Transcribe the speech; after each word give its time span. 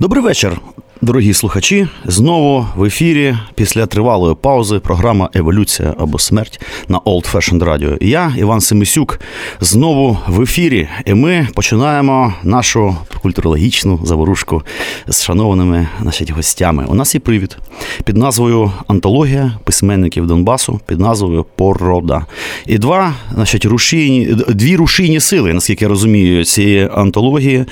Добрий 0.00 0.24
вечір, 0.24 0.60
дорогі 1.00 1.34
слухачі. 1.34 1.88
Знову 2.04 2.66
в 2.76 2.84
ефірі 2.84 3.36
після 3.54 3.86
тривалої 3.86 4.34
паузи 4.34 4.78
програма 4.78 5.30
Еволюція 5.34 5.94
або 5.98 6.18
смерть 6.18 6.60
на 6.88 6.98
Old 6.98 7.32
Fashioned 7.32 7.64
Radio. 7.64 8.04
Я, 8.04 8.34
Іван 8.38 8.60
Семисюк, 8.60 9.20
знову 9.60 10.18
в 10.26 10.42
ефірі. 10.42 10.88
І 11.06 11.14
ми 11.14 11.48
починаємо 11.54 12.34
нашу 12.42 12.96
культурологічну 13.22 14.00
заворушку 14.04 14.62
з 15.08 15.22
шанованими 15.22 15.88
значить, 16.02 16.30
гостями. 16.30 16.84
У 16.88 16.94
нас 16.94 17.14
є 17.14 17.20
привід 17.20 17.56
під 18.04 18.16
назвою 18.16 18.72
Антологія 18.86 19.58
письменників 19.64 20.26
Донбасу 20.26 20.80
під 20.86 21.00
назвою 21.00 21.46
Порода. 21.56 22.26
І 22.66 22.78
два, 22.78 23.14
значить, 23.34 23.64
рушійні, 23.64 24.36
дві 24.48 24.76
рушійні 24.76 25.20
сили, 25.20 25.52
наскільки 25.52 25.84
я 25.84 25.88
розумію, 25.88 26.44
цієї 26.44 26.90
антології. 26.94 27.64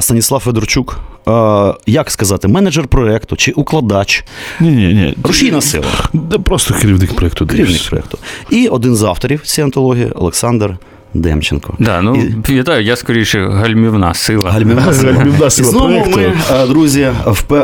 Станіслав 0.00 0.40
Федорчук. 0.40 1.00
Як 1.86 2.10
сказати, 2.10 2.48
менеджер 2.48 2.88
проєкту 2.88 3.36
чи 3.36 3.52
укладач? 3.52 4.24
Ні, 4.60 4.70
ні, 4.70 4.94
ні. 4.94 5.16
Рушійна 5.24 5.60
сила. 5.60 5.86
Просто 6.44 6.74
керівник 6.74 7.14
проєкту. 7.14 7.46
Керівник 7.46 7.88
проєкту. 7.88 8.18
І 8.50 8.68
один 8.68 8.96
з 8.96 9.02
авторів 9.02 9.42
цієї 9.42 9.64
антології 9.64 10.10
Олександр 10.14 10.76
Демченко. 11.14 11.74
Да, 11.78 12.00
ну 12.00 12.16
і... 12.48 12.52
вітаю, 12.52 12.84
я 12.84 12.96
скоріше 12.96 13.46
гальмівна 13.46 14.14
сила. 14.14 14.50
Гальмівна 14.50 14.92
сила. 14.92 15.12
Гальмівна 15.12 15.50
сила 15.50 15.68
І 15.68 15.70
знову 15.70 15.88
ми, 15.88 16.32
друзі, 16.68 17.08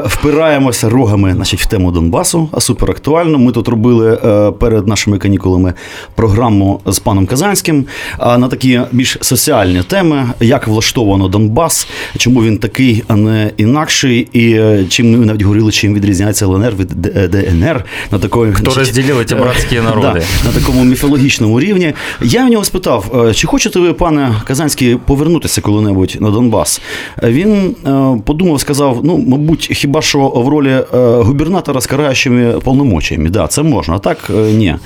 впираємося 0.05 0.89
рогами 0.89 1.33
значить, 1.35 1.61
в 1.61 1.67
тему 1.67 1.91
Донбасу, 1.91 2.49
а 2.53 2.61
супер 2.61 2.91
актуально. 2.91 3.39
Ми 3.39 3.53
тут 3.53 3.69
робили 3.69 4.19
е, 4.25 4.51
перед 4.51 4.87
нашими 4.87 5.19
канікулами 5.19 5.75
програму 6.15 6.81
з 6.87 6.99
паном 6.99 7.27
Казанським 7.27 7.87
на 8.19 8.49
такі 8.49 8.81
більш 8.93 9.19
соціальні 9.21 9.83
теми, 9.83 10.29
як 10.41 10.67
влаштовано 10.67 11.29
Донбас, 11.29 11.89
чому 12.19 12.43
він 12.43 12.59
такий, 12.59 13.05
а 13.09 13.17
не 13.17 13.51
інакший, 13.57 14.29
і 14.33 14.53
е, 14.53 14.85
чим 14.89 15.19
ми 15.19 15.27
навіть 15.27 15.43
говорили, 15.43 15.73
чим 15.73 15.95
відрізняється 15.95 16.45
ЛНР 16.45 16.75
від 16.77 17.17
е, 17.17 17.29
ДНР 17.29 17.85
на 18.11 18.19
такої 18.19 18.53
Хто 18.53 18.71
значить, 18.71 18.79
розділили 18.79 19.25
ці 19.25 19.35
братські 19.35 19.81
народи 19.81 20.23
да, 20.43 20.49
на 20.49 20.61
такому 20.61 20.85
міфологічному 20.85 21.61
рівні. 21.61 21.93
Я 22.23 22.47
в 22.47 22.49
нього 22.49 22.65
спитав. 22.65 23.33
Чи 23.37 23.47
хочете 23.47 23.81
ви, 23.81 23.92
пане 23.92 24.41
Казанський, 24.45 24.97
повернутися 24.97 25.61
коли-небудь 25.61 26.17
на 26.20 26.31
Донбас? 26.31 26.81
Він 27.23 27.77
е, 27.87 28.23
подумав, 28.25 28.61
сказав: 28.61 29.01
ну, 29.05 29.19
мабуть, 29.19 29.69
хіба 29.73 30.03
що 30.03 30.28
в 30.28 30.48
ролі 30.48 30.70
е, 30.70 30.84
губернатора 31.23 31.81
з 31.81 31.87
караючими 31.87 32.61
повномочиями. 32.61 33.31
Да, 33.31 33.47
це 33.47 33.62
можна, 33.62 33.95
а 33.95 33.98
так 33.98 34.31
е, 34.31 34.53
ні. 34.53 34.77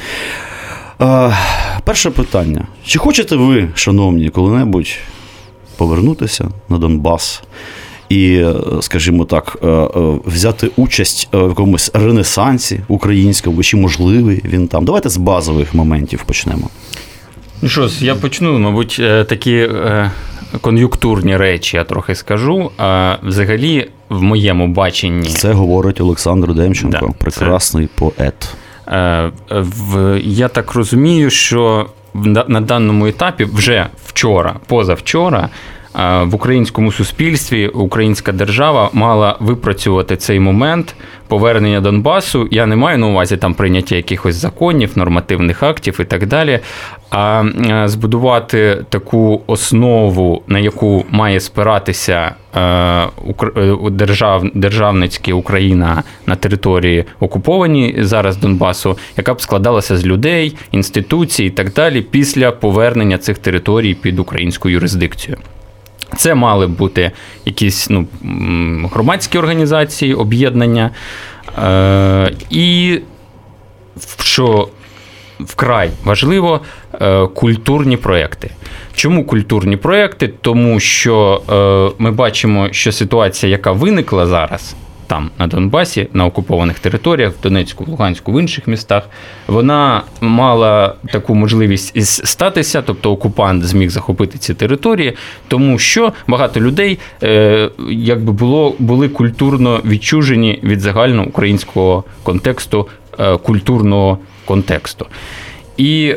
Перше 1.84 2.10
питання: 2.10 2.66
чи 2.86 2.98
хочете 2.98 3.36
ви, 3.36 3.68
шановні, 3.74 4.30
коли-небудь 4.30 4.96
повернутися 5.76 6.48
на 6.68 6.78
Донбас? 6.78 7.42
І, 8.08 8.44
скажімо 8.80 9.24
так, 9.24 9.56
взяти 10.26 10.70
участь 10.76 11.28
в 11.32 11.48
якомусь 11.48 11.90
ренесансі 11.94 12.80
українському, 12.88 13.62
чи 13.62 13.76
можливий 13.76 14.42
він 14.44 14.68
там? 14.68 14.84
Давайте 14.84 15.08
з 15.08 15.16
базових 15.16 15.74
моментів 15.74 16.22
почнемо. 16.26 16.70
Ну 17.62 17.68
що 17.68 17.88
ж, 17.88 18.04
я 18.04 18.14
почну, 18.14 18.58
мабуть, 18.58 19.02
такі 19.28 19.68
кон'юнктурні 20.60 21.36
речі, 21.36 21.76
я 21.76 21.84
трохи 21.84 22.14
скажу. 22.14 22.70
А 22.78 23.16
взагалі, 23.22 23.88
в 24.08 24.22
моєму 24.22 24.68
баченні. 24.68 25.28
Це 25.28 25.52
говорить 25.52 26.00
Олександр 26.00 26.54
Демченко, 26.54 27.06
да, 27.06 27.24
прекрасний 27.24 27.86
це... 27.86 27.92
поет. 27.94 28.54
Я 30.24 30.48
так 30.48 30.74
розумію, 30.74 31.30
що 31.30 31.86
на 32.48 32.60
даному 32.60 33.06
етапі 33.06 33.44
вже 33.44 33.86
вчора, 34.06 34.56
позавчора. 34.66 35.48
В 35.94 36.34
українському 36.34 36.92
суспільстві 36.92 37.68
українська 37.68 38.32
держава 38.32 38.90
мала 38.92 39.36
випрацювати 39.40 40.16
цей 40.16 40.40
момент 40.40 40.94
повернення 41.28 41.80
Донбасу. 41.80 42.48
Я 42.50 42.66
не 42.66 42.76
маю 42.76 42.98
на 42.98 43.06
увазі 43.06 43.36
там 43.36 43.54
прийняття 43.54 43.96
якихось 43.96 44.34
законів, 44.34 44.92
нормативних 44.94 45.62
актів 45.62 46.00
і 46.00 46.04
так 46.04 46.26
далі. 46.26 46.60
А 47.10 47.44
збудувати 47.84 48.84
таку 48.88 49.42
основу, 49.46 50.42
на 50.46 50.58
яку 50.58 51.04
має 51.10 51.40
спиратися 51.40 52.34
держав, 53.90 54.44
державницька 54.54 55.32
Україна 55.32 56.02
на 56.26 56.36
території 56.36 57.04
окуповані 57.20 57.94
зараз 57.98 58.36
Донбасу, 58.36 58.98
яка 59.16 59.34
б 59.34 59.40
складалася 59.40 59.96
з 59.96 60.06
людей, 60.06 60.56
інституцій 60.72 61.44
і 61.44 61.50
так 61.50 61.72
далі 61.72 62.02
після 62.02 62.50
повернення 62.52 63.18
цих 63.18 63.38
територій 63.38 63.94
під 63.94 64.18
українську 64.18 64.68
юрисдикцію. 64.68 65.36
Це 66.16 66.34
мали 66.34 66.66
бути 66.66 67.10
якісь 67.44 67.90
ну, 67.90 68.06
громадські 68.92 69.38
організації, 69.38 70.14
об'єднання. 70.14 70.90
Е, 71.58 72.32
І 72.50 72.98
що 74.22 74.68
вкрай 75.40 75.90
важливо, 76.04 76.60
е, 77.00 77.26
культурні 77.26 77.96
проекти. 77.96 78.50
Чому 78.94 79.24
культурні 79.24 79.76
проекти? 79.76 80.28
Тому 80.28 80.80
що 80.80 81.42
е, 81.50 82.02
ми 82.02 82.10
бачимо, 82.10 82.68
що 82.70 82.92
ситуація, 82.92 83.52
яка 83.52 83.72
виникла 83.72 84.26
зараз. 84.26 84.74
Там, 85.10 85.30
на 85.38 85.46
Донбасі, 85.46 86.08
на 86.12 86.26
окупованих 86.26 86.78
територіях, 86.78 87.32
в 87.32 87.42
Донецьку, 87.42 87.84
в 87.84 87.88
Луганську, 87.88 88.32
в 88.32 88.40
інших 88.40 88.66
містах, 88.66 89.08
вона 89.46 90.02
мала 90.20 90.94
таку 91.12 91.34
можливість 91.34 92.06
статися, 92.06 92.82
тобто 92.82 93.12
окупант 93.12 93.64
зміг 93.64 93.90
захопити 93.90 94.38
ці 94.38 94.54
території, 94.54 95.16
тому 95.48 95.78
що 95.78 96.12
багато 96.26 96.60
людей 96.60 96.98
е, 97.22 97.70
якби 97.90 98.32
було, 98.32 98.74
були 98.78 99.08
культурно 99.08 99.80
відчужені 99.84 100.60
від 100.62 100.80
загальноукраїнського 100.80 102.04
контексту, 102.22 102.88
е, 103.18 103.36
культурного 103.36 104.18
контексту. 104.44 105.06
І 105.76 106.14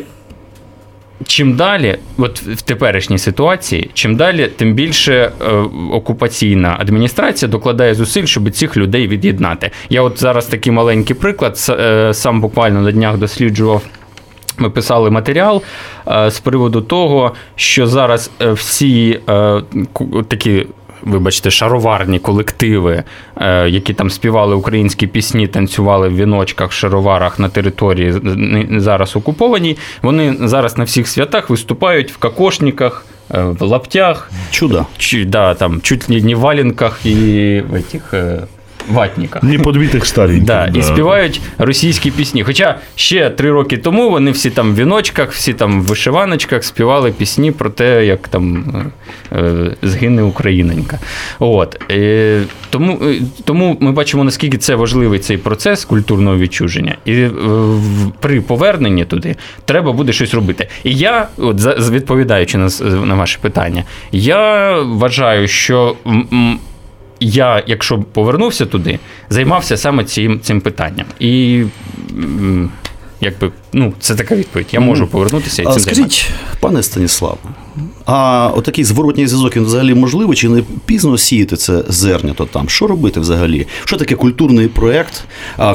Чим 1.27 1.55
далі, 1.55 1.97
от 2.17 2.41
в 2.41 2.61
теперішній 2.61 3.17
ситуації, 3.17 3.89
чим 3.93 4.15
далі, 4.15 4.47
тим 4.55 4.73
більше 4.73 5.13
е, 5.13 5.51
окупаційна 5.91 6.77
адміністрація 6.79 7.49
докладає 7.51 7.95
зусиль, 7.95 8.25
щоб 8.25 8.51
цих 8.51 8.77
людей 8.77 9.07
від'єднати. 9.07 9.71
Я 9.89 10.01
от 10.01 10.19
зараз 10.19 10.45
такий 10.45 10.73
маленький 10.73 11.15
приклад, 11.15 11.67
е, 11.69 12.13
сам 12.13 12.41
буквально 12.41 12.81
на 12.81 12.91
днях 12.91 13.17
досліджував. 13.17 13.81
Ми 14.57 14.69
писали 14.69 15.09
матеріал 15.09 15.61
е, 16.07 16.31
з 16.31 16.39
приводу 16.39 16.81
того, 16.81 17.33
що 17.55 17.87
зараз 17.87 18.31
всі 18.39 19.19
такі 20.27 20.65
вибачте, 21.05 21.51
шароварні 21.51 22.19
колективи, 22.19 23.03
е, 23.37 23.69
які 23.69 23.93
там 23.93 24.09
співали 24.09 24.55
українські 24.55 25.07
пісні, 25.07 25.47
танцювали 25.47 26.09
в 26.09 26.15
віночках, 26.15 26.71
шароварах 26.71 27.39
на 27.39 27.49
території 27.49 28.13
зараз 28.77 29.15
окупованій. 29.15 29.77
Вони 30.01 30.35
зараз 30.39 30.77
на 30.77 30.83
всіх 30.83 31.07
святах 31.07 31.49
виступають 31.49 32.11
в 32.11 32.17
кокошниках, 32.17 33.05
е, 33.33 33.43
в 33.43 33.61
лаптях. 33.61 34.31
Чудо. 34.51 34.85
Чи, 34.97 35.25
да, 35.25 35.53
там, 35.53 35.81
чуть 35.81 36.09
ли 36.09 36.21
не 36.21 36.35
в 36.35 36.39
валенках 36.39 37.05
і 37.05 37.15
в 37.69 37.73
этих 37.73 38.35
ватніка. 38.89 39.39
Не 39.43 39.59
подвітих 39.59 40.05
стареньких. 40.05 40.45
Да, 40.45 40.67
да. 40.67 40.79
І 40.79 40.83
співають 40.83 41.41
російські 41.57 42.11
пісні. 42.11 42.43
Хоча 42.43 42.79
ще 42.95 43.29
три 43.29 43.51
роки 43.51 43.77
тому 43.77 44.09
вони 44.09 44.31
всі 44.31 44.49
там 44.49 44.73
в 44.73 44.75
віночках, 44.75 45.31
всі 45.31 45.53
там 45.53 45.81
в 45.81 45.85
вишиваночках 45.85 46.63
співали 46.63 47.11
пісні 47.11 47.51
про 47.51 47.69
те, 47.69 48.05
як 48.05 48.27
там 48.27 48.65
е, 49.31 49.75
згине 49.81 50.23
Україненька. 50.23 50.99
От. 51.39 51.81
Е, 51.91 52.41
тому, 52.69 52.99
е, 53.03 53.21
тому 53.45 53.77
ми 53.79 53.91
бачимо, 53.91 54.23
наскільки 54.23 54.57
це 54.57 54.75
важливий 54.75 55.19
цей 55.19 55.37
процес 55.37 55.85
культурного 55.85 56.37
відчуження. 56.37 56.97
І 57.05 57.13
е, 57.13 57.31
при 58.19 58.41
поверненні 58.41 59.05
туди 59.05 59.35
треба 59.65 59.91
буде 59.91 60.13
щось 60.13 60.33
робити. 60.33 60.67
І 60.83 60.95
я, 60.95 61.27
от, 61.37 61.89
відповідаючи 61.89 62.57
на, 62.57 62.69
на 63.05 63.15
ваше 63.15 63.39
питання, 63.41 63.83
я 64.11 64.73
вважаю, 64.81 65.47
що. 65.47 65.95
Я, 67.23 67.63
якщо 67.67 67.97
б 67.97 68.05
повернувся 68.05 68.65
туди, 68.65 68.99
займався 69.29 69.77
саме 69.77 70.03
цим 70.03 70.39
цим 70.39 70.61
питанням. 70.61 71.05
І 71.19 71.63
якби, 73.21 73.51
ну, 73.73 73.93
це 73.99 74.15
така 74.15 74.35
відповідь. 74.35 74.67
Я 74.71 74.79
можу 74.79 75.07
повернутися 75.07 75.61
і 75.61 75.65
цим 75.65 75.79
Скажіть, 75.79 76.29
пане 76.59 76.83
Станіславе, 76.83 77.37
А 78.05 78.49
отакий 78.55 78.83
зворотній 78.83 79.27
зв'язок 79.27 79.57
він 79.57 79.63
взагалі 79.63 79.93
можливий, 79.93 80.37
чи 80.37 80.49
не 80.49 80.63
пізно 80.85 81.17
сіяти 81.17 81.55
це 81.55 81.83
зернято 81.87 82.45
там? 82.45 82.69
Що 82.69 82.87
робити 82.87 83.19
взагалі? 83.19 83.67
Що 83.85 83.97
таке 83.97 84.15
культурний 84.15 84.67
проєкт, 84.67 85.23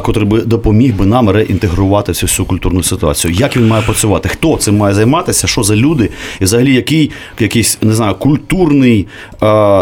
котрий 0.03 0.25
би 0.25 0.41
допоміг 0.41 0.95
би 0.95 1.05
нам 1.05 1.29
реінтегрувати 1.29 2.11
всю 2.11 2.29
цю 2.29 2.45
культурну 2.45 2.83
ситуацію? 2.83 3.33
Як 3.33 3.57
він 3.57 3.67
має 3.67 3.83
працювати? 3.83 4.29
Хто 4.29 4.57
цим 4.57 4.77
має 4.77 4.95
займатися? 4.95 5.47
Що 5.47 5.63
за 5.63 5.75
люди? 5.75 6.09
І 6.39 6.43
взагалі 6.43 6.73
який 6.73 7.11
якийсь 7.39 7.77
не 7.81 7.93
знаю, 7.93 8.15
культурний 8.15 9.07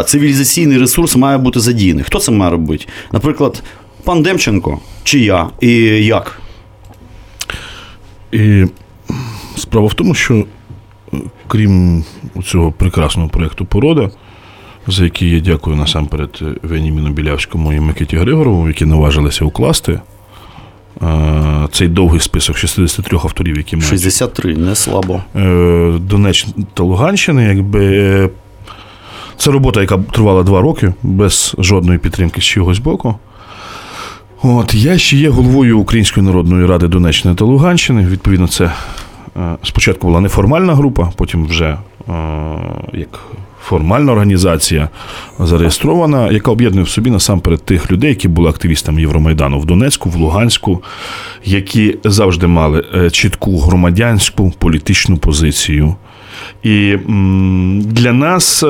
цивілізаційний 0.06 0.78
ресурс 0.78 1.16
має 1.16 1.38
бути 1.38 1.60
задіяний? 1.60 2.04
Хто 2.04 2.20
це 2.20 2.32
має 2.32 2.52
робити? 2.52 2.86
Наприклад, 3.12 3.64
пан 4.04 4.22
Демченко 4.24 4.80
чи 5.04 5.20
я? 5.20 5.50
І 5.62 5.72
як? 6.06 6.42
І 8.32 8.66
справа 9.58 9.88
в 9.88 9.94
тому, 9.94 10.14
що 10.14 10.46
крім 11.48 12.04
цього 12.46 12.72
прекрасного 12.72 13.30
проєкту 13.30 13.66
Порода, 13.66 14.10
за 14.88 15.04
який 15.04 15.30
я 15.32 15.40
дякую 15.40 15.76
насамперед 15.76 16.42
Веніміну 16.64 17.10
Білявському 17.10 17.74
і 17.74 17.80
Микиті 17.80 18.18
Григорову, 18.18 18.68
які 18.68 18.86
наважилися 18.86 19.46
укласти 19.46 20.00
е, 21.02 21.68
цей 21.72 21.88
довгий 21.88 22.20
список 22.20 22.58
63 22.58 23.18
авторів, 23.24 23.58
які 23.58 23.76
мають 23.76 23.90
63, 23.90 24.56
не 24.56 24.76
слабо. 24.76 25.22
е, 25.36 25.94
Донеччини 26.02 26.54
та 26.74 26.84
Луганщини, 26.84 27.44
якби. 27.44 27.86
е, 27.98 28.30
Це 29.38 29.52
робота, 29.52 29.82
яка 29.82 29.98
тривала 29.98 30.44
два 30.44 30.62
роки, 30.62 30.94
без 31.04 31.56
жодної 31.60 32.00
підтримки 32.00 32.42
з 32.42 32.44
чогось 32.44 32.80
боку. 32.80 33.16
От, 34.44 34.74
я 34.74 34.98
ще 34.98 35.18
є 35.18 35.30
головою 35.30 35.80
Української 35.80 36.26
народної 36.26 36.66
ради 36.66 36.88
Донеччини 36.88 37.36
та 37.36 37.46
Луганщини. 37.46 38.08
Відповідно, 38.08 38.48
це 38.48 38.72
спочатку 39.64 40.08
була 40.08 40.22
неформальна 40.22 40.76
група, 40.76 41.12
потім 41.16 41.46
вже 41.46 41.66
е, 41.66 42.14
як 42.94 43.20
формальна 43.68 44.12
організація 44.12 44.90
зареєстрована, 45.40 46.32
яка 46.32 46.52
об'єднує 46.52 46.86
в 46.86 46.90
собі 46.90 47.12
насамперед 47.12 47.66
тих 47.66 47.92
людей, 47.92 48.10
які 48.10 48.28
були 48.28 48.50
активістами 48.50 49.02
Євромайдану 49.02 49.60
в 49.60 49.66
Донецьку, 49.66 50.10
в 50.10 50.16
Луганську, 50.16 50.84
які 51.46 51.98
завжди 52.04 52.48
мали 52.48 52.86
е, 52.96 53.10
чітку 53.10 53.60
громадянську 53.60 54.54
політичну 54.60 55.18
позицію. 55.18 55.96
І 56.64 56.98
для 57.78 58.14
нас 58.14 58.64
е, 58.64 58.68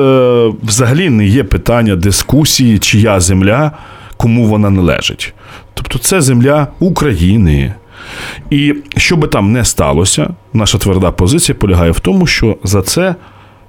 взагалі 0.62 1.10
не 1.10 1.26
є 1.26 1.44
питання 1.44 1.96
дискусії, 1.96 2.78
чия 2.78 3.20
земля, 3.20 3.72
кому 4.16 4.44
вона 4.44 4.70
належить. 4.70 5.34
Тобто 5.74 5.98
це 5.98 6.20
земля 6.20 6.68
України. 6.78 7.74
І 8.50 8.74
що 8.96 9.16
би 9.16 9.28
там 9.28 9.52
не 9.52 9.64
сталося, 9.64 10.30
наша 10.52 10.78
тверда 10.78 11.10
позиція 11.10 11.56
полягає 11.56 11.90
в 11.90 12.00
тому, 12.00 12.26
що 12.26 12.56
за 12.64 12.82
це 12.82 13.14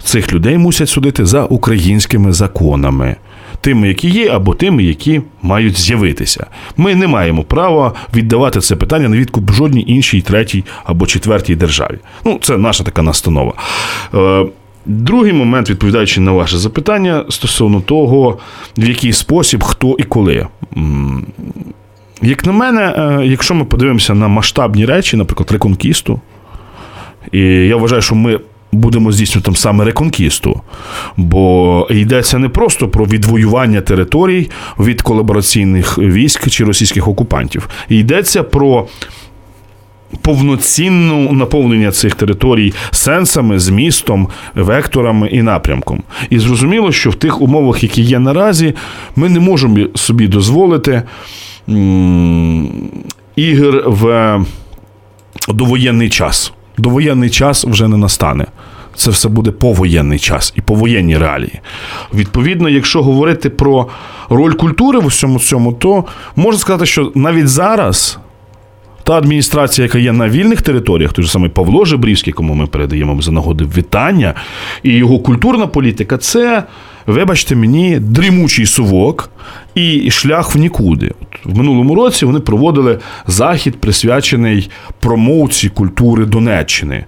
цих 0.03 0.33
людей 0.33 0.57
мусять 0.57 0.89
судити 0.89 1.25
за 1.25 1.45
українськими 1.45 2.33
законами. 2.33 3.15
Тими, 3.61 3.87
які 3.87 4.09
є, 4.09 4.29
або 4.29 4.53
тими, 4.53 4.83
які 4.83 5.21
мають 5.41 5.79
з'явитися. 5.79 6.45
Ми 6.77 6.95
не 6.95 7.07
маємо 7.07 7.43
права 7.43 7.93
віддавати 8.15 8.59
це 8.59 8.75
питання 8.75 9.09
на 9.09 9.17
відкуп 9.17 9.51
жодній 9.51 9.85
іншій, 9.87 10.21
третій 10.21 10.65
або 10.83 11.05
четвертій 11.07 11.55
державі. 11.55 11.99
Ну, 12.25 12.39
це 12.41 12.57
наша 12.57 12.83
така 12.83 13.01
настанова. 13.01 13.53
Е, 14.13 14.45
Другий 14.85 15.33
момент, 15.33 15.69
відповідаючи 15.69 16.21
на 16.21 16.31
ваше 16.31 16.57
запитання 16.57 17.25
стосовно 17.29 17.81
того, 17.81 18.37
в 18.77 18.83
який 18.83 19.13
спосіб, 19.13 19.63
хто 19.63 19.95
і 19.99 20.03
коли. 20.03 20.47
Як 22.21 22.45
на 22.45 22.51
мене, 22.51 22.81
е, 22.81 23.25
якщо 23.25 23.55
ми 23.55 23.65
подивимося 23.65 24.13
на 24.13 24.27
масштабні 24.27 24.85
речі, 24.85 25.17
наприклад, 25.17 25.51
реконкісту, 25.51 26.19
і 27.31 27.39
я 27.41 27.75
вважаю, 27.75 28.01
що 28.01 28.15
ми 28.15 28.39
будемо 28.71 29.11
здійснювати 29.11 29.45
там 29.45 29.55
саме 29.55 29.85
реконкісту, 29.85 30.61
бо 31.17 31.87
йдеться 31.89 32.37
не 32.37 32.49
просто 32.49 32.87
про 32.87 33.05
відвоювання 33.05 33.81
територій 33.81 34.49
від 34.79 35.01
колабораційних 35.01 35.97
військ 35.97 36.49
чи 36.49 36.63
російських 36.63 37.07
окупантів. 37.07 37.69
Йдеться 37.89 38.43
про 38.43 38.87
повноцінне 40.21 41.31
наповнення 41.31 41.91
цих 41.91 42.15
територій 42.15 42.73
сенсами, 42.91 43.59
змістом, 43.59 44.27
векторами 44.55 45.27
і 45.27 45.41
напрямком. 45.41 46.03
І 46.29 46.39
зрозуміло, 46.39 46.91
що 46.91 47.09
в 47.09 47.15
тих 47.15 47.41
умовах, 47.41 47.83
які 47.83 48.01
є 48.01 48.19
наразі, 48.19 48.73
ми 49.15 49.29
не 49.29 49.39
можемо 49.39 49.77
собі 49.95 50.27
дозволити 50.27 51.03
ігор 53.35 53.83
в 53.85 54.39
довоєнний 55.47 56.09
час. 56.09 56.53
Довоєнний 56.77 57.29
час 57.29 57.65
вже 57.65 57.87
не 57.87 57.97
настане. 57.97 58.45
Це 58.95 59.11
все 59.11 59.29
буде 59.29 59.51
повоєнний 59.51 60.19
час 60.19 60.53
і 60.55 60.61
повоєнні 60.61 61.17
реалії. 61.17 61.59
Відповідно, 62.13 62.69
якщо 62.69 63.03
говорити 63.03 63.49
про 63.49 63.87
роль 64.29 64.53
культури 64.53 64.99
в 64.99 65.05
усьому 65.05 65.39
цьому, 65.39 65.73
то 65.73 66.05
можна 66.35 66.59
сказати, 66.59 66.85
що 66.85 67.11
навіть 67.15 67.47
зараз 67.47 68.19
та 69.03 69.13
адміністрація, 69.13 69.85
яка 69.85 69.97
є 69.99 70.11
на 70.11 70.29
вільних 70.29 70.61
територіях, 70.61 71.13
той 71.13 71.25
же 71.25 71.31
самий 71.31 71.49
Павло 71.49 71.85
Жебрівський, 71.85 72.33
кому 72.33 72.53
ми 72.53 72.67
передаємо 72.67 73.21
за 73.21 73.31
нагоди 73.31 73.67
вітання, 73.77 74.33
і 74.83 74.93
його 74.93 75.19
культурна 75.19 75.67
політика 75.67 76.17
це, 76.17 76.63
вибачте 77.09 77.55
мені, 77.55 77.99
дрімучий 77.99 78.65
сувок 78.65 79.29
і 79.75 80.11
шлях 80.11 80.55
в 80.55 80.57
нікуди. 80.57 81.11
В 81.45 81.57
минулому 81.57 81.95
році 81.95 82.25
вони 82.25 82.39
проводили 82.39 82.99
захід, 83.27 83.81
присвячений 83.81 84.69
промоції 84.99 85.69
культури 85.69 86.25
Донеччини. 86.25 87.05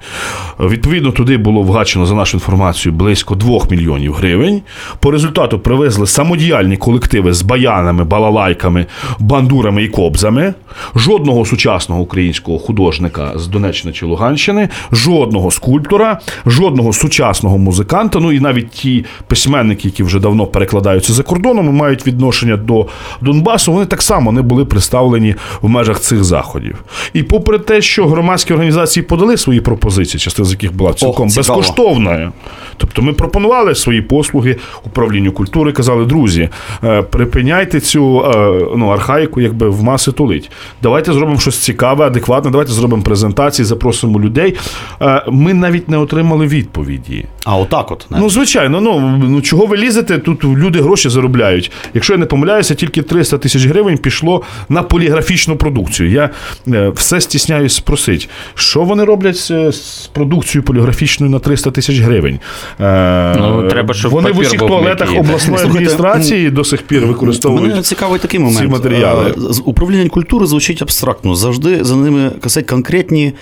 Відповідно, 0.60 1.12
туди 1.12 1.38
було 1.38 1.62
вгачено, 1.62 2.06
за 2.06 2.16
нашу 2.16 2.38
інформацію, 2.38 2.94
близько 2.94 3.36
2 3.36 3.60
мільйонів 3.72 4.14
гривень. 4.14 4.62
По 5.00 5.12
результату 5.12 5.60
привезли 5.60 6.08
самодіяльні 6.08 6.78
колективи 6.78 7.34
з 7.34 7.42
баянами, 7.42 8.04
балалайками, 8.04 8.86
бандурами 9.20 9.84
і 9.84 9.88
кобзами. 9.88 10.54
Жодного 10.96 11.46
сучасного 11.46 12.02
українського 12.02 12.60
художника 12.60 13.32
з 13.36 13.48
Донеччини 13.48 13.94
чи 13.94 14.06
Луганщини, 14.06 14.70
жодного 14.92 15.52
скульптора, 15.52 16.20
жодного 16.46 16.94
сучасного 16.94 17.58
музиканта. 17.58 18.20
Ну 18.20 18.32
і 18.32 18.40
навіть 18.40 18.70
ті 18.70 19.06
письменники, 19.28 19.90
які 19.92 20.04
вже 20.04 20.20
давно 20.20 20.46
перекладаються 20.46 21.14
за 21.14 21.24
кордоном 21.24 21.68
і 21.68 21.72
мають 21.72 22.08
відношення 22.08 22.58
до 22.58 22.88
Донбасу, 23.22 23.74
вони 23.74 23.86
так 23.86 24.02
само 24.02 24.32
не 24.32 24.42
були 24.42 24.66
представлені 24.66 25.36
в 25.62 25.70
межах 25.70 26.00
цих 26.00 26.24
заходів. 26.24 26.84
І 27.14 27.24
попри 27.24 27.60
те, 27.60 27.82
що 27.82 28.08
громадські 28.08 28.54
організації 28.54 29.04
подали 29.04 29.38
свої 29.38 29.62
пропозиції, 29.62 30.22
частина 30.22 30.48
з 30.48 30.52
яких 30.52 30.76
була 30.76 30.94
цілком 30.94 31.30
цікаво. 31.30 31.60
безкоштовною. 31.60 32.32
Тобто 32.78 33.02
ми 33.02 33.14
пропонували 33.14 33.76
свої 33.76 34.02
послуги 34.02 34.56
управлінню 34.86 35.32
культури, 35.32 35.72
казали, 35.72 36.06
друзі, 36.06 36.50
е, 36.84 37.02
припиняйте 37.02 37.80
цю 37.80 38.22
е, 38.26 38.32
ну, 38.78 38.88
архаїку, 38.88 39.42
якби 39.42 39.70
в 39.70 39.84
маси 39.84 40.12
тулить. 40.12 40.52
Давайте 40.82 41.14
зробимо 41.14 41.40
щось 41.40 41.58
цікаве, 41.58 42.06
адекватне, 42.06 42.52
давайте 42.52 42.72
зробимо 42.72 43.04
презентації, 43.04 43.66
запросимо 43.66 44.20
людей. 44.20 44.56
Е, 45.02 45.24
Ми 45.32 45.54
навіть 45.54 45.90
не 45.90 45.98
отримали 45.98 46.48
відповіді. 46.48 47.26
А 47.46 47.58
отак 47.58 47.92
от. 47.92 48.06
Ну, 48.10 48.30
звичайно, 48.30 48.82
ну, 48.82 49.00
ну 49.30 49.42
чого 49.42 49.66
ви 49.66 49.78
лізете? 49.82 50.18
Тут 50.18 50.44
люди 50.44 50.82
гроші 50.82 51.10
заробляють. 51.10 51.72
Якщо 51.94 52.14
я 52.14 52.20
не 52.20 52.26
помиляюся, 52.26 52.76
тільки 52.76 53.02
300 53.02 53.38
тисяч 53.38 53.66
гривень 53.66 53.98
пішло 53.98 54.42
на 54.70 54.84
поліграфічну 54.84 55.56
продукцію. 55.58 56.12
Я 56.12 56.30
е, 56.68 56.90
все 56.96 57.22
стісняюсь 57.22 57.74
спросити, 57.76 58.28
що 58.56 58.82
вони 58.84 59.04
роблять 59.04 59.38
з, 59.38 60.10
продукцією 60.14 60.66
поліграфічною 60.66 61.32
на 61.32 61.40
300 61.40 61.72
тисяч 61.72 62.00
гривень. 62.00 62.40
Е, 62.80 63.36
Ну, 63.40 63.68
треба, 63.70 63.94
щоб 63.94 64.12
вони 64.12 64.32
в 64.32 64.38
усіх 64.38 64.60
туалетах 64.60 65.10
обласної 65.20 65.64
адміністрації 65.64 66.50
до 66.50 66.64
сих 66.64 66.82
пір 66.82 67.06
використовують. 67.06 67.70
Мене 67.70 67.82
цікавий 67.82 68.20
такий 68.20 68.40
момент. 68.40 68.60
ці 68.60 68.68
матеріали. 68.68 69.34
Е, 69.38 69.42
Управління 69.66 70.10
культури 70.10 70.46
звучить 70.46 70.82
абстрактно. 70.82 71.36
Завжди 71.36 71.84
за 71.84 71.96
ними 71.96 72.32
казати 72.42 72.66
конкретні 72.66 73.34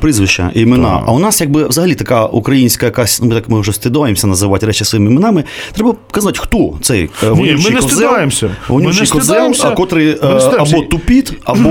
прізвища, 0.00 0.50
імена. 0.54 1.02
А 1.06 1.12
у 1.12 1.18
нас 1.18 1.40
якби 1.40 1.68
взагалі 1.68 1.94
така 1.94 2.26
українська 2.26 2.86
якась, 2.86 3.22
ну, 3.22 3.28
ми 3.28 3.34
так 3.34 3.48
ми 3.48 3.60
вже 3.60 3.72
стидаємося 3.72 4.26
називати 4.26 4.66
речі 4.66 4.84
своїми 4.84 5.10
іменами. 5.10 5.44
Треба 5.74 5.94
казати, 6.10 6.38
хто 6.42 6.72
цей 6.80 7.10
е, 7.22 7.30
Ні, 7.30 7.56
ми 7.64 7.70
не 7.70 7.82
стидаємося. 7.82 8.50
Вонючий 8.68 9.06
козел, 9.06 9.54
а 9.62 9.70
котрий 9.70 10.08
е, 10.08 10.16
або 10.58 10.80
тупіт, 10.82 11.32
або 11.44 11.70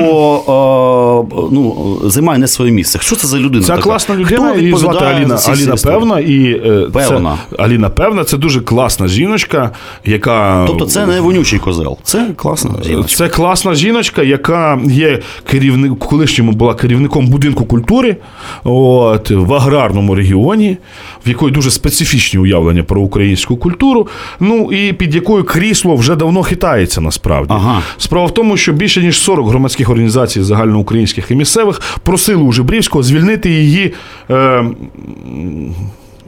е, 1.31 1.47
ну, 1.51 1.97
займає 2.03 2.39
не 2.39 2.47
своє 2.47 2.71
місце. 2.71 2.99
Що 3.01 3.15
це 3.15 3.27
за 3.27 3.37
людина? 3.37 3.63
Ця 3.63 3.67
така? 3.67 3.81
класна 3.81 4.15
Хто 4.15 4.23
людина, 4.23 4.55
її 4.55 4.75
звати 4.75 5.05
Аліна, 5.05 5.39
Аліна? 5.47 5.75
Певна. 5.75 6.19
І, 6.19 6.61
Певна. 6.93 7.37
Це, 7.49 7.63
Аліна 7.63 7.89
Певна 7.89 8.23
це 8.23 8.37
дуже 8.37 8.61
класна 8.61 9.07
жіночка, 9.07 9.71
яка. 10.05 10.65
Тобто 10.67 10.85
це 10.85 11.05
не 11.05 11.21
вонючий 11.21 11.59
козел, 11.59 11.97
це 12.03 12.27
класна 12.35 12.71
жіночка. 12.83 13.15
Це 13.17 13.29
класна 13.29 13.75
жіночка, 13.75 14.23
яка 14.23 14.79
є 14.85 15.19
керівник, 15.49 15.99
колишньому 15.99 16.51
була 16.51 16.75
керівником 16.75 17.27
будинку 17.27 17.65
культури 17.65 18.17
от, 18.63 19.31
в 19.31 19.53
аграрному 19.53 20.15
регіоні, 20.15 20.77
в 21.25 21.29
якої 21.29 21.53
дуже 21.53 21.71
специфічні 21.71 22.39
уявлення 22.39 22.83
про 22.83 23.01
українську 23.01 23.57
культуру. 23.57 23.92
Ну 24.39 24.71
і 24.71 24.93
під 24.93 25.15
якою 25.15 25.43
крісло 25.43 25.95
вже 25.95 26.15
давно 26.15 26.43
хитається 26.43 27.01
насправді. 27.01 27.53
Ага. 27.53 27.81
Справа 27.97 28.25
в 28.27 28.33
тому, 28.33 28.57
що 28.57 28.71
більше 28.71 29.01
ніж 29.01 29.19
40 29.19 29.47
громадських 29.47 29.89
організацій 29.89 30.43
загальноукраїнських 30.43 31.31
і 31.31 31.35
місцевих 31.35 31.81
просили 32.03 32.43
у 32.43 32.51
Жебрівського 32.51 33.03
звільнити 33.03 33.49
її. 33.49 33.93
Е, 34.29 34.65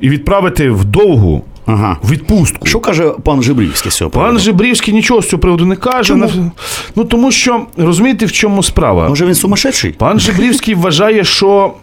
і 0.01 0.09
відправити 0.09 0.69
в 0.69 0.85
довгу 0.85 1.43
Ага. 1.65 1.97
відпустку. 2.09 2.67
Що 2.67 2.79
каже 2.79 3.11
пан 3.23 3.43
Жибрівський 3.43 3.91
з 3.91 3.95
цього 3.95 4.11
Пан 4.11 4.21
приводу? 4.21 4.39
Жебрівський 4.43 4.93
нічого 4.93 5.21
з 5.21 5.29
цього 5.29 5.39
приводу 5.41 5.65
не 5.65 5.75
каже. 5.75 6.07
Чому? 6.07 6.51
Ну 6.95 7.03
тому 7.05 7.31
що 7.31 7.65
розумієте, 7.77 8.25
в 8.25 8.31
чому 8.31 8.63
справа? 8.63 9.09
Може 9.09 9.25
він 9.25 9.35
сумасшедший? 9.35 9.91
Пан 9.91 10.19
Жебрівський 10.19 10.75
вважає, 10.75 11.23
що 11.23 11.73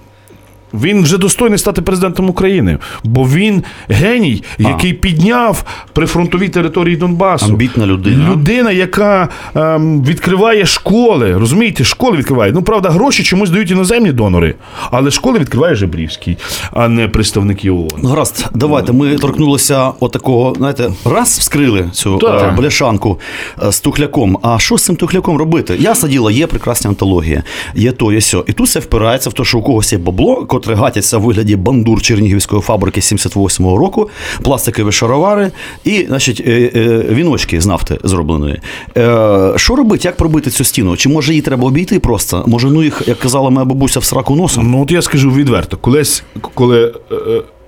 він 0.75 1.03
вже 1.03 1.19
достойний 1.19 1.59
стати 1.59 1.83
президентом 1.83 2.31
України, 2.31 2.79
бо 3.05 3.25
він 3.25 3.63
геній, 3.89 4.43
який 4.59 4.93
підняв 4.93 5.65
прифронтові 5.93 6.49
території 6.49 6.97
Донбасу. 6.97 7.47
Амбітна 7.47 7.87
людина. 7.87 8.31
Людина, 8.33 8.71
яка 8.71 9.29
ем, 9.55 10.05
відкриває 10.05 10.67
школи. 10.67 11.39
Розумієте, 11.39 11.85
школи 11.85 12.17
відкриває. 12.17 12.53
Ну, 12.53 12.63
правда, 12.63 12.91
гроші 12.91 13.23
чомусь 13.23 13.51
дають 13.51 13.71
іноземні 13.71 14.13
донори, 14.13 14.55
але 14.91 15.11
школи 15.11 15.39
відкриває 15.39 15.75
Жебрівський, 15.75 16.39
а 16.73 16.89
не 16.89 17.09
представники 17.09 17.71
ООН. 17.71 17.89
Ну, 18.03 18.09
гаразд, 18.09 18.47
давайте. 18.55 18.93
Ми 18.93 19.17
торкнулися 19.17 19.91
отакого, 20.01 20.55
знаєте, 20.59 20.91
раз 21.05 21.39
вскрили 21.39 21.91
цю 21.93 22.21
е, 22.23 22.55
бляшанку 22.57 23.19
е, 23.67 23.73
з 23.73 23.81
тухляком. 23.81 24.39
А 24.43 24.59
що 24.59 24.79
з 24.79 24.85
цим 24.85 24.97
тухляком 24.97 25.37
робити? 25.37 25.77
Ясне 25.81 26.09
діло, 26.09 26.31
є 26.31 26.47
прекрасні 26.47 26.89
антології, 26.89 27.43
є 27.75 27.93
то, 27.93 28.13
є 28.13 28.21
сьо. 28.21 28.45
І 28.49 28.53
тут 28.53 28.67
все 28.67 28.81
впирається 28.81 29.31
в 29.31 29.33
те, 29.33 29.45
що 29.45 29.59
у 29.59 29.63
когось 29.63 29.93
є 29.93 29.99
бабло, 29.99 30.47
котре 30.63 30.75
гатяться 30.75 31.19
в 31.19 31.23
вигляді 31.23 31.57
бандур 31.57 32.03
Чернігівської 32.03 32.63
фабрики 32.63 33.01
78-го 33.01 33.77
року, 33.77 34.11
пластикові 34.43 34.93
шаровари 34.93 35.51
і, 35.85 36.05
значить, 36.09 36.43
е, 36.47 36.71
е, 36.75 37.15
віночки 37.15 37.61
з 37.61 37.67
нафти 37.67 37.99
зробленої. 38.05 38.61
Е, 38.97 39.53
Що 39.57 39.77
робити? 39.77 40.09
Як 40.09 40.17
пробити 40.17 40.51
цю 40.51 40.65
стіну? 40.65 40.97
Чи 40.97 41.09
може 41.09 41.33
її 41.33 41.43
треба 41.43 41.67
обійти 41.67 42.01
просто? 42.01 42.45
Може, 42.47 42.71
ну 42.71 42.83
їх, 42.83 43.03
як 43.07 43.19
казала 43.19 43.51
моя 43.51 43.65
бабуся, 43.65 44.01
в 44.01 44.05
сраку 44.05 44.37
носом? 44.37 44.71
Ну, 44.71 44.83
от 44.83 44.91
я 44.91 45.03
скажу 45.03 45.31
відверто, 45.31 45.77
колись, 45.77 46.25
коли 46.55 46.95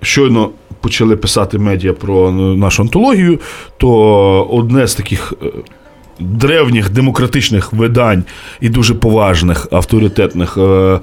щойно 0.03 0.51
почали 0.81 1.17
писати 1.17 1.59
медіа 1.59 1.93
про 1.93 2.33
нашу 2.33 2.83
антологію, 2.83 3.41
то 3.77 3.91
одне 4.51 4.87
з 4.87 4.95
таких. 4.95 5.35
Древніх 6.21 6.91
демократичних 6.91 7.73
видань 7.73 8.25
і 8.61 8.69
дуже 8.69 8.95
поважних 8.95 9.67
авторитетних 9.71 10.57
е, 10.59 11.01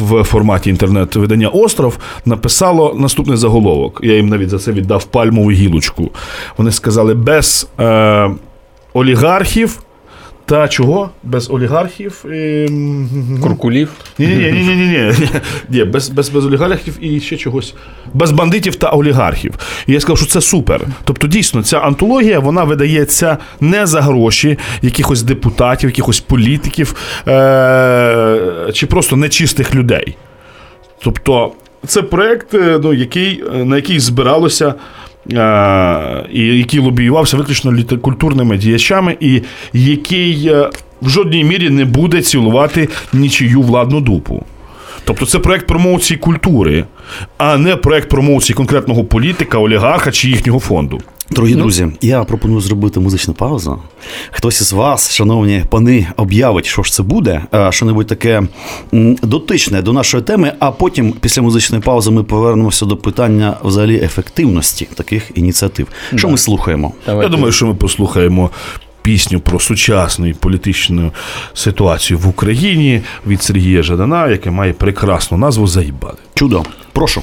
в 0.00 0.24
форматі 0.24 0.70
інтернет-видання 0.70 1.48
Остров 1.48 1.98
написало 2.24 2.94
наступний 2.98 3.36
заголовок. 3.36 4.00
Я 4.02 4.16
їм 4.16 4.28
навіть 4.28 4.48
за 4.48 4.58
це 4.58 4.72
віддав 4.72 5.04
пальмову 5.04 5.50
гілочку. 5.50 6.10
Вони 6.56 6.72
сказали: 6.72 7.14
без 7.14 7.68
е, 7.80 8.30
олігархів 8.92 9.82
та 10.50 10.68
чого? 10.68 11.10
Без 11.22 11.50
олігархів. 11.50 12.24
ем, 12.24 13.38
Куркулів. 13.42 13.90
ні, 14.18 14.26
ні, 14.26 14.34
ні, 14.34 14.52
ні, 14.52 14.76
ні, 14.76 14.86
ні. 14.86 15.28
Ні, 15.68 15.84
без, 15.84 16.08
без, 16.08 16.28
без 16.28 16.46
олігархів 16.46 16.96
і 17.00 17.20
ще 17.20 17.36
чогось. 17.36 17.74
Без 18.14 18.32
бандитів 18.32 18.76
та 18.76 18.88
олігархів. 18.90 19.54
І 19.86 19.92
я 19.92 20.00
сказав, 20.00 20.16
що 20.18 20.26
це 20.26 20.40
супер. 20.40 20.86
Тобто, 21.04 21.26
дійсно, 21.26 21.62
ця 21.62 21.78
антологія 21.78 22.38
вона 22.38 22.64
видається 22.64 23.38
не 23.60 23.86
за 23.86 24.00
гроші 24.00 24.58
якихось 24.82 25.22
депутатів, 25.22 25.90
якихось 25.90 26.20
політиків 26.20 26.94
е- 27.28 28.70
чи 28.74 28.86
просто 28.86 29.16
нечистих 29.16 29.74
людей. 29.74 30.16
Тобто, 31.02 31.52
це 31.86 32.02
проект, 32.02 32.54
е, 32.54 32.80
ну, 32.82 32.92
який, 32.92 33.44
е, 33.54 33.64
на 33.64 33.76
який 33.76 34.00
збиралося. 34.00 34.74
Е, 35.32 36.26
який 36.32 36.80
лобіювався 36.80 37.36
виключно 37.36 37.98
культурними 38.02 38.56
діячами, 38.56 39.16
і 39.20 39.42
який 39.72 40.48
е, 40.48 40.70
в 41.02 41.08
жодній 41.08 41.44
мірі 41.44 41.70
не 41.70 41.84
буде 41.84 42.22
цілувати 42.22 42.88
нічию 43.12 43.62
владну 43.62 44.00
дупу. 44.00 44.44
Тобто 45.04 45.26
це 45.26 45.38
проект 45.38 45.66
промоції 45.66 46.18
культури, 46.18 46.84
а 47.38 47.56
не 47.56 47.76
проект 47.76 48.08
промоції 48.08 48.56
конкретного 48.56 49.04
політика, 49.04 49.58
олігарха 49.58 50.10
чи 50.10 50.28
їхнього 50.28 50.58
фонду. 50.58 51.00
Дорогі 51.30 51.54
друзі, 51.54 51.88
я 52.00 52.24
пропоную 52.24 52.60
зробити 52.60 53.00
музичну 53.00 53.34
паузу. 53.34 53.82
Хтось 54.30 54.60
із 54.60 54.72
вас, 54.72 55.12
шановні 55.12 55.64
пани, 55.70 56.06
об'явить, 56.16 56.66
що 56.66 56.82
ж 56.82 56.92
це 56.92 57.02
буде, 57.02 57.44
е, 57.54 57.72
що-небудь 57.72 58.06
таке 58.06 58.42
дотичне 59.22 59.82
до 59.82 59.92
нашої 59.92 60.22
теми, 60.22 60.52
а 60.58 60.70
потім, 60.70 61.12
після 61.12 61.42
музичної 61.42 61.82
паузи, 61.82 62.10
ми 62.10 62.22
повернемося 62.22 62.86
до 62.86 62.96
питання 62.96 63.56
взагалі 63.64 63.96
ефективності 63.96 64.88
таких 64.94 65.30
ініціатив. 65.34 65.86
Що 66.14 66.28
ми 66.28 66.38
слухаємо? 66.38 66.92
Я 67.06 67.28
думаю, 67.28 67.52
що 67.52 67.66
ми 67.66 67.74
послухаємо 67.74 68.50
пісню 69.02 69.40
про 69.40 69.60
сучасну 69.60 70.26
і 70.26 70.32
політичну 70.32 71.12
ситуацію 71.54 72.18
в 72.18 72.28
Україні 72.28 73.02
від 73.26 73.42
Сергія 73.42 73.82
Жадана, 73.82 74.28
яке 74.28 74.50
має 74.50 74.72
прекрасну 74.72 75.38
назву 75.38 75.66
Заїбали. 75.66 76.16
Чудо, 76.34 76.64
прошу. 76.92 77.22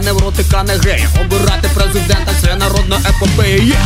Не 0.00 0.06
невротика, 0.06 0.62
не 0.62 0.76
гея. 0.76 1.08
Обирати 1.20 1.68
президента 1.74 2.32
це 2.40 2.56
народна 2.56 3.00
епопея. 3.10 3.56
Є! 3.56 3.76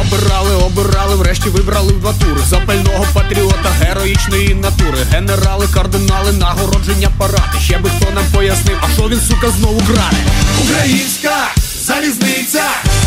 Обирали, 0.00 0.54
обирали, 0.54 1.14
врешті 1.14 1.48
вибрали 1.48 1.92
в 1.92 2.00
два 2.00 2.12
тури 2.12 2.40
Запального 2.48 3.06
патріота, 3.14 3.70
героїчної 3.80 4.54
натури 4.54 4.98
Генерали, 5.12 5.66
кардинали, 5.74 6.32
нагородження 6.32 7.08
паради 7.18 7.60
Ще 7.60 7.78
би 7.78 7.90
хто 7.90 8.10
нам 8.10 8.24
пояснив, 8.32 8.78
а 8.82 8.92
що 8.94 9.08
він, 9.08 9.20
сука, 9.20 9.50
знову 9.50 9.80
краде 9.80 10.16
Українська 10.64 11.34
залізниця, 11.82 12.64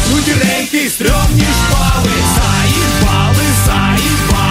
круті 0.08 0.34
рейки, 0.34 0.90
стрьомні 0.90 1.44
шпали 1.44 2.12
заїбали, 2.36 3.46
заїбали 3.66 4.49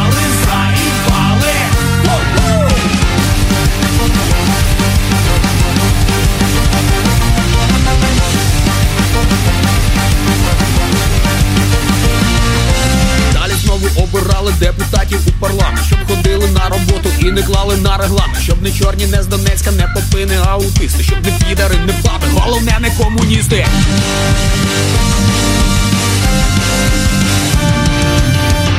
обирали 14.12 14.52
депутатів 14.60 15.20
у 15.26 15.30
парламент, 15.30 15.80
щоб 15.86 15.98
ходили 16.08 16.48
на 16.48 16.68
роботу 16.68 17.10
і 17.18 17.24
не 17.24 17.42
клали 17.42 17.76
на 17.76 17.96
регламент, 17.96 18.40
щоб 18.42 18.62
не 18.62 18.72
чорні, 18.72 19.06
не 19.06 19.22
з 19.22 19.26
Донецька, 19.26 19.70
не 19.70 19.86
попини, 19.86 20.38
а 20.44 20.48
аутисти, 20.48 21.02
щоб 21.02 21.26
не 21.26 21.32
підари, 21.32 21.76
не 21.76 21.92
баби, 21.92 22.26
головне 22.34 22.78
не 22.80 22.90
комуністи. 22.90 23.66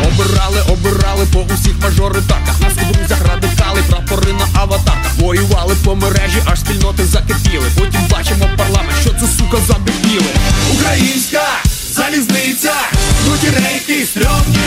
Обирали, 0.08 0.62
обирали 0.70 1.26
по 1.34 1.40
усіх 1.40 1.74
мажоритарках. 1.84 2.60
Нас 2.62 2.74
у 2.90 2.94
друзях 2.94 3.20
радикали, 3.28 3.82
прапори 3.90 4.34
на 4.34 4.62
аватарках. 4.62 5.16
Воювали 5.20 5.76
по 5.86 5.96
мережі, 5.96 6.42
аж 6.46 6.60
спільноти 6.60 7.06
закипіли. 7.06 7.66
Потім 7.78 8.02
бачимо 8.12 8.50
парламент, 8.58 8.96
що 9.02 9.10
це 9.10 9.28
сука 9.38 9.58
за 9.68 9.74
дебіли 9.74 10.30
Українська 10.74 11.42
залізниця, 11.92 12.74
круті 13.26 13.48
рейки, 13.50 14.06
стрьомні 14.06 14.59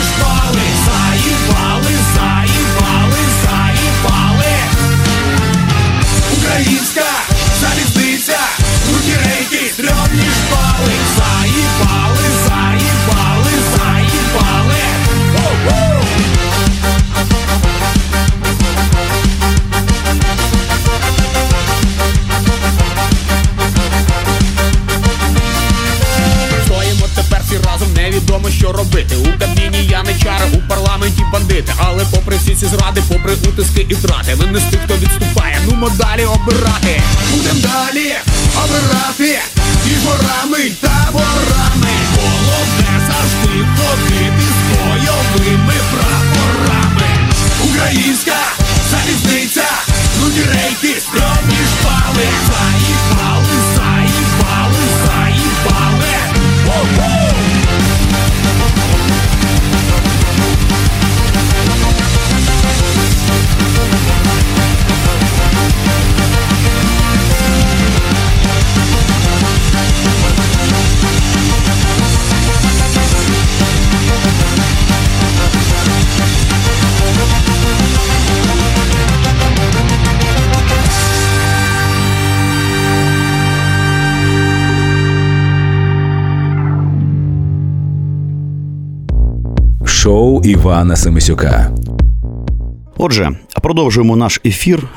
всі 32.63 32.75
зради, 32.75 33.03
попри 33.09 33.33
утиски 33.33 33.85
і 33.89 33.93
втрати, 33.93 34.35
ми 34.35 34.45
не 34.45 34.59
з 34.59 34.63
тих, 34.63 34.79
хто 34.85 34.93
відступає, 34.93 35.57
ну 35.65 35.89
далі 35.89 36.25
обирати. 36.25 37.01
Будем 37.31 37.59
далі 37.61 38.13
обирати 38.63 39.39
між 39.85 39.97
ворами 40.05 40.59
й 40.59 40.69
таборами. 40.69 41.93
Головне 42.15 42.91
завжди 43.07 43.65
ходити 43.77 44.45
з 44.49 44.77
бойовими 44.77 45.73
прапорами. 45.91 47.09
Українська 47.63 48.37
залізниця, 48.91 49.67
круті 50.19 50.41
рейки, 50.41 51.01
стрьомні 51.01 51.59
шпали, 51.71 52.27
заїбали, 52.47 53.42
шоу 90.03 90.41
Івана 90.43 90.95
Семисюка. 90.95 91.71
Отже, 92.97 93.31
продовжуємо 93.61 94.15
наш 94.15 94.41
ефір. 94.45 94.87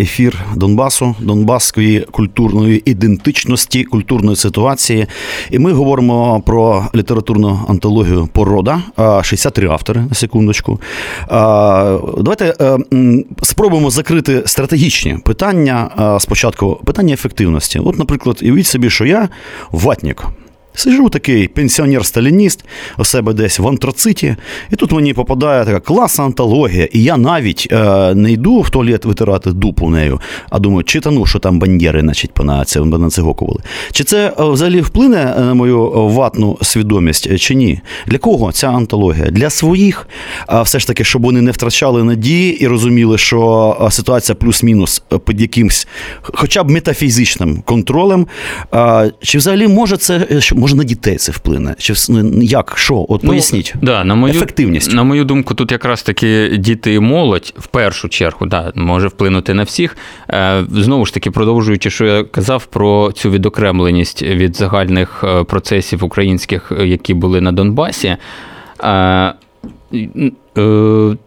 Ефір 0.00 0.38
Донбасу, 0.56 1.14
Донбаської 1.20 2.00
культурної 2.00 2.82
ідентичності, 2.90 3.84
культурної 3.84 4.36
ситуації. 4.36 5.06
І 5.50 5.58
ми 5.58 5.72
говоримо 5.72 6.42
про 6.46 6.86
літературну 6.94 7.60
антологію 7.68 8.28
Порода. 8.32 8.82
а, 8.96 9.22
63 9.22 9.68
автори 9.68 10.00
на 10.00 10.14
секундочку. 10.14 10.80
Давайте 12.18 12.54
е, 12.60 12.78
спробуємо 13.42 13.90
закрити 13.90 14.42
стратегічні 14.46 15.18
питання. 15.24 15.90
Спочатку 16.20 16.80
питання 16.84 17.14
ефективності. 17.14 17.78
От, 17.78 17.98
наприклад, 17.98 18.38
уявіть 18.42 18.66
собі, 18.66 18.90
що 18.90 19.06
я 19.06 19.28
ватнік. 19.72 20.24
Сижу 20.78 21.08
такий 21.08 21.48
пенсіонер-сталініст 21.48 22.64
у 22.98 23.04
себе 23.04 23.32
десь 23.32 23.58
в 23.58 23.68
антрациті, 23.68 24.36
і 24.70 24.76
тут 24.76 24.92
мені 24.92 25.14
попадає 25.14 25.64
така 25.64 25.80
класна 25.80 26.24
антологія, 26.24 26.88
і 26.92 27.02
я 27.02 27.16
навіть 27.16 27.68
е, 27.72 28.14
не 28.14 28.32
йду 28.32 28.60
в 28.60 28.70
туалет 28.70 29.04
витирати 29.04 29.52
дупу 29.52 29.90
нею, 29.90 30.20
а 30.50 30.58
думаю, 30.58 30.84
читану, 30.84 31.26
що 31.26 31.38
там 31.38 31.58
бандєри, 31.58 32.00
значить, 32.00 32.30
на 32.98 33.08
це 33.08 33.22
на. 33.22 33.60
Чи 33.92 34.04
це 34.04 34.32
е, 34.38 34.44
взагалі 34.44 34.80
вплине 34.80 35.34
на 35.38 35.54
мою 35.54 35.86
е, 35.86 36.14
ватну 36.14 36.58
свідомість, 36.62 37.28
е, 37.30 37.38
чи 37.38 37.54
ні? 37.54 37.80
Для 38.06 38.18
кого 38.18 38.52
ця 38.52 38.68
антологія? 38.68 39.30
Для 39.30 39.50
своїх, 39.50 40.08
а 40.46 40.62
все 40.62 40.78
ж 40.78 40.86
таки, 40.86 41.04
щоб 41.04 41.22
вони 41.22 41.40
не 41.40 41.50
втрачали 41.50 42.04
надії 42.04 42.62
і 42.62 42.66
розуміли, 42.66 43.18
що 43.18 43.76
е, 43.86 43.90
ситуація 43.90 44.36
плюс-мінус 44.36 45.02
е, 45.12 45.18
під 45.18 45.40
якимсь, 45.40 45.88
хоча 46.22 46.64
б 46.64 46.70
метафізичним 46.70 47.62
контролем. 47.64 48.26
Чи 49.22 49.38
взагалі 49.38 49.68
може 49.68 49.96
це 49.96 50.26
е, 50.30 50.40
що, 50.40 50.56
може 50.68 50.76
на 50.76 50.84
дітей 50.84 51.16
це 51.16 51.32
вплине? 51.32 51.74
Чи 51.78 51.94
ну, 52.08 52.42
як? 52.42 52.72
Що? 52.76 53.06
От 53.08 53.22
поясніть. 53.22 53.72
Ну, 53.74 53.80
да, 53.82 54.04
на 54.04 54.14
мою, 54.14 54.34
Ефективність. 54.34 54.92
На 54.92 55.02
мою 55.02 55.24
думку, 55.24 55.54
тут 55.54 55.72
якраз 55.72 56.02
таки 56.02 56.56
діти 56.58 56.94
і 56.94 57.00
молодь 57.00 57.54
в 57.58 57.66
першу 57.66 58.08
чергу 58.08 58.46
да, 58.46 58.72
може 58.74 59.08
вплинути 59.08 59.54
на 59.54 59.62
всіх. 59.62 59.96
Е, 60.30 60.64
Знову 60.72 61.06
ж 61.06 61.14
таки, 61.14 61.30
продовжуючи, 61.30 61.90
що 61.90 62.04
я 62.04 62.24
казав 62.24 62.66
про 62.66 63.12
цю 63.12 63.30
відокремленість 63.30 64.22
від 64.22 64.56
загальних 64.56 65.24
е, 65.24 65.44
процесів 65.44 66.04
українських, 66.04 66.72
е, 66.80 66.86
які 66.86 67.14
були 67.14 67.40
на 67.40 67.52
Донбасі. 67.52 68.16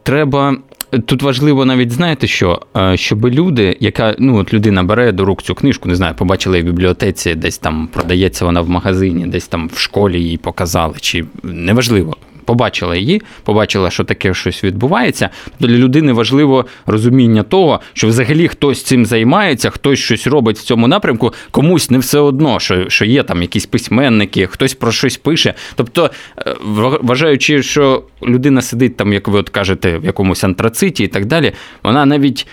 Треба. 0.02 0.56
Тут 1.06 1.22
важливо 1.22 1.64
навіть 1.64 1.92
знаєте 1.92 2.26
що, 2.26 2.62
Е, 2.76 2.96
щоб 2.96 3.26
люди, 3.26 3.76
яка 3.80 4.14
ну 4.18 4.36
от 4.36 4.54
людина 4.54 4.82
бере 4.82 5.12
до 5.12 5.24
рук 5.24 5.42
цю 5.42 5.54
книжку, 5.54 5.88
не 5.88 5.96
знаю, 5.96 6.14
побачила 6.14 6.56
її 6.56 6.68
в 6.70 6.72
бібліотеці, 6.72 7.34
десь 7.34 7.58
там 7.58 7.88
продається 7.92 8.44
вона 8.44 8.60
в 8.60 8.68
магазині, 8.68 9.26
десь 9.26 9.48
там 9.48 9.70
в 9.74 9.78
школі 9.78 10.22
її 10.22 10.36
показали, 10.36 10.94
чи 11.00 11.24
неважливо. 11.42 12.16
Побачила 12.44 12.96
її, 12.96 13.22
побачила, 13.44 13.90
що 13.90 14.04
таке 14.04 14.34
щось 14.34 14.64
відбувається. 14.64 15.30
Для 15.60 15.68
людини 15.68 16.12
важливо 16.12 16.66
розуміння 16.86 17.42
того, 17.42 17.80
що 17.92 18.08
взагалі 18.08 18.48
хтось 18.48 18.82
цим 18.82 19.06
займається, 19.06 19.70
хтось 19.70 19.98
щось 19.98 20.26
робить 20.26 20.58
в 20.58 20.62
цьому 20.62 20.88
напрямку, 20.88 21.34
комусь 21.50 21.90
не 21.90 21.98
все 21.98 22.18
одно, 22.18 22.60
що, 22.60 22.88
що 22.88 23.04
є 23.04 23.22
там 23.22 23.42
якісь 23.42 23.66
письменники, 23.66 24.46
хтось 24.46 24.74
про 24.74 24.92
щось 24.92 25.16
пише. 25.16 25.54
Тобто, 25.74 26.10
е, 26.38 26.56
вважаючи, 27.02 27.62
що 27.62 28.02
людина 28.22 28.62
сидить 28.62 28.96
там, 28.96 29.12
як 29.12 29.28
ви 29.28 29.38
от 29.38 29.48
кажете, 29.48 29.98
в 29.98 30.04
якомусь 30.04 30.44
антрациті 30.44 31.04
і 31.04 31.08
так 31.08 31.26
далі, 31.26 31.52
вона 31.82 32.06
навіть. 32.06 32.46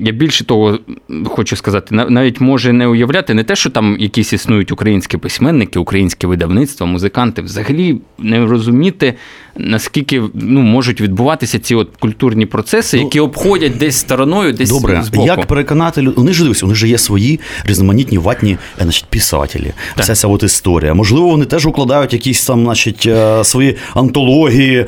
Я 0.00 0.12
більше 0.12 0.44
того 0.44 0.78
хочу 1.26 1.56
сказати, 1.56 1.94
нав- 1.94 2.10
навіть 2.10 2.40
може 2.40 2.72
не 2.72 2.86
уявляти 2.86 3.34
не 3.34 3.44
те, 3.44 3.56
що 3.56 3.70
там 3.70 3.96
якісь 4.00 4.32
існують 4.32 4.72
українські 4.72 5.16
письменники, 5.16 5.78
українське 5.78 6.26
видавництва, 6.26 6.86
музиканти, 6.86 7.42
взагалі 7.42 8.00
не 8.18 8.46
розуміти, 8.46 9.14
наскільки 9.56 10.22
ну, 10.34 10.60
можуть 10.60 11.00
відбуватися 11.00 11.58
ці 11.58 11.74
от 11.74 11.88
культурні 11.98 12.46
процеси, 12.46 12.98
які 12.98 13.20
обходять 13.20 13.78
десь 13.78 13.96
стороною, 13.96 14.52
десь 14.52 14.70
Добре, 14.70 15.02
збоку. 15.04 15.26
як 15.26 15.46
переконати 15.46 16.00
людей? 16.00 16.14
Вони 16.16 16.32
ж 16.32 16.42
дивіться, 16.42 16.66
вони 16.66 16.76
ж 16.76 16.88
є 16.88 16.98
свої 16.98 17.40
різноманітні 17.64 18.18
ватні 18.18 18.52
е, 18.52 18.82
значить, 18.82 19.04
писателі. 19.10 19.72
Вся 19.96 20.14
ця 20.14 20.28
от 20.28 20.42
історія. 20.42 20.94
Можливо, 20.94 21.28
вони 21.28 21.44
теж 21.44 21.66
укладають 21.66 22.12
якісь 22.12 22.46
там, 22.46 22.64
значить, 22.64 23.06
е, 23.06 23.44
свої 23.44 23.76
антології, 23.94 24.86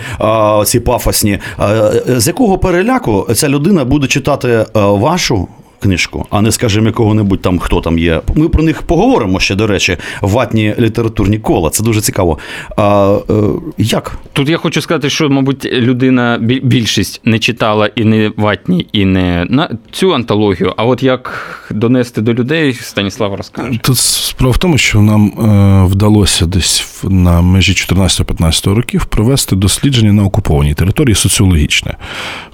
ці 0.64 0.80
пафосні. 0.80 1.38
Е, 1.60 1.92
З 2.20 2.26
якого 2.26 2.58
переляку 2.58 3.28
ця 3.34 3.48
людина 3.48 3.84
буде 3.84 4.06
читати 4.06 4.35
е, 4.44 4.66
вашу? 4.74 5.48
Книжку, 5.80 6.26
а 6.30 6.40
не 6.40 6.52
скажімо, 6.52 6.86
якого-небудь 6.86 7.42
там, 7.42 7.58
хто 7.58 7.80
там 7.80 7.98
є. 7.98 8.20
Ми 8.34 8.48
про 8.48 8.62
них 8.62 8.82
поговоримо 8.82 9.40
ще, 9.40 9.54
до 9.54 9.66
речі, 9.66 9.96
ватні 10.22 10.74
літературні 10.78 11.38
кола. 11.38 11.70
Це 11.70 11.84
дуже 11.84 12.00
цікаво. 12.00 12.38
А, 12.76 13.16
е, 13.30 13.32
як? 13.78 14.18
Тут 14.32 14.48
я 14.48 14.56
хочу 14.56 14.80
сказати, 14.82 15.10
що, 15.10 15.28
мабуть, 15.30 15.64
людина 15.64 16.38
більшість 16.62 17.20
не 17.24 17.38
читала 17.38 17.90
і 17.96 18.04
не 18.04 18.32
ватні, 18.36 18.86
і 18.92 19.04
не 19.04 19.46
на 19.50 19.70
цю 19.92 20.14
антологію. 20.14 20.74
А 20.76 20.84
от 20.84 21.02
як 21.02 21.32
донести 21.70 22.20
до 22.20 22.34
людей, 22.34 22.72
Станіслав 22.72 23.34
розкаже. 23.34 23.78
Тут 23.82 23.98
справа 23.98 24.52
в 24.52 24.58
тому, 24.58 24.78
що 24.78 25.00
нам 25.02 25.26
е, 25.26 25.86
вдалося 25.92 26.46
десь 26.46 26.80
в- 26.80 27.10
на 27.10 27.40
межі 27.40 27.72
14-15 27.72 28.74
років 28.74 29.04
провести 29.04 29.56
дослідження 29.56 30.12
на 30.12 30.24
окупованій 30.24 30.74
території 30.74 31.14
соціологічне 31.14 31.96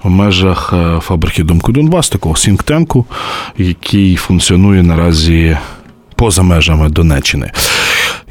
в 0.03 0.09
межах 0.09 0.73
е, 0.73 0.99
фабрики 0.99 1.43
Думку 1.43 1.71
Донбас, 1.71 2.09
такого 2.09 2.35
сінктенку, 2.35 3.05
який 3.57 4.15
функціонує 4.15 4.83
наразі 4.83 5.57
поза 6.15 6.41
межами 6.41 6.89
Донеччини. 6.89 7.51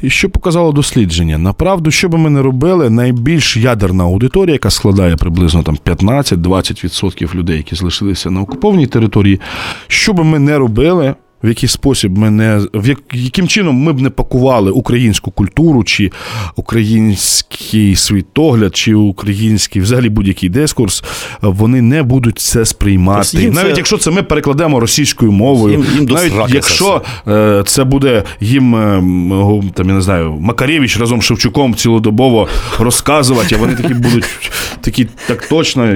І 0.01 0.09
що 0.09 0.29
показало 0.29 0.71
дослідження? 0.71 1.37
Направду, 1.37 1.91
що 1.91 2.09
би 2.09 2.17
ми 2.17 2.29
не 2.29 2.41
робили, 2.41 2.89
найбільш 2.89 3.57
ядерна 3.57 4.03
аудиторія, 4.03 4.53
яка 4.53 4.69
складає 4.69 5.15
приблизно 5.15 5.63
там 5.63 5.77
15-20% 5.85 7.35
людей, 7.35 7.57
які 7.57 7.75
залишилися 7.75 8.31
на 8.31 8.41
окупованій 8.41 8.87
території, 8.87 9.39
що 9.87 10.13
би 10.13 10.23
ми 10.23 10.39
не 10.39 10.57
робили, 10.57 11.15
в 11.43 11.47
який 11.47 11.69
спосіб 11.69 12.17
ми 12.17 12.29
не 12.29 12.61
в 12.73 12.87
як, 12.87 12.99
яким 13.13 13.47
чином 13.47 13.75
ми 13.75 13.93
б 13.93 14.01
не 14.01 14.09
пакували 14.09 14.71
українську 14.71 15.31
культуру, 15.31 15.83
чи 15.83 16.11
український 16.55 17.95
світогляд, 17.95 18.75
чи 18.75 18.95
український 18.95 19.81
взагалі 19.81 20.09
будь-який 20.09 20.49
дискурс, 20.49 21.03
вони 21.41 21.81
не 21.81 22.03
будуть 22.03 22.39
це 22.39 22.65
сприймати. 22.65 23.29
Тобто 23.31 23.45
їм 23.45 23.53
навіть 23.53 23.71
це- 23.71 23.77
якщо 23.77 23.97
це 23.97 24.11
ми 24.11 24.23
перекладемо 24.23 24.79
російською 24.79 25.31
мовою, 25.31 25.73
Їм- 25.73 25.85
їм 25.95 26.05
навіть 26.05 26.33
сраки 26.33 26.49
це 26.51 26.55
якщо 26.55 27.01
е, 27.27 27.63
це 27.65 27.83
буде 27.83 28.23
їм 28.41 28.75
е, 28.75 29.61
там, 29.73 29.87
я 29.89 29.93
не 29.95 30.01
знаю, 30.01 30.31
Макарєвич 30.39 30.99
разом 30.99 31.21
з 31.21 31.25
Шевчуком 31.25 31.75
цілодобово 31.75 32.47
розказувати, 32.79 33.55
а 33.55 33.57
вони 33.57 33.75
такі 33.75 33.93
будуть 33.93 34.25
такі, 34.81 35.07
так 35.27 35.47
точно, 35.47 35.95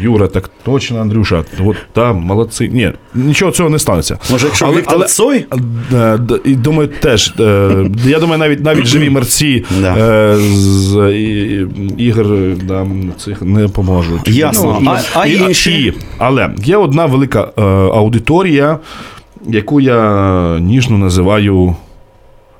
Юра, 0.00 0.28
так 0.28 0.50
точно, 0.64 1.00
Андрюша, 1.00 1.44
от 1.64 1.76
там, 1.92 2.16
молодці. 2.16 2.68
Ні, 2.72 2.92
нічого 3.14 3.50
цього 3.52 3.70
не 3.70 3.78
станеться. 3.78 4.18
Може, 4.30 4.46
якщо 4.46 4.66
Віктор 4.66 4.77
Цой? 4.82 5.46
але, 5.50 6.18
д- 6.18 6.40
І 6.44 6.54
думаю, 6.54 6.88
теж. 7.00 7.34
е, 7.40 7.90
Я 8.06 8.18
думаю, 8.20 8.38
навіть 8.38 8.64
навіть 8.64 8.86
живі 8.92 9.10
мерці 9.10 9.64
е, 9.84 10.36
з 10.38 11.12
і- 11.12 11.66
ігор 11.98 12.26
нам 12.68 13.12
цих 13.18 13.42
не 13.42 13.68
поможуть. 13.68 14.28
Ясно. 14.28 14.78
Ну, 14.82 14.90
А- 15.14 15.20
а 15.20 15.26
і- 15.26 15.34
інші? 15.34 15.70
і- 15.72 15.92
але 16.18 16.50
є 16.64 16.76
одна 16.76 17.06
велика 17.06 17.48
е, 17.58 17.62
аудиторія, 17.62 18.78
яку 19.48 19.80
я 19.80 20.58
ніжно 20.60 20.98
називаю. 20.98 21.76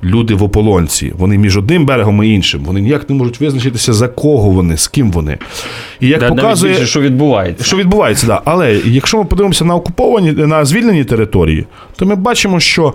Люди 0.04 0.34
в 0.34 0.42
ополонці. 0.42 1.12
Вони 1.18 1.38
між 1.38 1.56
одним 1.56 1.87
берегом 1.87 2.24
і 2.24 2.34
іншим. 2.34 2.64
Вони 2.64 2.80
ніяк 2.80 3.11
не 3.11 3.16
можуть 3.16 3.40
визначитися, 3.40 3.92
за 3.92 4.08
кого 4.08 4.50
вони, 4.50 4.76
з 4.76 4.88
ким 4.88 5.11
вони. 5.12 5.38
І 6.00 6.08
як 6.08 6.20
Да, 6.20 6.28
показує, 6.28 6.72
більше, 6.72 6.87
що 6.87 7.00
відбувається. 7.00 7.64
що 7.64 7.76
відбувається, 7.76 8.26
да. 8.26 8.42
Але 8.44 8.74
якщо 8.84 9.18
ми 9.18 9.24
подивимося 9.24 9.64
на 9.64 9.74
окуповані, 9.74 10.32
на 10.32 10.64
звільнені 10.64 11.04
території, 11.04 11.66
то 11.96 12.06
ми 12.06 12.14
бачимо, 12.14 12.61
що 12.61 12.94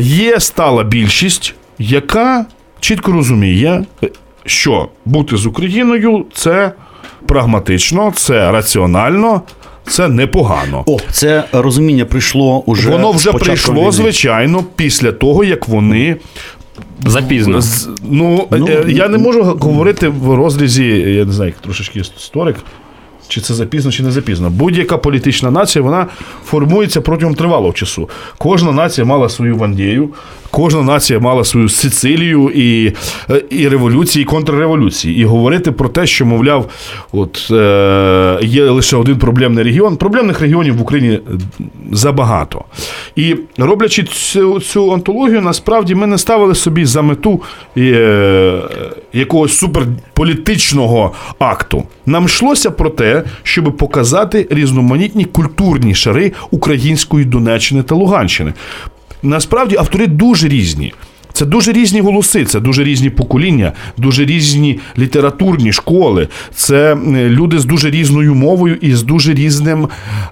є 0.00 0.40
стала 0.40 0.84
більшість, 0.84 1.54
яка 1.78 2.46
чітко 2.80 3.12
розуміє, 3.12 3.84
що 4.46 4.88
бути 5.04 5.36
з 5.36 5.46
Україною 5.46 6.26
це 6.32 6.72
прагматично, 7.26 8.12
це 8.16 8.52
раціонально, 8.52 9.42
це 9.86 10.08
непогано. 10.08 10.82
О, 10.86 10.96
це 11.10 11.44
розуміння 11.52 12.04
прийшло 12.04 12.62
уже. 12.66 12.90
Воно 12.90 13.12
вже 13.12 13.32
прийшло, 13.32 13.74
війни. 13.74 13.92
звичайно, 13.92 14.64
після 14.76 15.12
того, 15.12 15.44
як 15.44 15.68
вони 15.68 16.16
Запізно. 17.06 17.60
з- 17.60 17.88
Ну, 18.10 18.46
Ну, 18.50 18.66
е, 18.68 18.84
я 18.88 19.08
не 19.08 19.18
можу 19.18 19.42
говорити 19.42 20.08
в 20.08 20.34
розрізі, 20.34 20.84
я 20.88 21.24
не 21.24 21.32
знаю, 21.32 21.50
як 21.50 21.58
трошечки 21.60 21.98
історик, 21.98 22.56
чи 23.28 23.40
це 23.40 23.54
запізно, 23.54 23.92
чи 23.92 24.02
не 24.02 24.10
запізно. 24.10 24.50
Будь-яка 24.50 24.98
політична 24.98 25.50
нація 25.50 25.82
вона 25.82 26.06
формується 26.44 27.00
протягом 27.00 27.34
тривалого 27.34 27.72
часу. 27.72 28.08
Кожна 28.38 28.72
нація 28.72 29.04
мала 29.04 29.28
свою 29.28 29.56
вандію, 29.56 30.08
кожна 30.54 30.82
нація 30.82 31.20
мала 31.20 31.44
свою 31.44 31.68
Сицилію 31.68 32.50
і, 32.50 32.92
е, 33.30 33.42
і 33.50 33.68
революції, 33.68 34.22
і 34.22 34.26
контрреволюції. 34.26 35.20
І 35.20 35.24
говорити 35.24 35.72
про 35.72 35.88
те, 35.88 36.06
що, 36.06 36.26
мовляв, 36.26 36.70
от 37.12 37.48
е, 37.50 38.38
є 38.42 38.64
лише 38.64 38.96
один 38.96 39.16
проблемний 39.18 39.64
регіон. 39.64 39.96
Проблемних 39.96 40.40
регіонів 40.40 40.76
в 40.76 40.82
Україні 40.82 41.20
забагато. 41.92 42.64
І 43.16 43.36
роблячи 43.58 44.02
цю, 44.02 44.60
цю 44.60 44.92
антологію, 44.92 45.40
насправді 45.40 45.94
ми 45.94 46.06
не 46.06 46.18
ставили 46.18 46.54
собі 46.54 46.84
за 46.84 47.02
мету 47.02 47.42
е, 47.76 48.62
якогось 49.12 49.58
суперполітичного 49.58 51.12
акту. 51.38 51.82
Нам 52.06 52.24
йшлося 52.24 52.70
про 52.70 52.90
те, 52.90 53.22
щоб 53.42 53.76
показати 53.76 54.46
різноманітні 54.50 55.24
культурні 55.24 55.94
шари 55.94 56.32
української 56.50 57.24
Донеччини 57.24 57.82
та 57.82 57.94
Луганщини. 57.94 58.52
Насправді 59.24 59.76
автори 59.76 60.06
дуже 60.06 60.48
різні. 60.48 60.92
Це 61.32 61.46
дуже 61.46 61.72
різні 61.72 62.00
голоси, 62.00 62.44
це 62.44 62.60
дуже 62.60 62.84
різні 62.84 63.10
покоління, 63.10 63.72
дуже 63.96 64.24
різні 64.24 64.78
літературні 64.98 65.72
школи. 65.72 66.28
Це 66.54 66.94
е, 66.94 66.96
люди 67.28 67.58
з 67.58 67.64
дуже 67.64 67.90
різною 67.90 68.34
мовою 68.34 68.76
і 68.80 68.94
з 68.94 69.02
дуже 69.02 69.34
різним 69.34 69.88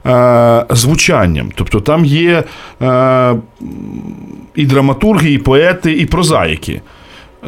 е, 0.06 0.66
звучанням. 0.70 1.50
Тобто 1.54 1.80
там 1.80 2.04
є 2.04 2.44
е, 2.82 3.34
і 4.54 4.66
драматурги, 4.66 5.32
і 5.32 5.38
поети, 5.38 5.92
і 5.92 6.06
прозаїки. 6.06 6.80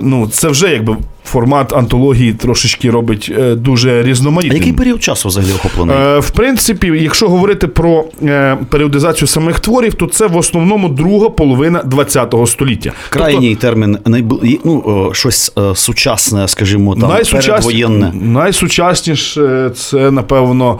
Ну, 0.00 0.28
це 0.28 0.48
вже 0.48 0.70
якби 0.70 0.96
формат 1.24 1.72
антології 1.72 2.32
трошечки 2.32 2.90
робить 2.90 3.32
е, 3.38 3.54
дуже 3.54 4.02
А 4.50 4.54
який 4.54 4.72
період 4.72 5.02
часу 5.02 5.28
взагалі 5.28 5.52
охоплений? 5.52 5.96
Е, 5.96 6.18
В 6.18 6.30
принципі, 6.30 6.86
якщо 6.86 7.28
говорити 7.28 7.66
про 7.66 8.04
е, 8.22 8.58
періодизацію 8.70 9.28
самих 9.28 9.60
творів, 9.60 9.94
то 9.94 10.06
це 10.06 10.26
в 10.26 10.36
основному 10.36 10.88
друга 10.88 11.28
половина 11.28 11.78
ХХ 11.78 12.46
століття. 12.46 12.92
Крайній 13.08 13.56
термін 13.56 13.98
найбл... 14.04 14.40
ну, 14.64 14.82
о, 14.86 15.14
щось 15.14 15.52
е, 15.58 15.74
сучасне, 15.74 16.48
скажімо, 16.48 16.96
там 16.96 17.10
передвоєнне. 17.32 18.12
найсучасніше 18.14 19.70
це, 19.76 20.10
напевно. 20.10 20.78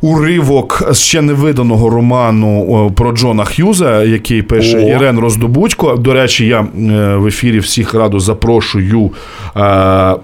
Уривок 0.00 0.82
з 0.90 0.98
ще 0.98 1.22
невиданого 1.22 1.90
роману 1.90 2.92
про 2.96 3.12
Джона 3.12 3.44
Х'юза, 3.44 4.04
який 4.04 4.42
пише 4.42 4.78
О. 4.78 4.80
Ірен 4.80 5.18
Роздобудько. 5.18 5.96
До 5.96 6.12
речі, 6.12 6.46
я 6.46 6.60
е, 6.60 6.66
в 7.16 7.26
ефірі 7.26 7.58
всіх 7.58 7.94
радо 7.94 8.20
запрошую 8.20 9.10
е, 9.56 10.14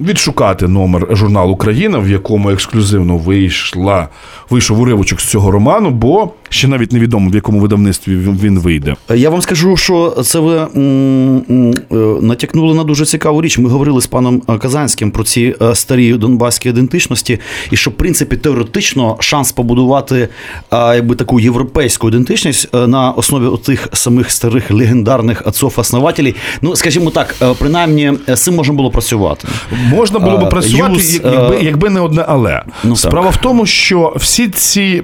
відшукати 0.00 0.68
номер 0.68 1.06
журналу 1.10 1.52
Україна, 1.52 1.98
в 1.98 2.08
якому 2.08 2.50
ексклюзивно 2.50 3.16
вийшла, 3.16 4.08
вийшов 4.50 4.80
уривочок 4.80 5.20
з 5.20 5.24
цього 5.24 5.50
роману, 5.50 5.90
бо 5.90 6.30
ще 6.52 6.68
навіть 6.68 6.92
невідомо, 6.92 7.30
в 7.30 7.34
якому 7.34 7.60
видавництві 7.60 8.16
він 8.16 8.58
вийде. 8.58 8.94
Я 9.14 9.30
вам 9.30 9.42
скажу, 9.42 9.76
що 9.76 10.10
це 10.24 10.38
ви 10.38 10.56
е, 10.56 11.96
натякнули 12.20 12.74
на 12.74 12.84
дуже 12.84 13.06
цікаву 13.06 13.42
річ. 13.42 13.58
Ми 13.58 13.68
говорили 13.68 14.00
з 14.00 14.06
паном 14.06 14.42
е, 14.48 14.58
Казанським 14.58 15.10
про 15.10 15.24
ці 15.24 15.54
е, 15.62 15.74
старі 15.74 16.12
донбаські 16.12 16.68
ідентичності, 16.68 17.38
і 17.70 17.76
що, 17.76 17.90
в 17.90 17.94
принципі, 17.94 18.36
теоретично 18.36 19.16
шанс 19.20 19.52
побудувати 19.52 20.28
якби 20.72 21.14
таку 21.14 21.40
європейську 21.40 22.08
ідентичність 22.08 22.68
е, 22.74 22.86
на 22.86 23.10
основі 23.10 23.58
тих 23.58 23.88
самих 23.92 24.30
старих 24.30 24.70
легендарних 24.70 25.42
отцов-основателів. 25.46 26.34
Ну, 26.62 26.76
скажімо 26.76 27.10
так, 27.10 27.34
е, 27.42 27.54
принаймні 27.58 28.12
е, 28.28 28.36
з 28.36 28.42
цим 28.42 28.54
можна 28.54 28.74
було 28.74 28.90
працювати. 28.90 29.48
Можна 29.90 30.18
було 30.18 30.38
би 30.38 30.46
працювати, 30.46 30.94
Юз, 30.94 31.14
якби, 31.14 31.56
е, 31.56 31.58
якби 31.62 31.90
не 31.90 32.00
одне 32.00 32.24
але. 32.28 32.62
Ну, 32.84 32.90
так. 32.90 32.98
Справа 32.98 33.30
в 33.30 33.36
тому, 33.36 33.66
що 33.66 34.12
всі 34.16 34.48
ці. 34.48 35.02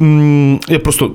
Я 0.69 0.79
просто. 0.79 1.11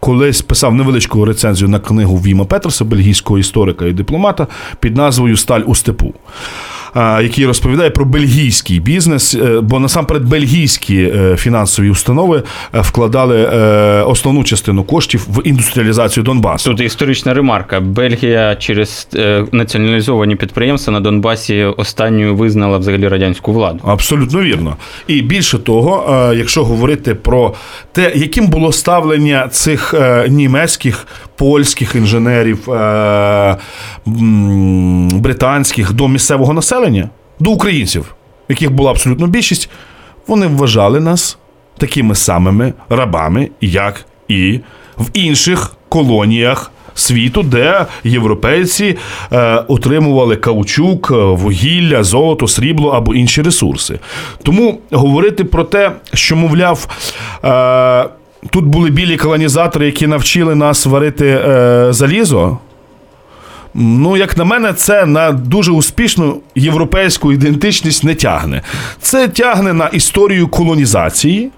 Колись 0.00 0.42
писав 0.42 0.74
невеличку 0.74 1.24
рецензію 1.24 1.68
на 1.68 1.80
книгу 1.80 2.16
Віма 2.16 2.44
Петерса, 2.44 2.84
бельгійського 2.84 3.38
історика 3.38 3.86
і 3.86 3.92
дипломата, 3.92 4.46
під 4.80 4.96
назвою 4.96 5.36
Сталь 5.36 5.62
у 5.66 5.74
степу. 5.74 6.14
А, 6.94 7.20
Який 7.22 7.46
розповідає 7.46 7.90
про 7.90 8.04
бельгійський 8.04 8.80
бізнес, 8.80 9.34
е, 9.34 9.60
бо 9.60 9.80
насамперед 9.80 10.24
бельгійські 10.24 11.02
е, 11.02 11.36
фінансові 11.36 11.90
установи 11.90 12.42
е, 12.74 12.80
вкладали 12.80 13.50
е, 13.52 14.02
основну 14.02 14.44
частину 14.44 14.84
коштів 14.84 15.26
в 15.28 15.46
індустріалізацію 15.46 16.24
Донбасу. 16.24 16.70
Тут 16.70 16.80
історична 16.80 17.34
ремарка. 17.34 17.80
Бельгія 17.80 18.56
через 18.56 19.08
е, 19.14 19.44
націоналізовані 19.52 20.36
підприємства 20.36 20.92
на 20.92 21.00
Донбасі 21.00 21.62
останньою 21.64 22.36
визнала 22.36 22.78
взагалі 22.78 23.08
радянську 23.08 23.52
владу. 23.52 23.80
Абсолютно 23.84 24.40
вірно. 24.40 24.76
І 25.06 25.22
більше 25.22 25.58
того, 25.58 26.16
е, 26.32 26.36
якщо 26.36 26.64
говорити 26.64 27.14
про 27.14 27.54
те, 27.92 28.12
яким 28.14 28.46
було 28.46 28.72
ставлення 28.72 29.48
цих 29.48 29.94
е, 29.94 30.28
німецьких, 30.28 31.06
польських 31.36 31.94
інженерів, 31.94 32.70
е, 32.70 33.56
британських 35.14 35.92
до 35.92 36.08
місцевого 36.08 36.52
населення, 36.52 36.79
до 37.40 37.50
українців, 37.50 38.14
яких 38.48 38.72
була 38.72 38.90
абсолютно 38.90 39.26
більшість, 39.26 39.70
вони 40.26 40.46
вважали 40.46 41.00
нас 41.00 41.38
такими 41.78 42.14
самими 42.14 42.72
рабами, 42.88 43.50
як 43.60 44.04
і 44.28 44.60
в 44.98 45.06
інших 45.12 45.72
колоніях. 45.88 46.70
Світу, 46.94 47.42
де 47.42 47.86
європейці 48.04 48.96
е, 49.32 49.64
отримували 49.68 50.36
каучук, 50.36 51.10
е, 51.10 51.14
вугілля, 51.14 52.02
золото, 52.02 52.48
срібло 52.48 52.90
або 52.90 53.14
інші 53.14 53.42
ресурси. 53.42 53.98
Тому 54.42 54.78
говорити 54.90 55.44
про 55.44 55.64
те, 55.64 55.92
що, 56.14 56.36
мовляв, 56.36 56.88
е, 57.44 58.08
тут 58.50 58.64
були 58.64 58.90
білі 58.90 59.16
колонізатори, 59.16 59.86
які 59.86 60.06
навчили 60.06 60.54
нас 60.54 60.86
варити 60.86 61.26
е, 61.26 61.86
залізо. 61.90 62.58
Ну, 63.74 64.16
як 64.16 64.36
на 64.36 64.44
мене, 64.44 64.72
це 64.72 65.06
на 65.06 65.32
дуже 65.32 65.72
успішну 65.72 66.40
європейську 66.54 67.32
ідентичність 67.32 68.04
не 68.04 68.14
тягне. 68.14 68.62
Це 69.00 69.28
тягне 69.28 69.72
на 69.72 69.86
історію 69.86 70.48
колонізації, 70.48 71.50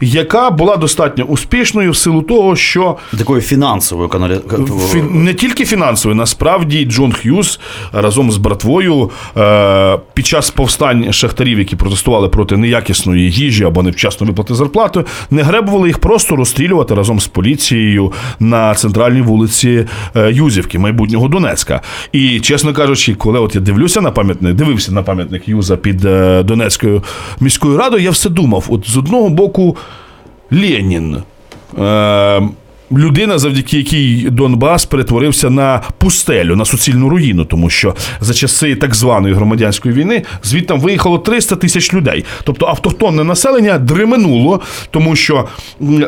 яка 0.00 0.50
була 0.50 0.76
достатньо 0.76 1.24
успішною 1.24 1.90
в 1.90 1.96
силу 1.96 2.22
того, 2.22 2.56
що 2.56 2.96
Такою 3.18 3.40
фінансовою 3.40 4.08
каналі... 4.08 4.34
Фі- 4.48 5.14
не 5.14 5.34
тільки 5.34 5.64
фінансовою, 5.64 6.16
насправді 6.16 6.84
Джон 6.84 7.12
Х'юз 7.12 7.60
разом 7.92 8.30
з 8.32 8.36
братвою 8.36 9.10
е, 9.36 9.98
під 10.14 10.26
час 10.26 10.50
повстань 10.50 11.12
шахтарів, 11.12 11.58
які 11.58 11.76
протестували 11.76 12.28
проти 12.28 12.56
неякісної 12.56 13.30
їжі 13.30 13.64
або 13.64 13.82
невчасно 13.82 14.26
виплати 14.26 14.54
зарплати, 14.54 15.04
не 15.30 15.42
гребували 15.42 15.88
їх 15.88 15.98
просто 15.98 16.36
розстрілювати 16.36 16.94
разом 16.94 17.20
з 17.20 17.26
поліцією 17.26 18.12
на 18.40 18.74
центральній 18.74 19.22
вулиці 19.22 19.84
е, 20.16 20.32
Юзівки, 20.32 20.78
майбутнього 20.78 21.28
Донецька. 21.28 21.80
І 22.12 22.40
чесно 22.40 22.72
кажучи, 22.72 23.14
коли 23.14 23.38
от 23.38 23.54
я 23.54 23.60
дивлюся 23.60 24.00
на 24.00 24.10
пам'ятник, 24.10 24.54
дивився 24.54 24.92
на 24.92 25.02
пам'ятник 25.02 25.48
Юза 25.48 25.76
під 25.76 26.04
е, 26.04 26.42
Донецькою 26.42 27.02
міською 27.40 27.76
радою, 27.76 28.02
я 28.02 28.10
все 28.10 28.28
думав: 28.30 28.64
от 28.68 28.90
з 28.90 28.96
одного 28.96 29.28
боку, 29.28 29.61
Ленін. 30.52 31.22
Людина, 32.92 33.38
завдяки 33.38 33.76
якій 33.76 34.26
Донбас 34.30 34.84
перетворився 34.84 35.50
на 35.50 35.80
пустелю, 35.98 36.56
на 36.56 36.64
суцільну 36.64 37.08
руїну, 37.08 37.44
тому 37.44 37.70
що 37.70 37.94
за 38.20 38.34
часи 38.34 38.74
так 38.74 38.94
званої 38.94 39.34
громадянської 39.34 39.94
війни 39.94 40.22
звідти 40.42 40.74
виїхало 40.74 41.18
300 41.18 41.56
тисяч 41.56 41.94
людей. 41.94 42.24
Тобто 42.44 42.66
автохтонне 42.66 43.24
населення 43.24 43.78
дременуло, 43.78 44.60
тому 44.90 45.16
що 45.16 45.44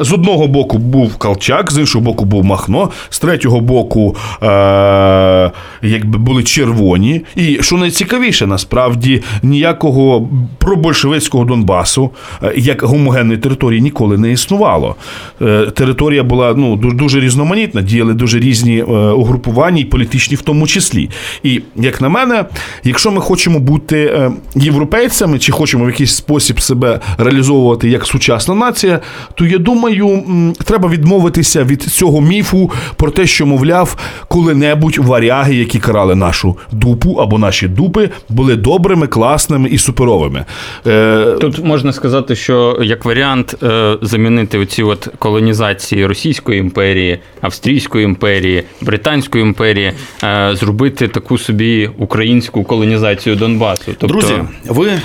з 0.00 0.12
одного 0.12 0.46
боку 0.46 0.78
був 0.78 1.16
Калчак, 1.16 1.72
з 1.72 1.78
іншого 1.78 2.04
боку 2.04 2.24
був 2.24 2.44
Махно, 2.44 2.90
з 3.10 3.18
третього 3.18 3.60
боку 3.60 4.16
е- 4.42 5.50
якби 5.82 6.18
були 6.18 6.42
червоні. 6.42 7.24
І 7.36 7.58
що 7.60 7.76
найцікавіше, 7.76 8.46
насправді 8.46 9.22
ніякого 9.42 10.28
пробольшевицького 10.58 11.44
Донбасу 11.44 12.10
е, 12.42 12.52
як 12.56 12.82
гомогенної 12.82 13.38
території 13.38 13.80
ніколи 13.80 14.18
не 14.18 14.32
існувало. 14.32 14.96
Е, 15.42 15.66
Територія 15.74 16.22
була 16.22 16.54
ну 16.56 16.73
ду- 16.76 16.94
дуже 16.96 17.20
різноманітна, 17.20 17.82
діяли 17.82 18.14
дуже 18.14 18.38
різні 18.40 18.78
е, 18.78 18.82
угрупування, 18.94 19.80
і 19.80 19.84
політичні 19.84 20.36
в 20.36 20.42
тому 20.42 20.66
числі. 20.66 21.10
І 21.42 21.60
як 21.76 22.00
на 22.00 22.08
мене, 22.08 22.44
якщо 22.84 23.10
ми 23.10 23.20
хочемо 23.20 23.58
бути 23.58 23.98
е, 24.04 24.30
європейцями, 24.54 25.38
чи 25.38 25.52
хочемо 25.52 25.84
в 25.84 25.88
якийсь 25.88 26.14
спосіб 26.16 26.60
себе 26.60 27.00
реалізовувати 27.18 27.88
як 27.88 28.06
сучасна 28.06 28.54
нація, 28.54 29.00
то 29.34 29.46
я 29.46 29.58
думаю, 29.58 30.22
треба 30.64 30.88
відмовитися 30.88 31.64
від 31.64 31.82
цього 31.82 32.20
міфу 32.20 32.70
про 32.96 33.10
те, 33.10 33.26
що, 33.26 33.46
мовляв, 33.46 33.96
коли-небудь 34.28 34.98
варяги, 34.98 35.54
які 35.54 35.78
карали 35.78 36.14
нашу 36.14 36.56
дупу 36.72 37.12
або 37.14 37.38
наші 37.38 37.68
дупи, 37.68 38.10
були 38.28 38.56
добрими, 38.56 39.06
класними 39.06 39.68
і 39.68 39.78
суперовими. 39.78 40.44
Е, 40.86 41.36
Тут 41.40 41.64
можна 41.64 41.92
сказати, 41.92 42.36
що 42.36 42.78
як 42.82 43.04
варіант 43.04 43.54
замінити 44.02 44.58
оці 44.58 44.82
от 44.82 45.08
колонізації 45.18 46.06
російської 46.06 46.63
імперії, 46.64 47.18
Австрійської 47.40 48.04
імперії, 48.04 48.64
Британської 48.80 49.44
імперії, 49.44 49.92
е, 50.24 50.50
зробити 50.56 51.08
таку 51.08 51.38
собі 51.38 51.90
українську 51.98 52.64
колонізацію 52.64 53.36
Донбасу. 53.36 53.82
Тобто, 53.86 54.06
Друзі, 54.06 54.34
ви 54.68 54.88
е, 54.88 55.00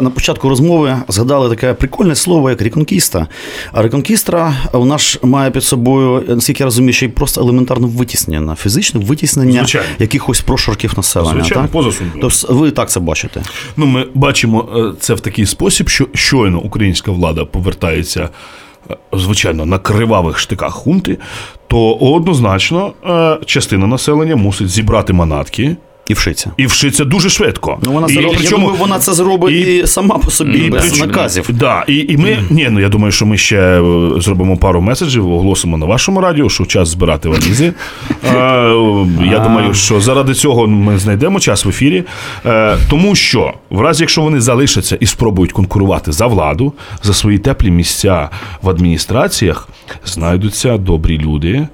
на 0.00 0.10
початку 0.14 0.48
розмови 0.48 0.96
згадали 1.08 1.48
таке 1.48 1.74
прикольне 1.74 2.14
слово, 2.14 2.50
як 2.50 2.62
реконкіста. 2.62 3.26
А 3.72 3.82
реконкістра 3.82 4.54
у 4.72 4.84
нас 4.84 5.18
має 5.22 5.50
під 5.50 5.64
собою, 5.64 6.24
наскільки 6.28 6.62
я 6.62 6.64
розумію, 6.64 6.92
ще 6.92 7.06
й 7.06 7.08
просто 7.08 7.40
елементарне 7.40 7.86
витіснення, 7.86 8.54
фізичне 8.54 9.00
витіснення 9.00 9.58
Звичайно. 9.58 9.88
якихось 9.98 10.40
прошарків 10.40 10.92
населення. 10.96 11.32
Звичайно, 11.32 11.62
так? 11.62 11.72
поза. 11.72 11.90
Тобто 12.20 12.54
ви 12.54 12.70
так 12.70 12.90
це 12.90 13.00
бачите. 13.00 13.42
Ну, 13.76 13.86
ми 13.86 14.06
бачимо 14.14 14.68
е, 14.76 14.92
це 15.00 15.14
в 15.14 15.20
такий 15.20 15.46
спосіб, 15.46 15.88
що 15.88 16.06
щойно 16.14 16.60
українська 16.60 17.10
влада 17.10 17.44
повертається, 17.44 18.20
е, 18.20 18.28
звичайно, 19.12 19.66
на 19.66 19.78
кривавих 19.78 20.38
штиках 20.38 20.74
хунти, 20.74 21.18
то 21.66 21.94
однозначно 21.94 22.92
е, 23.06 23.38
частина 23.46 23.86
населення 23.86 24.36
мусить 24.36 24.68
зібрати 24.68 25.12
манатки. 25.12 25.76
І 26.08 26.14
вшиться. 26.14 26.50
І 26.56 26.66
вшиться 26.66 27.04
дуже 27.04 27.30
швидко. 27.30 27.78
Ну, 27.82 27.92
вона, 27.92 28.06
і, 28.06 28.12
зробить, 28.12 28.40
я 28.40 28.50
думаю, 28.50 28.74
вона 28.78 28.98
це 28.98 29.12
зробить 29.12 29.54
і, 29.54 29.86
сама 29.86 30.18
по 30.18 30.30
собі, 30.30 30.58
І 30.58 30.70
без 30.70 30.82
причому- 30.82 31.06
наказів. 31.06 31.48
Да, 31.52 31.84
і, 31.88 31.96
і 31.98 32.16
ми, 32.16 32.38
ні, 32.50 32.68
ну 32.70 32.80
я 32.80 32.88
думаю, 32.88 33.12
що 33.12 33.26
ми 33.26 33.38
ще 33.38 33.56
е, 33.56 33.82
зробимо 34.20 34.56
пару 34.56 34.80
меседжів, 34.80 35.32
оголосимо 35.32 35.78
на 35.78 35.86
вашому 35.86 36.20
радіо, 36.20 36.48
що 36.48 36.64
час 36.66 36.88
збирати 36.88 37.28
валізи. 37.28 37.72
Е, 38.26 38.38
я 39.30 39.38
думаю, 39.38 39.74
що 39.74 40.00
заради 40.00 40.34
цього 40.34 40.66
ми 40.66 40.98
знайдемо 40.98 41.40
час 41.40 41.64
в 41.64 41.68
ефірі. 41.68 42.04
Е, 42.46 42.76
тому 42.90 43.14
що, 43.14 43.54
в 43.70 43.80
разі, 43.80 44.02
якщо 44.02 44.22
вони 44.22 44.40
залишаться 44.40 44.96
і 45.00 45.06
спробують 45.06 45.52
конкурувати 45.52 46.12
за 46.12 46.26
владу, 46.26 46.72
за 47.02 47.14
свої 47.14 47.38
теплі 47.38 47.70
місця 47.70 48.28
в 48.62 48.68
адміністраціях, 48.70 49.68
знайдуться 50.04 50.76
добрі 50.78 51.18
люди. 51.18 51.68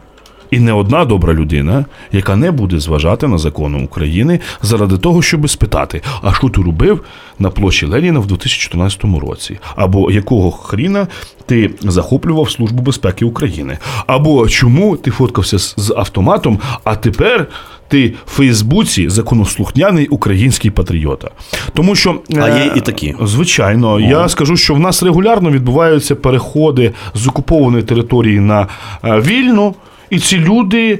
І 0.53 0.61
не 0.61 0.73
одна 0.73 1.05
добра 1.05 1.35
людина, 1.35 1.85
яка 2.13 2.37
не 2.37 2.51
буде 2.51 2.81
зважати 2.81 3.29
на 3.29 3.39
закони 3.39 3.85
України 3.85 4.41
заради 4.63 4.99
того, 4.99 5.23
щоб 5.23 5.51
спитати, 5.51 6.03
а 6.23 6.33
що 6.33 6.49
ти 6.49 6.63
робив 6.63 7.05
на 7.39 7.51
площі 7.51 7.87
Леніна 7.87 8.21
в 8.21 8.27
2014 8.27 9.05
році, 9.05 9.59
або 9.77 10.11
якого 10.11 10.51
хріна 10.51 11.07
ти 11.47 11.71
захоплював 11.81 12.51
Службу 12.51 12.83
безпеки 12.83 13.25
України, 13.25 13.79
або 14.07 14.49
чому 14.49 14.97
ти 14.97 15.11
фоткався 15.11 15.59
з, 15.59 15.95
автоматом, 15.97 16.59
а 16.85 16.97
тепер 16.97 17.47
ти 17.89 18.15
в 18.27 18.31
Фейсбуці 18.31 19.09
законослухняний 19.09 20.07
український 20.07 20.71
патріота. 20.71 21.31
Тому 21.75 21.95
що 21.95 22.21
А 22.37 22.49
е, 22.49 22.65
є 22.65 22.73
і 22.77 22.81
такі. 22.81 23.15
Звичайно, 23.23 24.01
я 24.01 24.29
скажу, 24.29 24.57
що 24.57 24.75
в 24.75 24.79
нас 24.79 25.03
регулярно 25.03 25.51
відбуваються 25.51 26.15
переходи 26.15 26.93
з 27.15 27.27
окупованої 27.27 27.83
території 27.83 28.41
на 28.41 28.69
е, 29.05 29.21
вільну, 29.21 29.75
і 30.13 30.19
ці 30.19 30.39
люди 30.39 30.99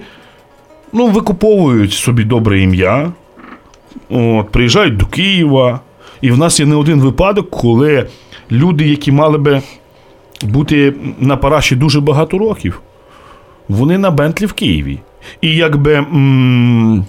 ну, 0.93 1.07
викуповують 1.07 1.93
собі 1.93 2.25
добре 2.25 2.61
ім'я, 2.61 3.13
от, 4.11 4.51
приїжджають 4.51 4.97
до 4.97 5.07
Києва. 5.07 5.81
І 6.21 6.31
в 6.31 6.39
нас 6.39 6.61
є 6.61 6.67
не 6.67 6.77
один 6.77 7.01
випадок, 7.01 7.51
коли 7.51 8.09
люди, 8.51 8.89
які 8.89 9.13
мали 9.13 9.39
би 9.39 9.63
бути 10.43 10.95
на 11.19 11.37
параші 11.37 11.77
дуже 11.77 12.01
багато 12.01 12.39
років, 12.39 12.81
вони 13.69 13.99
на 13.99 14.11
Бентлі 14.11 14.47
в 14.47 14.53
Києві. 14.53 14.99
І 15.41 15.57
якби. 15.57 15.95
м- 15.95 17.07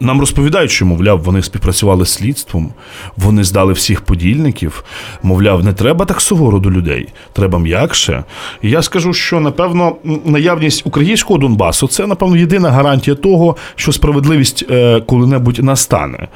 нам 0.00 0.20
розповідають, 0.20 0.70
що, 0.70 0.86
мовляв, 0.86 1.22
вони 1.22 1.42
співпрацювали 1.42 2.06
з 2.06 2.08
слідством, 2.08 2.72
вони 3.16 3.44
здали 3.44 3.72
всіх 3.72 4.00
подільників. 4.00 4.84
Мовляв, 5.22 5.64
не 5.64 5.72
треба 5.72 6.04
так 6.04 6.20
суворо 6.20 6.58
до 6.58 6.70
людей, 6.70 7.08
треба 7.32 7.58
м'якше. 7.58 8.24
І 8.62 8.70
я 8.70 8.82
скажу, 8.82 9.12
що 9.12 9.40
напевно 9.40 9.96
наявність 10.24 10.86
українського 10.86 11.38
Донбасу 11.38 11.88
це, 11.88 12.06
напевно, 12.06 12.36
єдина 12.36 12.70
гарантія 12.70 13.16
того, 13.16 13.56
що 13.74 13.92
справедливість 13.92 14.64
е, 14.70 15.00
коли-небудь 15.00 15.64
настане. 15.64 16.28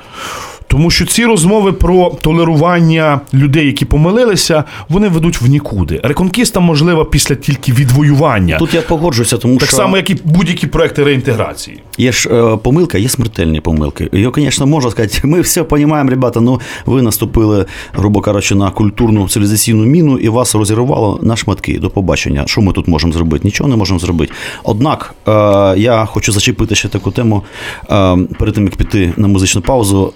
Тому 0.66 0.90
що 0.90 1.07
ці 1.07 1.24
розмови 1.24 1.72
про 1.72 2.11
толерування 2.20 3.20
людей, 3.35 3.66
які 3.66 3.85
помилилися, 3.85 4.64
вони 4.88 5.09
ведуть 5.09 5.40
в 5.40 5.46
нікуди. 5.46 6.00
Реконкіста 6.03 6.61
можлива 6.61 7.05
після 7.05 7.35
тільки 7.35 7.72
відвоювання. 7.72 8.59
Тут 8.59 8.74
я 8.74 8.83
погоджуся, 8.83 9.38
тому 9.38 9.57
так 9.57 9.68
що 9.68 9.77
само, 9.77 9.96
як 9.96 10.11
і 10.11 10.16
будь-які 10.24 10.66
проекти 10.66 11.05
реінтеграції. 11.05 11.81
Є 11.98 12.12
ж 12.12 12.29
е, 12.29 12.57
помилка, 12.57 12.98
є 12.98 13.09
смертельні 13.09 13.61
помилки. 13.61 14.09
Його, 14.12 14.35
звісно, 14.37 14.66
можна 14.66 14.90
сказати, 14.90 15.20
ми 15.24 15.40
все 15.40 15.64
розуміємо, 15.70 16.11
ребята, 16.11 16.40
ну 16.40 16.61
ви 16.87 17.03
наступили, 17.03 17.66
грубо 17.92 18.20
кажучи, 18.20 18.55
на 18.55 18.70
культурну 18.70 19.29
цивілізаційну 19.29 19.85
міну 19.85 20.18
і 20.18 20.29
вас 20.29 20.55
розірвало 20.55 21.18
на 21.22 21.37
шматки. 21.37 21.79
До 21.79 21.90
побачення. 21.90 22.44
Що 22.46 22.61
ми 22.61 22.72
тут 22.72 22.88
можемо 22.88 23.12
зробити? 23.12 23.44
Нічого 23.44 23.70
не 23.70 23.77
можемо 23.77 23.98
зробити. 23.98 24.33
Однак 24.64 25.14
е, 25.29 25.31
я 25.77 26.05
хочу 26.05 26.33
зачепити 26.33 26.74
ще 26.74 26.88
таку 26.88 27.11
тему 27.11 27.42
е, 27.90 28.16
перед 28.38 28.55
тим, 28.55 28.64
як 28.64 28.77
піти 28.77 29.12
на 29.16 29.29
музичну 29.29 29.62
паузу. 29.62 30.12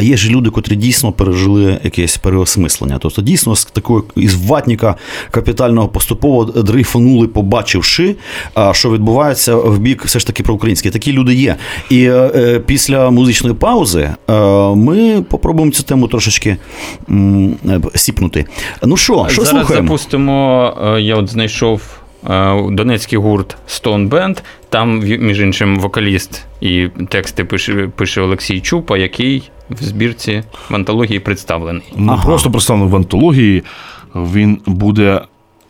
Е, 0.00 0.04
Є 0.04 0.16
ж 0.16 0.30
люди, 0.30 0.50
котрі 0.50 0.76
дійсно 0.76 1.12
пережили 1.12 1.80
якесь 1.84 2.16
переосмислення. 2.16 2.98
Тобто, 3.00 3.22
дійсно, 3.22 3.56
з 3.56 3.64
такого 3.64 4.04
із 4.16 4.34
ватника 4.34 4.94
капітального 5.30 5.88
поступово 5.88 6.44
дрейфанули, 6.44 7.28
побачивши, 7.28 8.16
а, 8.54 8.72
що 8.74 8.90
відбувається 8.90 9.56
в 9.56 9.78
бік 9.78 10.04
все 10.04 10.18
ж 10.18 10.26
таки 10.26 10.42
проукраїнський. 10.42 10.90
Такі 10.90 11.12
люди 11.12 11.34
є. 11.34 11.56
І 11.90 12.04
е, 12.04 12.30
е, 12.34 12.60
після 12.60 13.10
музичної 13.10 13.54
паузи 13.54 14.10
е, 14.30 14.32
ми 14.74 15.22
попробуємо 15.22 15.72
цю 15.72 15.82
тему 15.82 16.08
трошечки 16.08 16.56
м, 17.10 17.54
е, 17.68 17.80
сіпнути. 17.94 18.46
Ну 18.82 18.96
що, 18.96 19.26
що 19.30 19.42
Зараз 19.44 19.48
слухаємо? 19.60 19.88
запустимо. 19.88 20.74
е, 20.96 21.00
Я 21.00 21.16
от 21.16 21.28
знайшов 21.30 21.80
донецький 22.70 23.18
гурт 23.18 23.56
Stone 23.68 24.08
Band. 24.08 24.38
Там, 24.68 24.98
між 25.00 25.40
іншим, 25.40 25.76
вокаліст 25.78 26.44
і 26.60 26.88
тексти 27.08 27.44
пише, 27.44 27.88
пише 27.96 28.20
Олексій 28.20 28.60
Чупа, 28.60 28.98
який 28.98 29.50
в 29.70 29.82
збірці 29.82 30.42
в 30.70 30.74
антології 30.74 31.20
представлений. 31.20 31.92
Не 31.96 32.12
Ага. 32.12 32.24
просто 32.24 32.50
представлений 32.50 32.92
в 32.92 32.96
антології, 32.96 33.62
він 34.14 34.58
буде 34.66 35.20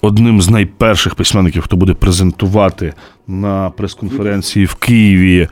одним 0.00 0.40
з 0.42 0.48
найперших 0.48 1.14
письменників, 1.14 1.62
хто 1.62 1.76
буде 1.76 1.94
презентувати 1.94 2.94
на 3.26 3.70
прес-конференції 3.70 4.66
в 4.66 4.74
Києві 4.74 5.48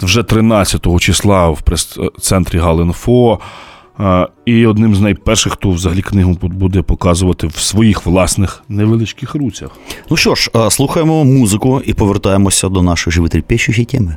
вже 0.00 0.22
13 0.22 0.98
числа 1.00 1.48
в 1.48 1.62
прес-центрі 1.62 2.58
Галинфо. 2.58 3.38
І 4.44 4.66
одним 4.66 4.94
з 4.94 5.00
найперших, 5.00 5.52
хто 5.52 5.70
взагалі 5.70 6.02
книгу 6.02 6.38
буде 6.42 6.82
показувати 6.82 7.46
в 7.46 7.56
своїх 7.56 8.06
власних 8.06 8.62
невеличких 8.68 9.34
руцях. 9.34 9.70
Ну 10.10 10.16
що 10.16 10.34
ж, 10.34 10.50
е, 10.56 10.70
слухаємо 10.70 11.24
музику 11.24 11.82
і 11.86 11.94
повертаємося 11.94 12.68
до 12.68 12.82
нашої 12.82 13.12
животрепещущої 13.12 13.86
теми. 13.86 14.16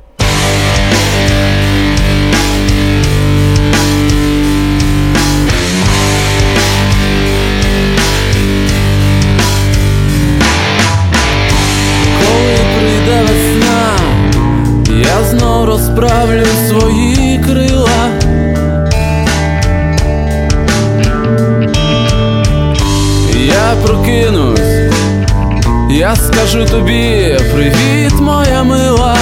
Скажу 26.47 26.65
тобі 26.65 27.37
привіт, 27.53 28.13
моя 28.19 28.63
мила. 28.63 29.17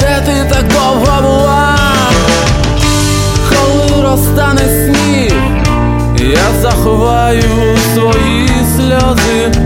Де 0.00 0.22
ти 0.26 0.54
так 0.54 0.64
довго 0.68 1.22
була? 1.22 1.76
Коли 3.48 4.02
розтане 4.02 4.60
сніг, 4.60 5.32
я 6.30 6.60
заховаю 6.62 7.42
свої 7.94 8.48
сльози. 8.76 9.60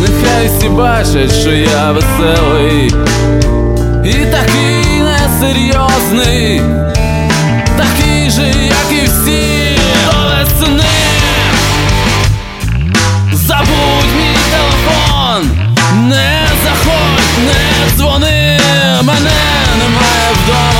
Нехай 0.00 0.48
всі 0.58 0.68
бачать, 0.68 1.32
що 1.32 1.50
я 1.50 1.92
веселий 1.92 2.94
і 4.04 4.12
такий 4.12 5.02
несерйозний, 5.02 6.62
такий 7.76 8.30
же, 8.30 8.46
як 8.46 9.02
і 9.02 9.06
всі 9.06 9.57
дзвони, 17.96 18.60
мене 19.02 19.30
немає 19.78 20.28
вдома 20.32 20.77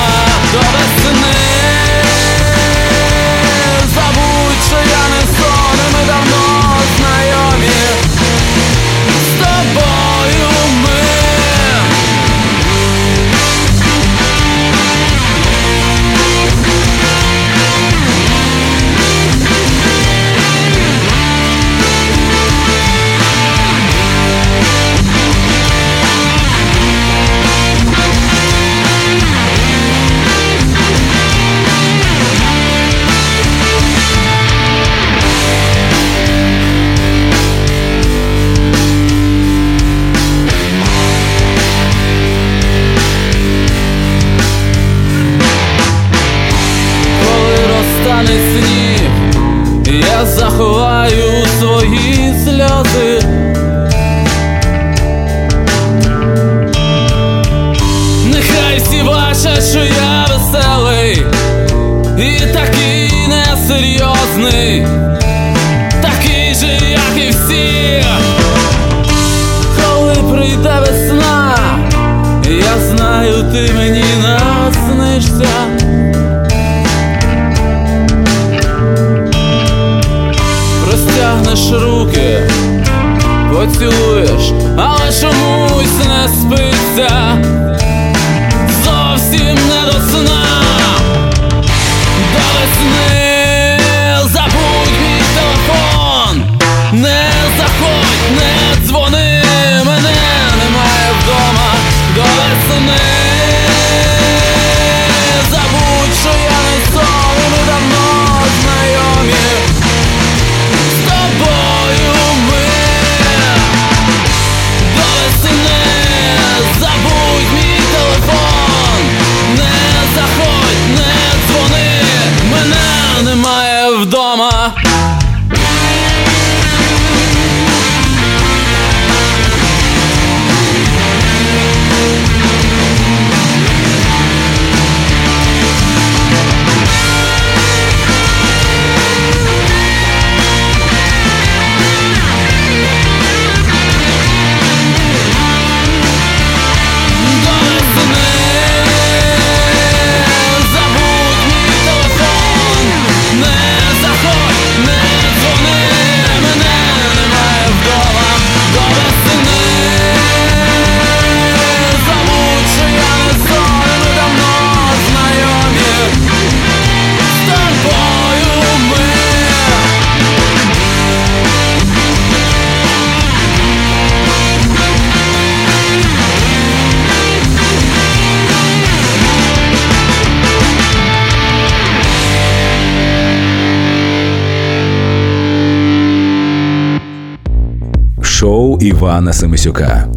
Івана 188.80 189.32
Семисюка. 189.32 190.08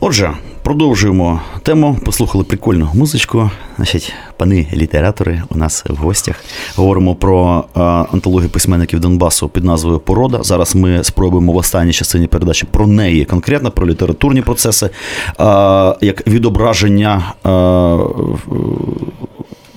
Отже, 0.00 0.30
продовжуємо 0.62 1.40
тему. 1.62 1.98
Послухали 2.04 2.44
прикольну 2.44 2.88
музичку. 2.94 3.50
Значить, 3.76 4.12
пани 4.36 4.68
літератори 4.72 5.42
у 5.48 5.58
нас 5.58 5.84
в 5.88 5.96
гостях. 5.96 6.44
Говоримо 6.76 7.14
про 7.14 7.64
е, 7.76 7.80
антологію 7.80 8.50
письменників 8.50 9.00
Донбасу 9.00 9.48
під 9.48 9.64
назвою 9.64 9.98
Порода. 9.98 10.42
Зараз 10.42 10.74
ми 10.74 11.04
спробуємо 11.04 11.52
в 11.52 11.56
останній 11.56 11.92
частині 11.92 12.26
передачі 12.26 12.66
про 12.70 12.86
неї, 12.86 13.24
конкретно 13.24 13.70
про 13.70 13.86
літературні 13.86 14.42
процеси, 14.42 14.86
е, 14.86 14.90
як 16.00 16.26
відображення 16.26 17.34
е, 17.46 17.50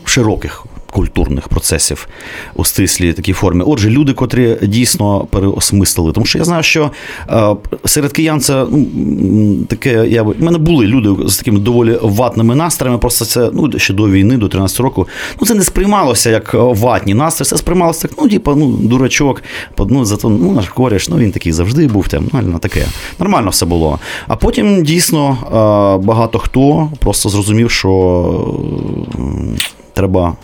широких. 0.06 0.66
Культурних 0.92 1.48
процесів 1.48 2.08
у 2.56 2.66
стислій 2.66 3.14
такій 3.14 3.34
формі. 3.34 3.64
Отже, 3.68 3.90
люди, 3.90 4.14
котрі 4.14 4.58
дійсно 4.62 5.28
переосмислили. 5.30 6.12
Тому 6.12 6.26
що 6.26 6.38
я 6.38 6.44
знаю, 6.44 6.64
що 6.64 6.92
е, 7.30 7.56
серед 7.86 8.12
киян 8.12 8.40
це 8.40 8.66
ну, 8.72 9.56
таке. 9.68 10.08
Я 10.08 10.24
в 10.24 10.36
мене 10.40 10.58
були 10.58 10.88
люди 10.88 11.30
з 11.30 11.38
такими 11.38 11.60
доволі 11.60 11.98
ватними 12.02 12.56
настроями. 12.56 13.00
Просто 13.00 13.26
це 13.26 13.50
ну 13.54 13.72
ще 13.80 13.94
до 13.94 14.10
війни, 14.10 14.38
до 14.38 14.48
13 14.48 14.80
року. 14.80 15.08
Ну 15.42 15.48
це 15.48 15.54
не 15.56 15.64
сприймалося 15.64 16.30
як 16.30 16.54
ватні 16.54 17.14
настрої. 17.14 17.50
Це 17.50 17.58
сприймалося 17.58 18.08
так, 18.08 18.12
ну 18.18 18.30
типу, 18.30 18.56
ну 18.56 18.68
дурачок, 18.68 19.44
ну 19.78 20.06
зато 20.06 20.30
ну 20.30 20.52
наш 20.52 20.70
кореш, 20.70 21.10
ну 21.10 21.18
він 21.18 21.32
такий 21.32 21.52
завжди 21.52 21.88
був 21.88 22.08
там. 22.08 22.30
Ну, 22.34 22.60
таке 22.60 22.86
нормально 23.20 23.50
все 23.50 23.66
було. 23.66 24.00
А 24.28 24.36
потім 24.36 24.84
дійсно 24.84 25.38
е, 25.48 26.06
багато 26.06 26.40
хто 26.40 26.92
просто 27.00 27.30
зрозумів, 27.30 27.72
що 27.72 28.58
треба 29.94 30.36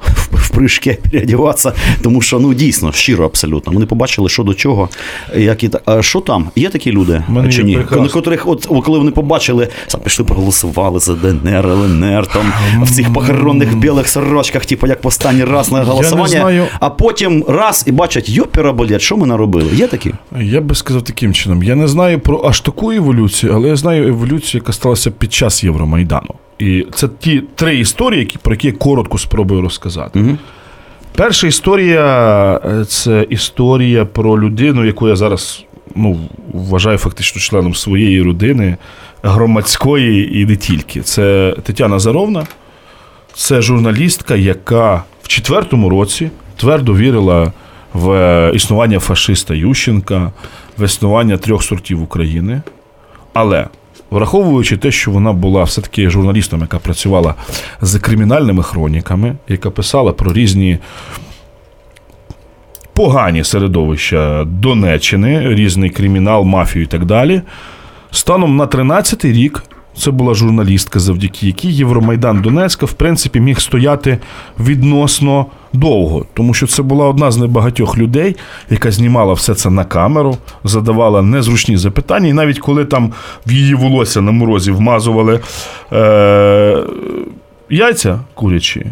в, 0.00 0.50
прыжки 0.50 0.98
переодіватися, 1.10 1.72
тому 2.02 2.22
що 2.22 2.38
ну 2.38 2.54
дійсно 2.54 2.92
щиро 2.92 3.24
абсолютно. 3.24 3.72
Вони 3.72 3.86
побачили, 3.86 4.28
що 4.28 4.42
до 4.42 4.54
чого, 4.54 4.88
як 5.36 5.64
і 5.64 5.68
та- 5.68 5.80
а 5.84 6.02
що 6.02 6.20
там. 6.20 6.50
Є 6.56 6.68
такі 6.68 6.92
люди 6.92 7.22
У 7.28 7.32
мене 7.32 7.52
чи 7.52 7.62
ні? 7.64 7.74
прекрасно. 7.74 8.08
Котрих, 8.08 8.48
от 8.48 8.66
коли 8.84 8.98
вони 8.98 9.10
побачили, 9.10 9.68
сам 9.86 10.00
пішли, 10.00 10.24
проголосували 10.24 11.00
за 11.00 11.14
ДНР, 11.14 11.66
ЛНР, 11.66 12.26
там 12.26 12.52
в 12.82 12.90
цих 12.90 13.12
похоронних 13.12 13.76
білих 13.76 14.08
сорочках, 14.08 14.66
типу 14.66 14.86
як 14.86 15.04
в 15.04 15.06
останній 15.06 15.44
раз 15.44 15.72
на 15.72 15.82
голосування, 15.82 16.28
знаю. 16.28 16.66
а 16.80 16.90
потім 16.90 17.44
раз 17.48 17.84
і 17.86 17.92
бачать, 17.92 18.28
йопера 18.28 18.72
болять, 18.72 19.00
що 19.02 19.16
ми 19.16 19.26
наробили? 19.26 19.70
Є 19.74 19.86
такі? 19.86 20.12
Я 20.40 20.60
би 20.60 20.74
сказав 20.74 21.02
таким 21.02 21.34
чином: 21.34 21.62
я 21.62 21.74
не 21.74 21.88
знаю 21.88 22.20
про 22.20 22.42
аж 22.48 22.60
таку 22.60 22.92
еволюцію, 22.92 23.52
але 23.54 23.68
я 23.68 23.76
знаю 23.76 24.08
еволюцію, 24.08 24.60
яка 24.60 24.72
сталася 24.72 25.10
під 25.10 25.32
час 25.32 25.64
Євромайдану. 25.64 26.34
І 26.60 26.86
це 26.94 27.08
ті 27.18 27.42
три 27.54 27.78
історії, 27.78 28.20
які, 28.20 28.38
про 28.38 28.54
які 28.54 28.66
я 28.66 28.72
коротко 28.72 29.18
спробую 29.18 29.62
розказати. 29.62 30.20
Угу. 30.20 30.36
Перша 31.16 31.46
історія 31.46 32.60
е, 32.64 32.84
це 32.84 33.26
історія 33.30 34.04
про 34.04 34.40
людину, 34.40 34.84
яку 34.84 35.08
я 35.08 35.16
зараз 35.16 35.64
ну, 35.94 36.18
вважаю 36.52 36.98
фактично 36.98 37.40
членом 37.40 37.74
своєї 37.74 38.22
родини, 38.22 38.76
громадської 39.22 40.40
і 40.40 40.46
не 40.46 40.56
тільки. 40.56 41.00
Це 41.00 41.56
Тетяна 41.62 41.98
Заровна, 41.98 42.46
це 43.34 43.62
журналістка, 43.62 44.36
яка 44.36 45.02
в 45.22 45.28
четвертому 45.28 45.88
році 45.88 46.30
твердо 46.56 46.94
вірила 46.94 47.52
в 47.92 48.10
е, 48.10 48.52
існування 48.54 48.98
фашиста 48.98 49.54
Ющенка, 49.54 50.32
в 50.78 50.84
існування 50.84 51.36
трьох 51.36 51.62
сортів 51.62 52.02
України. 52.02 52.62
Але 53.32 53.66
враховуючи 54.10 54.76
те, 54.76 54.90
що 54.90 55.10
вона 55.10 55.32
була 55.32 55.62
все-таки 55.62 56.10
журналістом, 56.10 56.60
яка 56.60 56.78
працювала 56.78 57.34
з 57.80 57.98
кримінальними 57.98 58.62
хроніками, 58.62 59.36
яка 59.48 59.70
писала 59.70 60.12
про 60.12 60.32
різні 60.32 60.78
погані 62.92 63.44
середовища 63.44 64.44
Донеччини, 64.44 65.54
різний 65.54 65.90
кримінал, 65.90 66.44
мафію 66.44 66.82
і 66.82 66.86
так 66.86 67.04
далі. 67.04 67.42
Станом 68.10 68.56
на 68.56 68.66
13-й 68.66 69.32
рік 69.32 69.64
це 69.96 70.10
була 70.10 70.34
журналістка, 70.34 70.98
завдяки 70.98 71.46
якій 71.46 71.70
Євромайдан 71.72 72.42
Донецька, 72.42 72.86
в 72.86 72.92
принципі, 72.92 73.40
міг 73.40 73.60
стояти 73.60 74.18
відносно 74.60 75.46
довго, 75.72 76.26
тому 76.34 76.54
що 76.54 76.66
це 76.66 76.82
була 76.82 77.06
одна 77.08 77.30
з 77.30 77.36
небагатьох 77.36 77.98
людей, 77.98 78.36
яка 78.70 78.90
знімала 78.90 79.32
все 79.32 79.54
це 79.54 79.70
на 79.70 79.84
камеру, 79.84 80.36
задавала 80.64 81.22
незручні 81.22 81.76
запитання, 81.76 82.28
і 82.28 82.32
навіть 82.32 82.58
коли 82.58 82.84
там 82.84 83.12
в 83.46 83.52
її 83.52 83.74
волосся 83.74 84.20
на 84.20 84.32
морозі 84.32 84.70
вмазували 84.70 85.40
е- 85.92 86.82
яйця 87.70 88.20
курячі. 88.34 88.86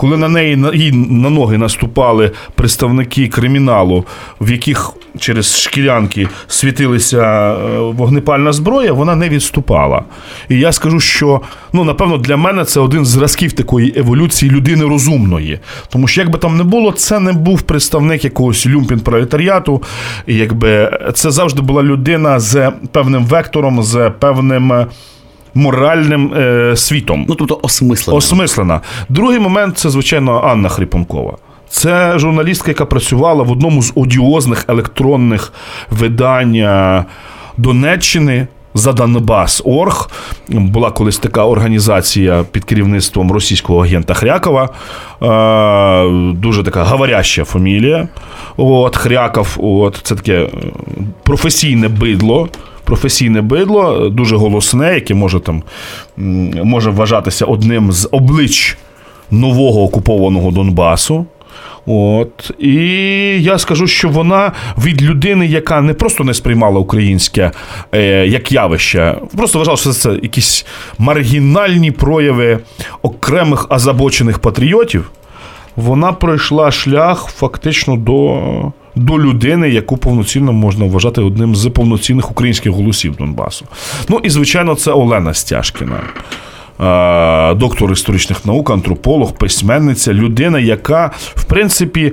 Коли 0.00 0.16
на 0.16 0.28
неї 0.28 0.56
на, 0.56 0.72
на 0.92 1.30
ноги 1.30 1.58
наступали 1.58 2.30
представники 2.54 3.28
криміналу, 3.28 4.04
в 4.40 4.50
яких 4.50 4.92
через 5.18 5.60
шкілянки 5.60 6.28
світилися 6.46 7.52
е, 7.52 7.78
вогнепальна 7.78 8.52
зброя, 8.52 8.92
вона 8.92 9.14
не 9.14 9.28
відступала. 9.28 10.04
І 10.48 10.58
я 10.58 10.72
скажу, 10.72 11.00
що 11.00 11.40
ну 11.72 11.84
напевно 11.84 12.16
для 12.18 12.36
мене 12.36 12.64
це 12.64 12.80
один 12.80 13.04
з 13.04 13.08
зразків 13.08 13.52
такої 13.52 13.94
еволюції 13.96 14.50
людини 14.50 14.84
розумної. 14.84 15.58
Тому 15.88 16.08
що 16.08 16.20
як 16.20 16.30
би 16.30 16.38
там 16.38 16.56
не 16.56 16.64
було, 16.64 16.92
це 16.92 17.20
не 17.20 17.32
був 17.32 17.62
представник 17.62 18.24
якогось 18.24 18.66
люмпін-пролетаріату. 18.66 19.82
Якби 20.26 20.98
це 21.14 21.30
завжди 21.30 21.62
була 21.62 21.82
людина 21.82 22.40
з 22.40 22.72
певним 22.92 23.24
вектором, 23.24 23.82
з 23.82 24.10
певним. 24.18 24.86
Моральним 25.54 26.32
е, 26.34 26.76
світом. 26.76 27.24
Ну 27.28 27.34
тобто 27.34 27.58
осмислено. 27.62 28.16
Осмислена. 28.16 28.80
Другий 29.08 29.38
момент 29.38 29.78
це, 29.78 29.90
звичайно, 29.90 30.42
Анна 30.44 30.68
Хрипункова. 30.68 31.36
Це 31.68 32.18
журналістка, 32.18 32.70
яка 32.70 32.84
працювала 32.84 33.42
в 33.42 33.50
одному 33.50 33.82
з 33.82 33.92
одіозних 33.94 34.64
електронних 34.68 35.52
видань 35.90 36.54
е, 36.54 37.04
Донеччини. 37.56 38.46
за 38.74 38.92
Донбас.орг. 38.92 40.10
Була 40.48 40.90
колись 40.90 41.18
така 41.18 41.44
організація 41.44 42.44
під 42.52 42.64
керівництвом 42.64 43.32
російського 43.32 43.84
агента 43.84 44.14
Хрякова. 44.14 44.68
Е, 45.22 46.32
дуже 46.34 46.62
така 46.62 46.84
говоряща 46.84 47.44
фамілія. 47.44 48.08
От, 48.56 48.96
Хряков, 48.96 49.56
от, 49.58 50.00
це 50.02 50.14
таке 50.14 50.34
е, 50.42 50.48
професійне 51.22 51.88
бидло. 51.88 52.48
Професійне 52.90 53.42
бидло, 53.42 54.08
дуже 54.08 54.36
голосне, 54.36 54.94
яке 54.94 55.14
може 55.14 55.40
там 55.40 55.62
може 56.64 56.90
вважатися 56.90 57.44
одним 57.44 57.92
з 57.92 58.08
облич 58.12 58.76
нового 59.30 59.82
окупованого 59.82 60.50
Донбасу. 60.50 61.26
От. 61.86 62.50
І 62.58 62.74
я 63.42 63.58
скажу, 63.58 63.86
що 63.86 64.08
вона 64.08 64.52
від 64.78 65.02
людини, 65.02 65.46
яка 65.46 65.80
не 65.80 65.94
просто 65.94 66.24
не 66.24 66.34
сприймала 66.34 66.80
українське 66.80 67.50
е, 67.92 68.26
як 68.26 68.52
явище, 68.52 69.14
просто 69.36 69.58
вважала, 69.58 69.76
що 69.76 69.92
це 69.92 70.10
якісь 70.22 70.66
маргінальні 70.98 71.90
прояви 71.90 72.58
окремих 73.02 73.66
озабочених 73.70 74.38
патріотів, 74.38 75.10
вона 75.76 76.12
пройшла 76.12 76.70
шлях 76.70 77.26
фактично 77.26 77.96
до, 77.96 78.72
до 78.96 79.18
людини, 79.18 79.70
яку 79.70 79.96
повноцінно 79.96 80.52
можна 80.52 80.84
вважати 80.84 81.20
одним 81.20 81.56
з 81.56 81.70
повноцінних 81.70 82.30
українських 82.30 82.72
голосів 82.72 83.16
Донбасу. 83.16 83.66
Ну 84.08 84.20
і, 84.22 84.30
звичайно, 84.30 84.74
це 84.74 84.92
Олена 84.92 85.34
Стяжкіна. 85.34 86.00
Доктор 87.56 87.92
історичних 87.92 88.46
наук, 88.46 88.70
антрополог, 88.70 89.32
письменниця, 89.32 90.12
людина, 90.12 90.58
яка, 90.58 91.10
в 91.16 91.44
принципі, 91.44 92.12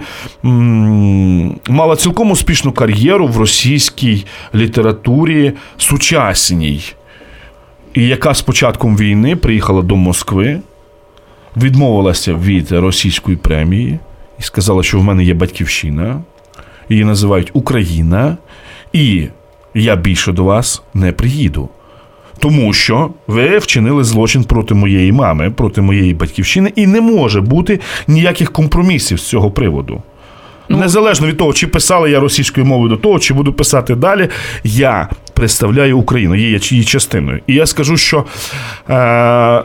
мала 1.70 1.96
цілком 1.98 2.32
успішну 2.32 2.72
кар'єру 2.72 3.28
в 3.28 3.38
російській 3.38 4.26
літературі 4.56 5.54
сучасній, 5.78 6.82
і 7.94 8.08
яка 8.08 8.34
з 8.34 8.42
початком 8.42 8.98
війни 8.98 9.36
приїхала 9.36 9.82
до 9.82 9.96
Москви, 9.96 10.60
відмовилася 11.58 12.34
від 12.34 12.72
російської 12.72 13.38
премії 13.38 14.00
і 14.40 14.44
сказала, 14.44 14.84
що 14.84 15.00
в 15.00 15.04
мене 15.04 15.24
є 15.24 15.34
батьківщина, 15.34 16.22
її 16.90 17.04
називають 17.06 17.50
Україна, 17.54 18.38
і 18.94 19.28
я 19.74 19.96
більше 19.96 20.32
до 20.32 20.44
вас 20.44 20.82
не 20.94 21.12
приїду. 21.12 21.70
Тому 22.40 22.74
що 22.74 23.10
ви 23.28 23.58
вчинили 23.58 24.04
злочин 24.04 24.44
проти 24.44 24.74
моєї 24.74 25.12
мами, 25.12 25.52
проти 25.52 25.82
моєї 25.82 26.14
батьківщини, 26.14 26.72
і 26.76 26.88
не 26.88 27.02
може 27.02 27.42
бути 27.42 27.80
ніяких 28.08 28.52
компромісів 28.52 29.20
з 29.20 29.24
цього 29.24 29.52
приводу. 29.52 30.02
Незалежно 30.70 31.28
від 31.28 31.38
того, 31.38 31.54
чи 31.54 31.68
писали 31.68 32.12
я 32.12 32.20
російською 32.20 32.66
мовою 32.66 32.90
до 32.90 32.98
того, 32.98 33.20
чи 33.20 33.34
буду 33.34 33.54
писати 33.54 33.96
далі, 33.96 34.30
я 34.64 35.10
представляю 35.34 35.98
Україну, 35.98 36.36
є 36.36 36.60
її 36.62 36.84
частиною. 36.84 37.40
І 37.48 37.54
я 37.54 37.66
скажу, 37.66 37.98
що 37.98 38.26
е, 38.90 38.96
е, 38.96 39.64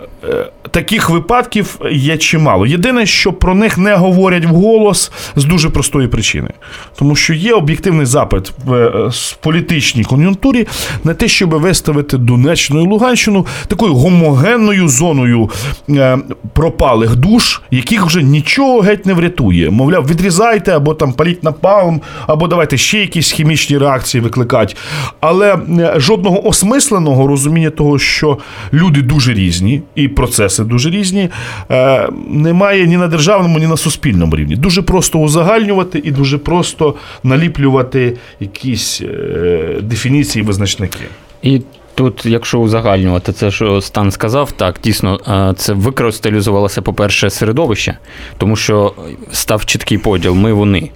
таких 0.73 1.11
випадків 1.11 1.79
є 1.91 2.17
чимало. 2.17 2.67
Єдине, 2.67 3.07
що 3.07 3.33
про 3.33 3.55
них 3.55 3.79
не 3.79 3.95
говорять 3.95 4.45
вголос 4.45 5.13
з 5.37 5.45
дуже 5.45 5.71
простої 5.71 6.09
причини. 6.09 6.51
Тому 6.99 7.17
що 7.17 7.35
є 7.35 7.53
об'єктивний 7.53 8.07
запит 8.07 8.53
в 8.65 8.75
е, 8.75 9.11
політичній 9.41 10.05
кон'юнктурі 10.05 10.67
на 11.05 11.15
те, 11.15 11.29
щоб 11.29 11.51
виставити 11.51 12.19
Донеччину 12.19 12.83
і 12.83 12.87
Луганщину 12.87 13.47
такою 13.67 13.95
гомогенною 13.95 14.89
зоною 14.89 15.51
е, 15.91 16.19
пропалих 16.53 17.17
душ, 17.17 17.63
яких 17.71 18.07
вже 18.07 18.23
нічого 18.23 18.81
геть 18.81 19.07
не 19.07 19.13
врятує. 19.15 19.71
Мовляв, 19.71 20.07
відрізайте 20.07 20.77
або 20.77 20.95
там 20.95 21.13
паліть 21.13 21.43
напалм, 21.43 22.01
або 22.27 22.49
давайте 22.49 22.77
ще 22.77 22.99
якісь 22.99 23.31
хімічні 23.33 23.79
реакції 23.79 24.21
викликати. 24.21 24.75
Але 25.21 25.55
е, 25.55 25.95
жодного 25.97 26.49
осмисленого 26.49 27.27
розуміння 27.27 27.71
того, 27.71 27.99
що 27.99 28.39
люди 28.73 29.03
дуже 29.03 29.35
різні 29.35 29.83
і 29.95 30.09
процеси 30.09 30.62
дуже 30.65 30.91
різні, 30.91 31.29
е, 31.71 32.09
немає 32.29 32.87
ні 32.87 32.97
на 32.97 33.09
державному, 33.09 33.59
ні 33.59 33.67
на 33.67 33.77
суспільному 33.77 34.37
рівні. 34.37 34.57
Дуже 34.57 34.83
просто 34.83 35.19
узагальнювати 35.19 36.01
і 36.05 36.11
дуже 36.11 36.39
просто 36.39 36.95
наліплювати 37.23 38.17
якісь 38.41 39.03
е, 39.03 39.79
дефініції, 39.83 40.45
визначники. 40.45 40.99
І 41.43 41.61
тут, 41.95 42.27
якщо 42.27 42.59
узагальнювати 42.59 43.33
це, 43.33 43.51
що 43.51 43.81
Стан 43.81 44.11
сказав, 44.11 44.53
так, 44.53 44.77
дійсно, 44.85 45.21
е, 45.29 45.55
це 45.57 45.73
викристалізувалося, 45.73 46.83
по-перше, 46.83 47.31
середовище, 47.31 47.99
тому 48.39 48.57
що 48.57 48.95
став 49.33 49.67
чіткий 49.67 49.99
поділ, 49.99 50.35
ми 50.35 50.53
вони. 50.53 50.91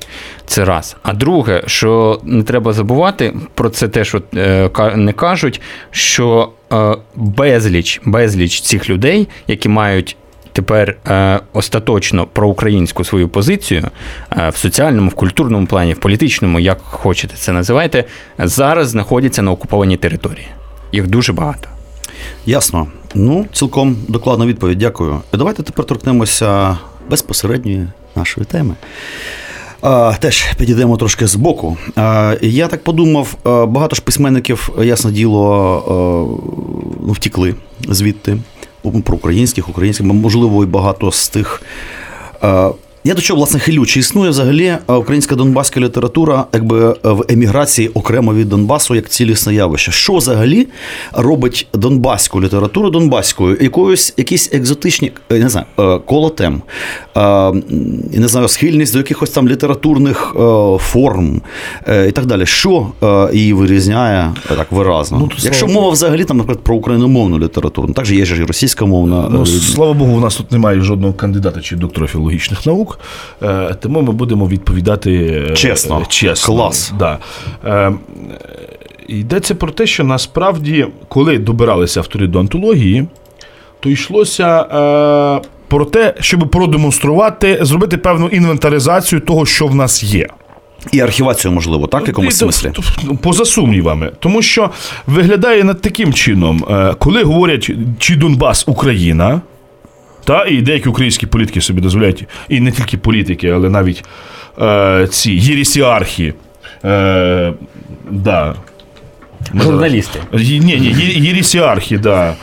Це 0.47 0.65
раз. 0.65 0.97
А 1.03 1.13
друге, 1.13 1.63
що 1.67 2.21
не 2.25 2.43
треба 2.43 2.73
забувати 2.73 3.35
про 3.55 3.69
це 3.69 3.89
те, 3.89 4.05
що 4.05 4.23
е, 4.37 4.71
не 4.97 5.13
кажуть, 5.13 5.61
що 5.91 6.53
безліч, 7.15 8.01
безліч 8.05 8.61
цих 8.61 8.91
людей, 8.91 9.29
які 9.47 9.69
мають 9.69 10.17
тепер 10.57 10.97
е, 11.09 11.41
остаточно 11.53 12.27
проукраїнську 12.27 13.05
свою 13.05 13.29
позицію 13.29 13.89
е, 14.37 14.49
в 14.49 14.57
соціальному, 14.57 15.11
в 15.11 15.15
культурному 15.15 15.67
плані, 15.67 15.93
в 15.93 16.01
політичному, 16.01 16.61
як 16.61 16.81
хочете 16.83 17.37
це 17.37 17.53
називайте, 17.53 18.05
зараз 18.39 18.89
знаходяться 18.89 19.43
на 19.43 19.51
окупованій 19.51 19.97
території. 19.97 20.49
Їх 20.93 21.07
дуже 21.07 21.33
багато. 21.33 21.69
Ясно. 22.47 22.87
Ну, 23.15 23.47
цілком 23.53 23.97
докладна 24.09 24.47
відповідь. 24.47 24.79
Дякую. 24.79 25.21
Давайте 25.33 25.63
тепер 25.63 25.85
торкнемося 25.85 26.79
безпосередньої 27.11 27.87
нашої 28.17 28.47
теми. 28.47 28.75
Теж 30.21 30.55
підійдемо 30.59 30.97
трошки 30.97 31.27
з 31.27 31.35
боку. 31.35 31.77
я 32.41 32.69
так 32.69 32.85
подумав, 32.85 33.37
багато 33.45 33.97
ж 33.97 34.03
письменників, 34.03 34.71
ясне 34.83 35.11
діло, 35.11 35.83
ну, 37.07 37.13
втікли 37.13 37.55
звідти. 37.89 38.39
Про 39.05 39.17
українських, 39.17 39.69
українських, 39.69 40.07
можливо, 40.07 40.63
і 40.63 40.67
багато 40.67 41.13
з 41.13 41.29
тих. 41.29 41.63
Я 43.07 43.15
до 43.15 43.21
чого, 43.21 43.37
власне, 43.37 43.61
хилю, 43.61 43.87
чи 43.87 44.01
існує 44.01 44.31
взагалі 44.31 44.77
українська 44.87 45.35
донбаська 45.35 45.81
література 45.81 46.45
якби 46.53 46.91
е, 46.91 46.95
в 47.03 47.25
еміграції 47.29 47.89
окремо 47.89 48.35
від 48.35 48.49
Донбасу 48.49 48.95
як 48.95 49.09
цілісне 49.09 49.55
явище? 49.55 49.93
Що 49.93 50.15
взагалі 50.15 50.67
робить 51.13 51.67
донбаську 51.75 52.43
літературу 52.43 52.91
донбаською? 52.91 53.59
Якоюсь 53.61 54.15
якісь 54.17 54.51
екзотичні, 54.53 55.13
е, 55.33 55.39
не 55.39 55.49
знаю, 55.49 55.67
е, 55.79 55.99
коло 56.07 56.31
тем, 56.31 56.63
е, 57.17 57.53
не 58.13 58.29
знаю, 58.29 58.49
схильність 58.49 58.93
до 58.93 58.99
якихось 58.99 59.31
там 59.31 59.49
літературних 59.49 60.37
е, 60.37 60.79
форм 60.79 61.43
е, 61.89 62.09
і 62.09 62.13
так 62.13 62.27
далі. 62.27 62.47
Що 62.47 62.87
е, 63.03 63.29
її 63.33 63.53
вирізняє 63.53 64.33
е, 64.51 64.55
так 64.57 64.73
виразно? 64.73 65.19
Ну, 65.19 65.29
Якщо 65.43 65.67
слава 65.67 65.81
мова 65.81 65.91
взагалі 65.91 66.25
там, 66.25 66.37
наприклад, 66.37 66.65
про 66.65 66.77
україномовну 66.77 67.39
літературу, 67.39 67.89
ну, 67.89 67.95
так 67.95 68.07
же 68.07 68.17
є 68.17 68.25
ж 68.25 68.43
і 68.43 68.45
російськомовна. 68.45 69.29
Ну, 69.31 69.43
е, 69.43 69.47
слава 69.47 69.93
Богу, 69.93 70.17
у 70.17 70.21
нас 70.21 70.37
тут 70.37 70.53
немає 70.53 70.81
жодного 70.81 71.13
кандидата 71.15 71.61
чи 71.61 71.77
доктора 71.77 72.07
філологічних 72.07 72.67
наук, 72.67 72.96
е, 73.43 73.75
тому 73.81 74.01
ми 74.03 74.13
будемо 74.13 74.49
відповідати 74.49 75.45
е, 75.51 75.55
Чесно. 75.55 76.03
чесно. 76.09 76.55
Клас. 76.55 76.93
Да. 76.99 77.19
Е, 77.65 77.93
Йдеться 79.09 79.55
про 79.55 79.71
те, 79.71 79.87
що 79.87 80.05
насправді, 80.05 80.87
коли 81.09 81.39
добиралися 81.39 82.01
автори 82.01 82.27
до 82.27 82.41
антології, 82.41 83.07
то 83.81 83.89
йшлося 83.91 84.61
е, 84.61 85.49
про 85.69 85.85
те, 85.85 86.15
щоб 86.21 86.51
продемонструвати, 86.51 87.59
зробити 87.63 87.97
певну 87.97 88.27
інвентаризацію 88.29 89.21
того, 89.21 89.47
що 89.47 89.67
в 89.67 89.75
нас 89.75 90.03
є. 90.03 90.27
І 90.93 91.01
архівацію, 91.01 91.53
можливо, 91.53 91.87
так, 91.87 92.05
в 92.05 92.09
якомусь 92.09 92.37
смислі. 92.37 92.71
т- 92.71 92.83
Поза 93.23 93.45
сумнівами. 93.45 94.11
Тому 94.21 94.43
що 94.43 94.71
виглядає 95.07 95.65
над 95.65 95.81
таким 95.81 96.13
чином, 96.13 96.65
е, 96.71 96.95
коли 96.99 97.23
говорять, 97.23 97.71
чи 97.99 98.17
Донбас 98.17 98.65
Україна, 98.69 99.41
та, 100.27 100.45
і 100.47 100.63
деякі 100.63 100.89
українські 100.89 101.27
політики 101.27 101.61
собі 101.61 101.81
дозволяють, 101.81 102.25
і 102.49 102.61
не 102.61 102.73
тільки 102.73 102.99
політики, 102.99 103.49
але 103.49 103.71
навіть 103.71 104.05
е, 104.61 105.09
ці 105.11 105.33
єрісіархи. 105.33 106.35
Е, 106.85 107.53
да, 108.11 108.55
Журналісти. 109.55 110.21
Ні, 110.33 110.61
ні, 110.61 110.77
єрісіархи, 111.27 111.99
да. 111.99 112.35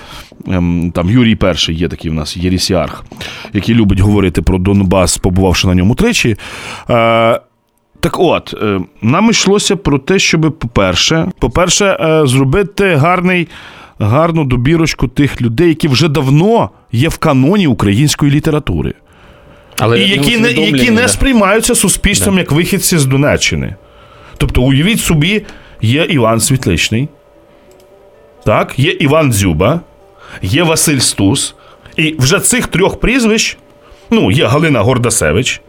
Ем, 0.48 0.92
Там 0.96 1.10
Юрій 1.10 1.36
Перший 1.36 1.76
є 1.76 1.88
такий 1.88 2.12
в 2.12 2.14
нас 2.14 2.38
єрісіарх, 2.38 3.06
який 3.54 3.76
любить 3.76 4.00
говорити 4.00 4.42
про 4.42 4.58
Донбас, 4.58 5.18
побувавши 5.18 5.68
на 5.68 5.76
ньому 5.76 5.96
тричі. 5.96 6.38
Е, 6.90 7.40
так 8.00 8.20
от, 8.20 8.56
е, 8.64 8.80
нам 9.02 9.30
йшлося 9.30 9.76
про 9.76 10.00
те, 10.00 10.20
щоб, 10.20 10.60
по-перше, 10.60 11.32
по-перше, 11.40 11.86
е, 11.86 12.28
зробити 12.28 12.96
гарний, 12.96 13.48
гарну 14.00 14.44
добірочку 14.44 15.08
тих 15.08 15.42
людей, 15.42 15.68
які 15.68 15.88
вже 15.88 16.08
давно 16.08 16.70
є 16.92 17.10
в 17.10 17.18
каноні 17.18 17.68
української 17.68 18.32
літератури. 18.32 18.94
Але 19.80 20.00
І 20.00 20.10
які 20.10 20.38
не, 20.38 20.52
які 20.52 20.92
не 20.92 21.08
сприймаються 21.08 21.76
суспільством 21.76 22.38
як 22.38 22.52
вихідці 22.52 22.98
з 22.98 23.06
Донеччини. 23.06 23.76
Тобто, 24.38 24.62
уявіть 24.62 25.00
собі, 25.00 25.46
є 25.82 26.04
Іван 26.10 26.40
Світличний, 26.40 27.10
так, 28.46 28.80
є 28.80 28.92
Іван 28.92 29.34
Дзюба, 29.34 29.82
є 30.42 30.64
Василь 30.64 31.00
Стус, 31.00 31.56
і 31.96 32.16
вже 32.20 32.40
цих 32.40 32.68
трьох 32.68 33.00
прізвищ, 33.00 33.58
ну, 34.10 34.32
є 34.32 34.46
Галина 34.46 34.82
Гордасевич, 34.82 35.62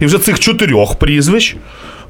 і 0.00 0.06
вже 0.06 0.18
цих 0.18 0.40
чотирьох 0.40 0.98
прізвищ 0.98 1.56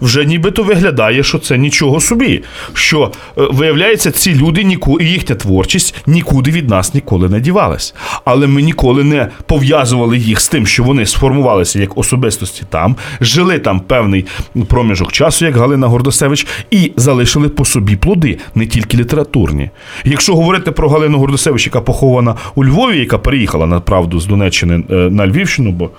вже 0.01 0.25
нібито 0.25 0.63
виглядає, 0.63 1.23
що 1.23 1.39
це 1.39 1.59
нічого 1.59 2.01
собі. 2.01 2.43
Що 2.73 3.13
е, 3.39 3.43
виявляється, 3.51 4.11
ці 4.11 4.35
люди 4.35 4.65
ніку, 4.65 5.01
і 5.01 5.05
їхня 5.05 5.35
творчість 5.35 5.95
нікуди 6.07 6.51
від 6.51 6.69
нас 6.71 6.95
ніколи 6.95 7.29
не 7.29 7.41
дівалась. 7.41 7.95
Але 8.25 8.47
ми 8.47 8.63
ніколи 8.63 9.05
не 9.05 9.29
пов'язували 9.47 10.19
їх 10.19 10.41
з 10.41 10.49
тим, 10.49 10.67
що 10.67 10.85
вони 10.85 11.07
сформувалися 11.07 11.79
як 11.81 11.99
особистості 11.99 12.63
там, 12.71 12.97
жили 13.21 13.59
там 13.59 13.81
певний 13.81 14.27
проміжок 14.69 15.13
часу, 15.13 15.45
як 15.45 15.57
Галина 15.57 15.87
Гордосевич, 15.87 16.47
і 16.71 16.93
залишили 16.97 17.49
по 17.49 17.65
собі 17.65 17.97
плоди, 17.97 18.39
не 18.55 18.67
тільки 18.67 18.97
літературні. 18.97 19.71
Якщо 20.05 20.35
говорити 20.35 20.71
про 20.73 20.89
Галину 20.89 21.19
Гордосевич, 21.19 21.67
яка 21.67 21.81
похована 21.81 22.35
у 22.55 22.65
Львові, 22.65 22.99
яка 22.99 23.19
переїхала 23.19 23.67
на 23.67 23.81
правду 23.81 24.21
з 24.21 24.27
Донеччини 24.27 24.85
е, 24.91 24.95
на 24.95 25.27
Львівщину, 25.27 25.73
бо 25.73 25.91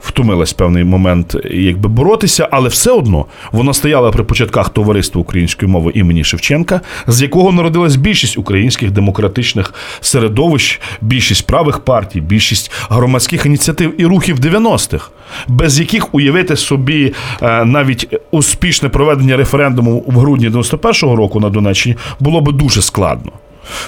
втомилась 0.00 0.52
певний 0.52 0.84
момент 0.84 1.36
якби 1.50 1.88
боротися, 1.88 2.48
але 2.50 2.68
все 2.68 2.90
одно 2.90 3.26
вона 3.52 3.74
стояла 3.74 4.10
при 4.10 4.24
початках 4.24 4.68
товариства 4.68 5.20
української 5.20 5.72
мови 5.72 5.92
імені 5.94 6.24
Шевченка, 6.24 6.80
з 7.06 7.22
якого 7.22 7.52
народилась 7.52 7.96
більшість 7.96 8.38
українських 8.38 8.90
демократичних 8.90 9.74
середовищ, 10.00 10.80
більшість 11.00 11.46
правих 11.46 11.78
партій, 11.78 12.20
більшість 12.20 12.72
громадських 12.90 13.46
ініціатив 13.46 14.00
і 14.00 14.06
рухів 14.06 14.40
90-х, 14.40 15.10
без 15.48 15.80
яких 15.80 16.14
уявити 16.14 16.56
собі 16.56 17.12
е, 17.42 17.64
навіть 17.64 18.20
успішне 18.30 18.88
проведення 18.88 19.36
референдуму 19.36 20.04
в 20.06 20.18
грудні 20.18 20.48
91-го 20.48 21.16
року 21.16 21.40
на 21.40 21.50
Донеччині 21.50 21.96
було 22.20 22.40
би 22.40 22.52
дуже 22.52 22.82
складно. 22.82 23.32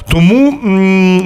Тому 0.09 0.53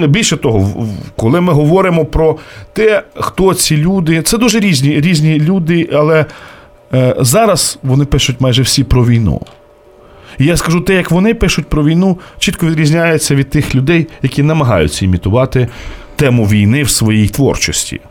більше 0.07 0.37
того, 0.37 0.87
коли 1.15 1.41
ми 1.41 1.53
говоримо 1.53 2.05
про 2.05 2.37
те, 2.73 3.03
хто 3.15 3.53
ці 3.53 3.77
люди, 3.77 4.21
це 4.21 4.37
дуже 4.37 4.59
різні, 4.59 5.01
різні 5.01 5.39
люди, 5.39 5.89
але 5.93 6.25
е, 6.93 7.15
зараз 7.19 7.79
вони 7.83 8.05
пишуть 8.05 8.41
майже 8.41 8.61
всі 8.61 8.83
про 8.83 9.05
війну. 9.05 9.41
І 10.37 10.45
я 10.45 10.57
скажу, 10.57 10.81
те, 10.81 10.93
як 10.93 11.11
вони 11.11 11.33
пишуть 11.33 11.65
про 11.65 11.83
війну, 11.83 12.17
чітко 12.39 12.65
відрізняється 12.65 13.35
від 13.35 13.49
тих 13.49 13.75
людей, 13.75 14.07
які 14.21 14.43
намагаються 14.43 15.05
імітувати 15.05 15.67
тему 16.15 16.45
війни 16.45 16.83
в 16.83 16.89
своїй 16.89 17.27
творчості. 17.27 18.01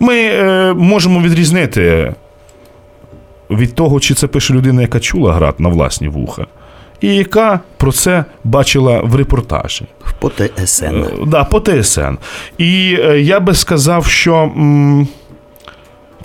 Ми 0.00 0.16
е, 0.16 0.74
можемо 0.74 1.20
відрізнити 1.20 2.14
від 3.50 3.74
того, 3.74 4.00
чи 4.00 4.14
це 4.14 4.26
пише 4.26 4.54
людина, 4.54 4.82
яка 4.82 5.00
чула 5.00 5.32
град 5.32 5.54
на 5.58 5.68
власні 5.68 6.08
вуха, 6.08 6.46
і 7.00 7.14
яка 7.14 7.60
про 7.76 7.92
це 7.92 8.24
бачила 8.44 9.00
в 9.00 9.14
репортажі. 9.14 9.84
По 10.18 10.30
ТСН. 10.30 10.84
Е, 10.84 11.04
Да, 11.26 11.44
по 11.44 11.60
ТСН. 11.60 12.14
І 12.58 12.96
е, 13.00 13.20
я 13.20 13.40
би 13.40 13.54
сказав, 13.54 14.06
що 14.06 14.34
м, 14.36 15.08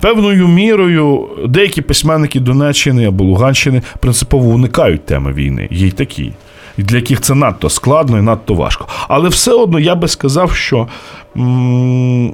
певною 0.00 0.48
мірою 0.48 1.28
деякі 1.48 1.82
письменники 1.82 2.40
Донеччини 2.40 3.06
або 3.06 3.24
Луганщини 3.24 3.82
принципово 4.00 4.48
уникають 4.50 5.06
теми 5.06 5.32
війни. 5.32 5.68
Є 5.70 5.86
й 5.86 5.90
такі. 5.90 6.32
Для 6.78 6.96
яких 6.96 7.20
це 7.20 7.34
надто 7.34 7.70
складно 7.70 8.18
і 8.18 8.22
надто 8.22 8.54
важко. 8.54 8.86
Але 9.08 9.28
все 9.28 9.52
одно 9.52 9.78
я 9.78 9.94
би 9.94 10.08
сказав, 10.08 10.52
що 10.52 10.88
м, 11.36 12.32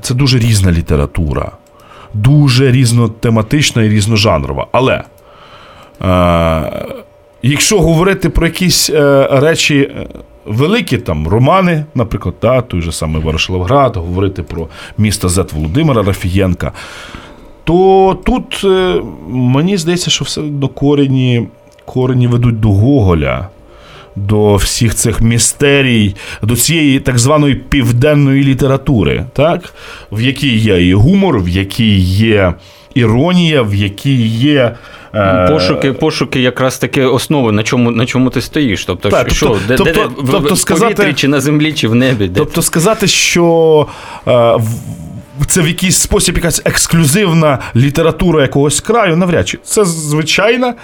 це 0.00 0.14
дуже 0.14 0.38
різна 0.38 0.72
література, 0.72 1.52
дуже 2.14 2.70
різнотематична 2.72 3.82
і 3.82 3.88
різножанрова. 3.88 4.66
Але 4.72 4.94
е, 6.02 6.86
якщо 7.44 7.80
говорити 7.80 8.28
про 8.28 8.46
якісь 8.46 8.90
е, 8.90 9.28
речі 9.30 9.78
е, 9.78 10.06
великі, 10.44 10.98
там 10.98 11.28
романи, 11.28 11.84
наприклад, 11.94 12.34
та, 12.40 12.60
той 12.60 12.80
же 12.80 12.92
самий 12.92 13.22
Ворошиловград, 13.22 13.96
говорити 13.96 14.42
про 14.42 14.68
місто 14.98 15.28
Зет 15.28 15.52
Володимира 15.52 16.02
Рафієнка, 16.02 16.72
то 17.64 18.18
тут 18.24 18.60
е, 18.64 19.02
мені 19.28 19.76
здається, 19.76 20.10
що 20.10 20.24
все 20.24 20.40
одно 20.40 20.68
корені, 20.68 21.48
корені 21.84 22.26
ведуть 22.26 22.60
до 22.60 22.68
Гоголя. 22.68 23.48
До 24.16 24.56
всіх 24.56 24.94
цих 24.94 25.20
містерій, 25.20 26.14
до 26.42 26.56
цієї 26.56 27.00
так 27.00 27.18
званої 27.18 27.54
південної 27.54 28.44
літератури, 28.44 29.24
так? 29.32 29.74
в 30.12 30.20
якій 30.20 30.56
є 30.56 30.88
і 30.88 30.94
гумор, 30.94 31.40
в 31.40 31.48
якій 31.48 31.98
є 31.98 32.54
іронія, 32.94 33.62
в 33.62 33.74
якій 33.74 34.26
є. 34.26 34.74
Е, 35.14 35.48
Пошуки, 35.50 35.92
пошуки 35.92 36.40
якраз 36.40 36.78
таки 36.78 37.02
основи, 37.04 37.52
на 37.52 37.62
чому, 37.62 37.90
на 37.90 38.06
чому 38.06 38.30
ти 38.30 38.40
стоїш. 38.40 38.84
Тобто, 38.84 39.08
Так, 39.08 39.30
що, 39.30 39.46
тобто- 39.46 39.60
де, 39.68 39.76
де, 39.76 39.92
тобто- 39.92 40.22
в- 40.22 40.30
тобто 40.30 40.56
сказати- 40.56 40.94
повітрі, 40.94 41.14
чи 41.14 41.28
на 41.28 41.40
землі, 41.40 41.72
чи 41.72 41.88
в 41.88 41.94
небі. 41.94 42.28
Де? 42.28 42.40
Тобто 42.40 42.62
сказати, 42.62 43.06
що 43.06 43.86
е, 44.28 44.58
це 45.46 45.60
в 45.60 45.68
якийсь 45.68 45.98
спосіб 45.98 46.36
якась 46.36 46.62
ексклюзивна 46.64 47.58
література 47.76 48.42
якогось 48.42 48.80
краю, 48.80 49.16
навряд 49.16 49.48
чи. 49.48 49.58
Це 49.64 49.84
звичайна. 49.84 50.74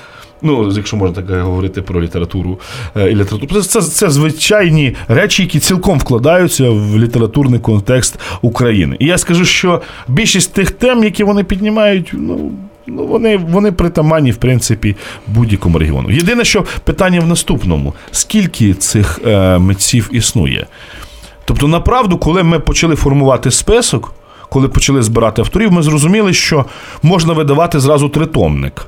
Ну, 0.43 0.72
якщо 0.76 0.97
можна 0.97 1.22
так 1.22 1.41
говорити 1.43 1.83
про 1.83 2.03
літературу 2.03 2.61
е, 2.97 3.11
і 3.11 3.14
літературу, 3.16 3.62
це, 3.62 3.68
це, 3.68 3.83
це 3.83 4.11
звичайні 4.11 4.97
речі, 5.09 5.43
які 5.43 5.59
цілком 5.59 5.99
вкладаються 5.99 6.70
в 6.70 6.99
літературний 6.99 7.61
контекст 7.61 8.18
України. 8.43 8.97
І 8.99 9.07
я 9.07 9.18
скажу, 9.18 9.45
що 9.45 9.83
більшість 10.09 10.53
тих 10.55 10.70
тем, 10.70 11.05
які 11.05 11.24
вони 11.24 11.45
піднімають, 11.45 12.11
ну. 12.12 12.53
Ну, 12.97 13.07
вони, 13.07 13.36
вони 13.36 13.72
притаманні, 13.72 14.30
в 14.30 14.36
принципі, 14.36 14.97
будь-якому 15.26 15.78
регіону. 15.78 16.11
Єдине, 16.11 16.45
що 16.45 16.64
питання 16.84 17.20
в 17.20 17.26
наступному: 17.26 17.95
скільки 18.11 18.74
цих 18.74 19.20
е, 19.26 19.59
митців 19.59 20.09
існує? 20.12 20.66
Тобто, 21.45 21.68
направду, 21.68 22.18
коли 22.18 22.43
ми 22.43 22.59
почали 22.59 22.97
формувати 22.97 23.51
список, 23.51 24.14
коли 24.49 24.68
почали 24.68 25.03
збирати 25.03 25.43
авторів, 25.43 25.72
ми 25.72 25.82
зрозуміли, 25.82 26.32
що 26.32 26.64
можна 27.03 27.32
видавати 27.32 27.80
зразу 27.80 28.09
тритомник. 28.09 28.86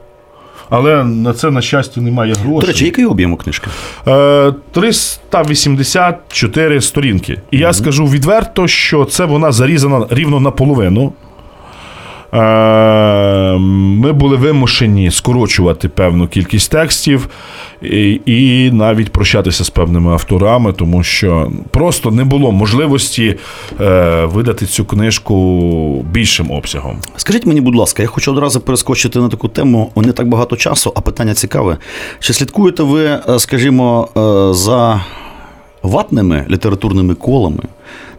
Але 0.70 1.04
на 1.04 1.32
це, 1.32 1.50
на 1.50 1.62
щастя, 1.62 2.00
немає 2.00 2.32
грошей. 2.32 2.60
До 2.60 2.66
речі, 2.66 2.84
який 2.84 3.04
об'єм 3.04 3.32
у 3.32 3.36
книжки? 3.36 3.66
Е, 4.08 4.52
384 4.72 6.80
сторінки. 6.80 7.40
І 7.50 7.58
я 7.58 7.72
скажу 7.72 8.06
відверто, 8.06 8.68
що 8.68 9.04
це 9.04 9.24
вона 9.24 9.52
зарізана 9.52 10.06
рівно 10.10 10.40
наполовину. 10.40 11.12
Е, 12.34 13.58
Ми 13.58 14.12
були 14.12 14.36
вимушені 14.36 15.10
скорочувати 15.10 15.88
певну 15.88 16.28
кількість 16.28 16.70
текстів 16.70 17.28
і, 17.82 18.20
і 18.26 18.70
навіть 18.70 19.12
прощатися 19.12 19.64
з 19.64 19.70
певними 19.70 20.12
авторами, 20.12 20.72
тому 20.72 21.02
що 21.02 21.52
просто 21.70 22.10
не 22.10 22.24
було 22.24 22.52
можливості 22.52 23.36
е, 23.80 24.24
видати 24.24 24.66
цю 24.66 24.84
книжку 24.84 26.04
більшим 26.10 26.50
обсягом. 26.50 26.98
Скажіть 27.16 27.46
мені, 27.46 27.60
будь 27.60 27.76
ласка, 27.76 28.02
я 28.02 28.08
хочу 28.08 28.32
одразу 28.32 28.60
перескочити 28.60 29.18
на 29.18 29.28
таку 29.28 29.48
тему. 29.48 29.90
Не 29.96 30.12
так 30.12 30.28
багато 30.28 30.56
часу, 30.56 30.92
а 30.96 31.00
питання 31.00 31.34
цікаве. 31.34 31.76
Чи 32.20 32.32
слідкуєте 32.32 32.82
ви, 32.82 33.04
е, 33.04 33.20
скажімо, 33.38 34.08
за 34.54 35.04
ватними 35.82 36.46
літературними 36.50 37.14
колами? 37.14 37.62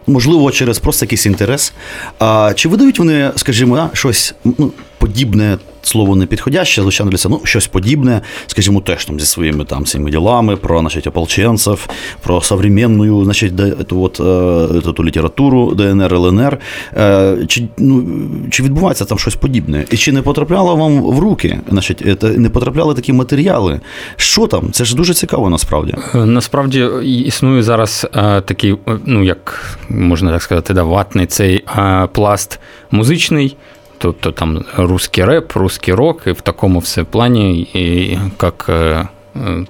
Можливо, 0.06 0.50
через 0.50 0.78
просто 0.78 1.04
якийсь 1.04 1.26
інтерес. 1.26 1.72
А 2.18 2.52
чи 2.54 2.68
видають 2.68 2.98
вони, 2.98 3.30
скажімо, 3.36 3.90
щось 3.92 4.34
ну, 4.44 4.72
подібне, 4.98 5.58
слово 5.84 6.16
не 6.16 6.26
підходяще, 6.26 6.82
звичайно, 6.82 7.10
для 7.10 7.18
цього, 7.18 7.38
ну, 7.40 7.46
щось 7.46 7.66
подібне, 7.66 8.20
скажімо, 8.46 8.80
теж 8.80 9.04
там 9.04 9.20
зі 9.20 9.26
своїми 9.26 9.64
там 9.64 9.84
цими 9.84 10.10
ділами 10.10 10.56
про 10.56 10.80
значить, 10.80 11.06
ополченців, 11.06 11.88
про 12.22 12.40
современну, 12.40 13.24
значить, 13.24 13.54
де, 13.54 13.74
от, 13.90 14.20
е, 14.20 14.80
ту, 14.80 14.92
ту 14.92 15.04
літературу 15.04 15.74
ДНР, 15.74 16.14
ЛНР. 16.14 16.58
Е, 16.96 17.36
Чи, 17.48 17.68
ну, 17.78 18.04
чи 18.50 18.62
відбувається 18.62 19.04
там 19.04 19.18
щось 19.18 19.34
подібне? 19.34 19.84
І 19.90 19.96
чи 19.96 20.12
не 20.12 20.22
потрапляло 20.22 20.76
вам 20.76 21.02
в 21.02 21.18
руки, 21.18 21.60
значить, 21.70 22.02
е, 22.24 22.28
не 22.28 22.50
потрапляли 22.50 22.94
такі 22.94 23.12
матеріали? 23.12 23.80
Що 24.16 24.46
там? 24.46 24.72
Це 24.72 24.84
ж 24.84 24.96
дуже 24.96 25.14
цікаво 25.14 25.50
насправді. 25.50 25.94
Е, 26.14 26.24
Насправді 26.26 26.88
існує 27.04 27.62
зараз 27.62 28.06
е, 28.14 28.40
такий, 28.40 28.76
ну 29.06 29.24
як 29.24 29.76
можна 29.88 30.32
так 30.32 30.42
сказати, 30.42 30.74
да, 30.74 30.82
ватний 30.82 31.26
цей 31.26 31.64
е, 31.78 32.08
пласт 32.12 32.60
музичний. 32.90 33.56
Тобто 34.04 34.32
там 34.32 34.64
русський 34.76 35.24
реп, 35.24 35.56
русський 35.56 35.94
рок, 35.94 36.22
і 36.26 36.32
в 36.32 36.40
такому 36.40 36.78
все 36.78 37.04
плані, 37.04 37.60
і 37.60 38.18
як 38.42 38.66
е, 38.68 39.08
е, 39.36 39.64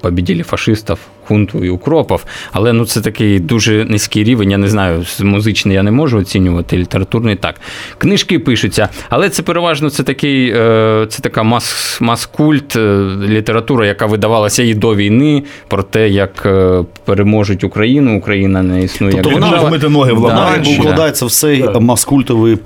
хунту 1.27 1.65
і 1.65 1.69
укропов. 1.71 2.25
Але 2.53 2.73
ну 2.73 2.87
це 2.87 3.01
такий 3.01 3.41
дуже 3.41 3.85
низький 3.85 4.25
рівень. 4.25 4.51
Я 4.51 4.59
не 4.59 4.69
знаю, 4.69 5.05
музичний 5.21 5.75
я 5.75 5.83
не 5.83 5.91
можу 5.91 6.19
оцінювати, 6.19 6.77
літературний 6.77 7.37
так. 7.37 7.55
Книжки 7.99 8.39
пишуться, 8.39 8.89
але 9.09 9.31
це 9.31 9.43
переважно 9.43 9.91
це 9.91 10.03
такий, 10.03 10.51
е, 10.51 11.07
це 11.09 11.23
така 11.23 11.43
мас, 11.43 11.99
мас-культ, 12.01 12.77
е, 12.77 13.07
література, 13.29 13.87
яка 13.87 14.07
видавалася 14.07 14.63
і 14.63 14.75
до 14.75 14.95
війни, 14.95 15.43
про 15.69 15.83
те, 15.83 16.09
як 16.09 16.43
е, 16.47 16.85
переможуть 17.05 17.65
Україну, 17.65 18.19
Україна 18.19 18.63
не 18.63 18.83
існує. 18.83 19.13
Тобто 19.13 19.31
як 19.31 19.41
вона 19.41 19.63
вмити 19.63 19.89
ноги 19.89 20.13
в 20.13 20.23
Да, 20.23 20.59
да. 20.65 20.71
вкладається 20.71 21.27
в 21.27 21.31
цей 21.31 21.65
маскультовий 21.81 22.57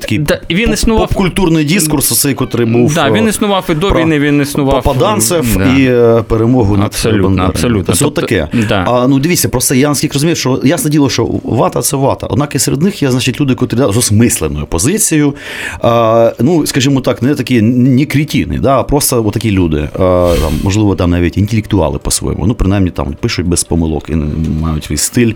такий 0.00 0.18
Да, 0.18 0.40
він 0.50 0.72
існував- 0.72 1.08
попкультурний 1.08 1.64
дискурс, 1.64 2.20
цей, 2.20 2.34
котрий 2.34 2.66
був. 2.66 2.94
Да, 2.94 3.10
він 3.10 3.28
існував 3.28 3.64
і 3.70 3.74
до 3.74 3.90
війни, 3.90 4.18
він 4.18 4.42
існував. 4.42 4.82
попаданцев 4.82 5.56
Да. 5.56 5.64
і 5.64 6.22
перемогу 6.22 6.76
над 6.76 6.86
Абсолютно, 6.86 7.42
абсолютно. 7.42 7.94
Це 7.98 8.04
тобто, 8.04 8.20
таке. 8.20 8.48
да. 8.68 8.84
А 8.88 9.08
ну 9.08 9.18
дивіться, 9.18 9.48
просто 9.48 9.74
я 9.74 9.88
наскільки 9.88 10.12
розумію, 10.12 10.36
що 10.36 10.60
ясне 10.64 10.90
діло, 10.90 11.10
що 11.10 11.28
вата 11.44 11.82
це 11.82 11.96
вата. 11.96 12.26
Однак 12.26 12.54
і 12.54 12.58
серед 12.58 12.82
них 12.82 13.02
є, 13.02 13.10
значить, 13.10 13.40
люди, 13.40 13.54
котрі 13.54 13.76
да, 13.76 13.92
з 13.92 13.96
осмисленою 13.96 14.66
позицією. 14.66 15.34
А, 15.82 16.32
ну, 16.38 16.66
скажімо 16.66 17.00
так, 17.00 17.22
не 17.22 17.34
такі 17.34 17.62
не 17.62 18.06
крітіни, 18.06 18.58
да, 18.58 18.80
а 18.80 18.82
просто 18.82 19.30
такі 19.30 19.50
люди. 19.50 19.88
А, 19.94 20.34
там, 20.40 20.52
можливо, 20.62 20.96
там 20.96 21.10
навіть 21.10 21.38
інтелектуали 21.38 21.98
по-своєму. 21.98 22.46
Ну, 22.46 22.54
принаймні 22.54 22.90
там 22.90 23.14
пишуть 23.20 23.46
без 23.46 23.64
помилок 23.64 24.10
і 24.10 24.16
мають 24.62 24.84
свій 24.84 24.96
стиль. 24.96 25.32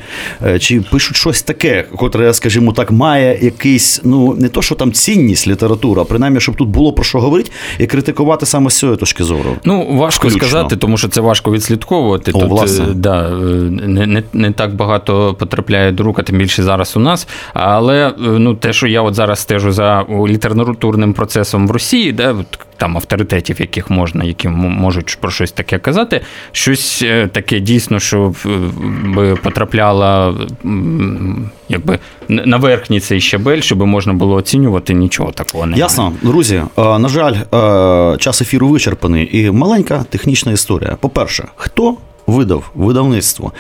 Е, 0.47 0.59
Чи 0.59 0.81
пишуть 0.81 1.17
щось 1.17 1.43
таке, 1.43 1.85
котре, 1.97 2.35
скажімо 2.35 2.73
так, 2.73 2.91
має 2.91 3.39
якийсь, 3.43 4.01
ну 4.05 4.35
не 4.35 4.49
то, 4.49 4.63
що 4.63 4.75
там 4.75 4.93
цінність 4.93 5.49
літератури, 5.49 6.01
а 6.01 6.05
принаймні, 6.05 6.41
щоб 6.41 6.57
тут 6.57 6.69
було 6.69 6.93
про 6.93 7.05
що 7.05 7.21
говорити 7.21 7.51
і 7.79 7.87
критикувати 7.87 8.47
саме 8.47 8.71
з 8.71 8.79
цієї 8.79 8.99
точки 8.99 9.25
зору. 9.25 9.57
Ну, 9.65 9.97
важко 9.97 10.29
Включно. 10.29 10.49
сказати, 10.49 10.77
тому 10.77 10.97
що 10.97 11.09
це 11.09 11.21
важко 11.21 11.53
відслідковувати. 11.53 12.33
О, 12.35 12.39
власне. 12.55 12.85
е, 12.85 12.95
да, 12.95 13.29
е, 13.29 13.33
не, 13.33 14.07
не, 14.07 14.23
не 14.33 14.53
так 14.53 14.75
багато 14.75 15.35
потрапляє 15.39 15.93
до 15.93 16.03
рук, 16.03 16.19
а 16.19 16.23
тим 16.23 16.39
більше 16.39 16.63
зараз 16.63 16.97
у 16.97 17.01
нас. 17.01 17.29
Але 17.55 18.09
е, 18.09 18.13
ну, 18.19 18.55
те, 18.55 18.73
що 18.73 18.87
я 18.87 19.03
от 19.03 19.15
зараз 19.15 19.39
стежу 19.39 19.73
за 19.73 20.07
літературним 20.27 21.13
процесом 21.13 21.69
в 21.69 21.71
Росії, 21.71 22.13
да, 22.13 22.33
от 22.33 22.59
там 22.77 22.97
авторитетів, 22.97 23.61
яких 23.61 23.91
можна, 23.91 24.25
які 24.25 24.49
можуть 24.49 25.19
про 25.21 25.31
щось 25.31 25.53
таке 25.53 25.79
казати, 25.79 26.21
щось 26.53 27.05
таке 27.33 27.61
дійсно, 27.61 28.01
що 28.01 28.35
би 29.05 29.37
потрапляло 29.37 30.39
якби 31.69 31.99
на 32.29 32.57
верхній 32.57 33.01
цей 33.01 33.21
щабель, 33.21 33.61
щоб 33.61 33.87
можна 33.87 34.13
було 34.13 34.35
оцінювати, 34.35 34.95
нічого 34.95 35.33
такого 35.33 35.67
немає. 35.67 35.81
Ясно, 35.81 36.13
друзі. 36.23 36.63
На 36.77 37.09
жаль, 37.09 37.35
час 38.17 38.43
ефіру 38.43 38.69
вичерпаний 38.69 39.39
і 39.39 39.51
маленька 39.51 40.05
технічна 40.11 40.53
історія. 40.53 40.97
По-перше, 41.01 41.49
хто 41.57 41.97
видав 42.27 42.71
видавництво? 42.75 43.53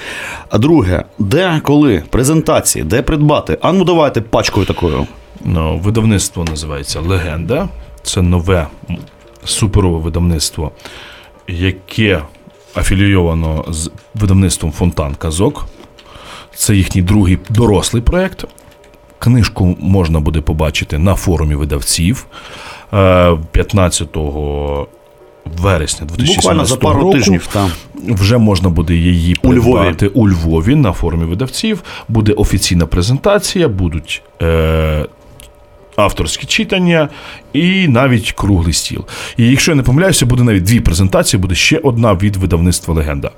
А 0.50 0.58
друге, 0.58 1.04
де, 1.18 1.60
коли, 1.64 2.02
презентації, 2.10 2.84
де 2.84 3.02
придбати? 3.02 3.58
А 3.62 3.72
ну 3.72 3.84
давайте 3.84 4.20
пачкою 4.20 4.66
такою. 4.66 5.06
Ну, 5.44 5.78
видавництво 5.78 6.44
називається 6.44 7.00
Легенда. 7.00 7.68
Це 8.02 8.22
нове 8.22 8.66
суперове 9.44 9.98
видавництво, 9.98 10.72
яке 11.48 12.22
афілійовано 12.76 13.64
з 13.68 13.90
видавництвом 14.14 14.72
Фонтан 14.72 15.14
Казок. 15.14 15.66
Це 16.54 16.74
їхній 16.76 17.02
другий 17.02 17.38
дорослий 17.50 18.02
проєкт. 18.02 18.44
Книжку 19.18 19.76
можна 19.80 20.20
буде 20.20 20.40
побачити 20.40 20.98
на 20.98 21.14
форумі 21.14 21.54
видавців 21.54 22.26
е, 22.92 23.36
15 23.52 24.16
вересня 25.44 26.06
2017 26.06 26.36
Буквально 26.36 26.64
за 26.64 26.76
пару 26.76 27.00
року. 27.00 27.12
тижнів. 27.12 27.46
Там. 27.52 27.70
Вже 28.08 28.38
можна 28.38 28.68
буде 28.68 28.94
її 28.94 29.36
У 29.42 29.54
Львові. 29.54 30.06
у 30.14 30.28
Львові 30.28 30.74
на 30.74 30.92
форумі 30.92 31.24
видавців. 31.24 31.82
Буде 32.08 32.32
офіційна 32.32 32.86
презентація, 32.86 33.68
будуть 33.68 34.22
е, 34.42 35.06
авторські 35.96 36.46
читання 36.46 37.08
і 37.52 37.88
навіть 37.88 38.32
круглий 38.32 38.72
стіл. 38.72 39.04
І 39.36 39.50
якщо 39.50 39.70
я 39.72 39.76
не 39.76 39.82
помиляюся, 39.82 40.26
буде 40.26 40.42
навіть 40.42 40.62
дві 40.62 40.80
презентації, 40.80 41.40
буде 41.40 41.54
ще 41.54 41.78
одна 41.78 42.14
від 42.14 42.36
видавництва 42.36 42.94
Легенда. 42.94 43.30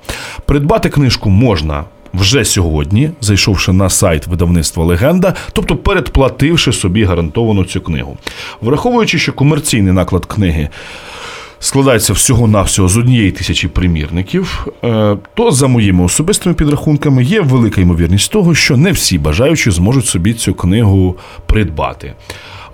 Придбати 0.45 0.89
книжку 0.89 1.29
можна. 1.29 1.83
Вже 2.13 2.45
сьогодні, 2.45 3.09
зайшовши 3.21 3.71
на 3.73 3.89
сайт 3.89 4.27
видавництва 4.27 4.85
Легенда, 4.85 5.33
тобто 5.53 5.75
передплативши 5.77 6.73
собі 6.73 7.03
гарантовану 7.03 7.63
цю 7.63 7.81
книгу. 7.81 8.17
Враховуючи, 8.61 9.19
що 9.19 9.33
комерційний 9.33 9.93
наклад 9.93 10.25
книги 10.25 10.69
складається 11.65 12.13
всього-навсього 12.13 12.87
з 12.87 12.97
однієї 12.97 13.31
тисячі 13.31 13.67
примірників, 13.67 14.67
е, 14.83 15.17
то 15.33 15.51
за 15.51 15.67
моїми 15.67 16.03
особистими 16.03 16.55
підрахунками 16.55 17.23
є 17.23 17.41
велика 17.41 17.81
ймовірність 17.81 18.31
того, 18.31 18.55
що 18.55 18.77
не 18.77 18.91
всі 18.91 19.17
бажаючі 19.17 19.71
зможуть 19.71 20.05
собі 20.05 20.33
цю 20.33 20.53
книгу 20.53 21.15
придбати. 21.45 22.13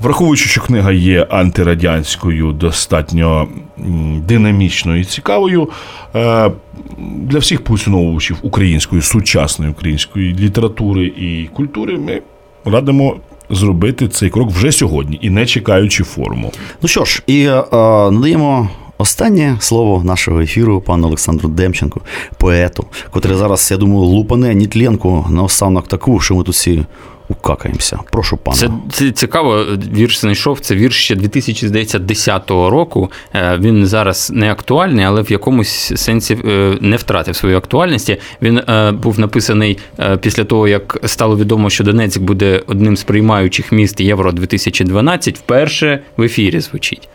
Враховуючи, 0.02 0.50
що 0.50 0.62
книга 0.62 0.92
є 0.92 1.28
антирадянською, 1.30 2.52
достатньо 2.52 3.48
динамічною 4.28 5.02
і 5.02 5.04
цікавою, 5.06 5.70
е, 6.16 6.52
для 6.98 7.40
всіх 7.40 7.64
поціновувачів 7.64 8.38
української, 8.42 9.02
сучасної 9.02 9.72
української 9.72 10.34
літератури 10.34 11.06
і 11.06 11.50
культури 11.54 11.98
ми 11.98 12.22
радимо 12.66 13.16
зробити 13.50 14.08
цей 14.08 14.30
крок 14.30 14.50
вже 14.50 14.72
сьогодні 14.72 15.20
і 15.22 15.30
не 15.30 15.46
чекаючи 15.46 16.04
форму. 16.04 16.52
Ну 16.82 16.88
що 16.88 17.06
ж, 17.06 17.24
і 17.28 17.44
е, 17.44 17.64
надаємо. 18.12 18.70
Останнє 19.02 19.58
слово 19.60 20.04
нашого 20.04 20.42
ефіру 20.42 20.82
пану 20.82 21.08
Олександру 21.08 21.50
Демченку, 21.50 22.02
поету, 22.38 22.86
котрий 23.12 23.38
зараз, 23.38 23.72
я 23.72 23.78
думаю, 23.78 24.02
лупане 24.02 24.56
нітленку 24.56 25.26
на 25.30 25.44
останок 25.44 25.88
таку, 25.88 26.20
що 26.20 26.36
ми 26.36 26.44
тут 26.44 26.56
всі 26.56 26.86
укакаємося. 27.32 28.00
Прошу 28.12 28.38
пана. 28.38 28.58
Це, 28.58 28.70
це 28.92 29.12
цікаво. 29.12 29.66
Вірш 29.96 30.20
знайшов. 30.20 30.60
Це 30.60 30.76
вірш 30.76 31.04
ще 31.04 31.16
2010 31.16 32.50
року. 32.50 33.12
Е, 33.36 33.58
Він 33.62 33.86
зараз 33.86 34.32
не 34.36 34.52
актуальний, 34.52 35.06
але 35.06 35.22
в 35.22 35.32
якомусь 35.32 35.94
сенсі 35.96 36.38
е, 36.46 36.78
не 36.82 36.96
втратив 36.96 37.36
свою 37.36 37.58
актуальність. 37.58 38.18
Він 38.42 38.58
е, 38.58 38.92
був 38.92 39.20
написаний 39.20 39.78
після 40.22 40.44
того, 40.44 40.68
як 40.68 41.00
стало 41.06 41.38
відомо, 41.38 41.70
що 41.70 41.84
Донецьк 41.84 42.22
буде 42.22 42.62
одним 42.68 42.98
з 42.98 43.04
приймаючих 43.04 43.72
міст 43.72 44.02
Євро 44.02 44.32
2012. 44.32 45.38
Вперше 45.38 46.00
в 46.18 46.24
ефірі 46.24 46.60
звучить. 46.60 47.10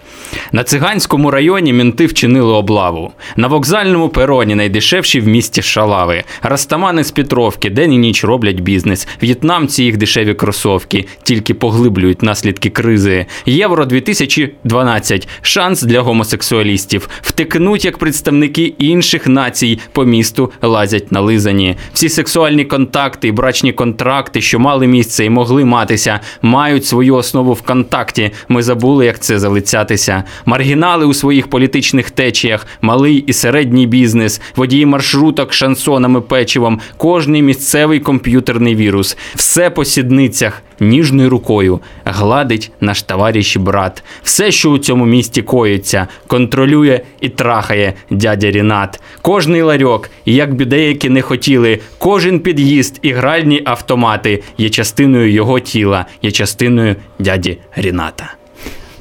На 0.52 0.64
циганському 0.64 1.30
районі 1.30 1.72
мінти 1.72 2.06
вчинили 2.06 2.52
облаву. 2.52 3.12
На 3.36 3.48
вокзальному 3.48 4.08
пероні 4.08 4.54
найдешевші 4.54 5.20
в 5.20 5.26
місті 5.26 5.62
шалави. 5.62 6.24
Растамани 6.42 7.04
з 7.04 7.10
Петровки 7.10 7.70
день 7.70 7.92
і 7.92 7.98
ніч 7.98 8.24
роблять 8.24 8.60
бізнес. 8.60 9.08
В'єтнамці 9.22 9.84
їх 9.84 9.96
дешеві 10.06 10.34
кросовки, 10.34 11.06
тільки 11.22 11.54
поглиблюють 11.54 12.22
наслідки 12.22 12.70
кризи. 12.70 13.26
Євро 13.46 13.84
2012 13.84 15.28
шанс 15.42 15.82
для 15.82 16.00
гомосексуалістів. 16.00 17.08
Втекнуть 17.22 17.84
як 17.84 17.98
представники 17.98 18.74
інших 18.78 19.26
націй 19.26 19.78
по 19.92 20.04
місту 20.04 20.52
лазять 20.62 21.12
нализані. 21.12 21.76
Всі 21.92 22.08
сексуальні 22.08 22.64
контакти 22.64 23.28
і 23.28 23.32
брачні 23.32 23.72
контракти, 23.72 24.40
що 24.40 24.58
мали 24.58 24.86
місце 24.86 25.24
і 25.24 25.30
могли 25.30 25.64
матися, 25.64 26.20
мають 26.42 26.86
свою 26.86 27.14
основу 27.14 27.52
в 27.52 27.62
контакті. 27.62 28.30
Ми 28.48 28.62
забули, 28.62 29.06
як 29.06 29.20
це 29.20 29.38
залицятися. 29.38 30.24
Маргінали 30.44 31.06
у 31.06 31.14
своїх 31.14 31.46
політичних 31.50 32.10
течіях, 32.10 32.66
малий 32.82 33.16
і 33.16 33.32
середній 33.32 33.86
бізнес, 33.86 34.40
водії 34.56 34.86
маршруток, 34.86 35.52
шансонами, 35.52 36.20
печивом, 36.20 36.80
кожний 36.96 37.42
місцевий 37.42 38.00
комп'ютерний 38.00 38.76
вірус. 38.76 39.16
Все 39.34 39.70
по 39.70 39.84
сідницях, 39.86 40.62
ніжною 40.80 41.30
рукою 41.30 41.80
гладить 42.04 42.72
наш 42.80 43.02
товариш 43.02 43.56
і 43.56 43.58
брат. 43.58 44.04
Все, 44.22 44.50
що 44.50 44.70
у 44.70 44.78
цьому 44.78 45.04
місті 45.06 45.42
коїться, 45.42 46.06
контролює 46.26 47.00
і 47.20 47.28
трахає 47.28 47.94
дядя 48.10 48.50
Рінат. 48.50 49.00
Кожний 49.22 49.62
ларьок, 49.62 50.10
як 50.26 50.54
би 50.54 50.64
деякі 50.64 51.08
не 51.08 51.22
хотіли, 51.22 51.78
кожен 51.98 52.40
під'їзд 52.40 52.98
і 53.02 53.12
гральні 53.12 53.62
автомати 53.64 54.42
є 54.58 54.70
частиною 54.70 55.32
його 55.32 55.60
тіла, 55.60 56.06
є 56.22 56.30
частиною 56.30 56.96
дяді 57.18 57.58
Ріната. 57.76 58.34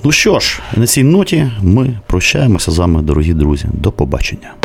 Ну 0.03 0.11
що 0.11 0.39
ж, 0.39 0.59
на 0.75 0.87
цій 0.87 1.03
ноті 1.03 1.51
ми 1.61 1.99
прощаємося 2.07 2.71
з 2.71 2.77
вами, 2.77 3.01
дорогі 3.01 3.33
друзі. 3.33 3.65
До 3.73 3.91
побачення. 3.91 4.64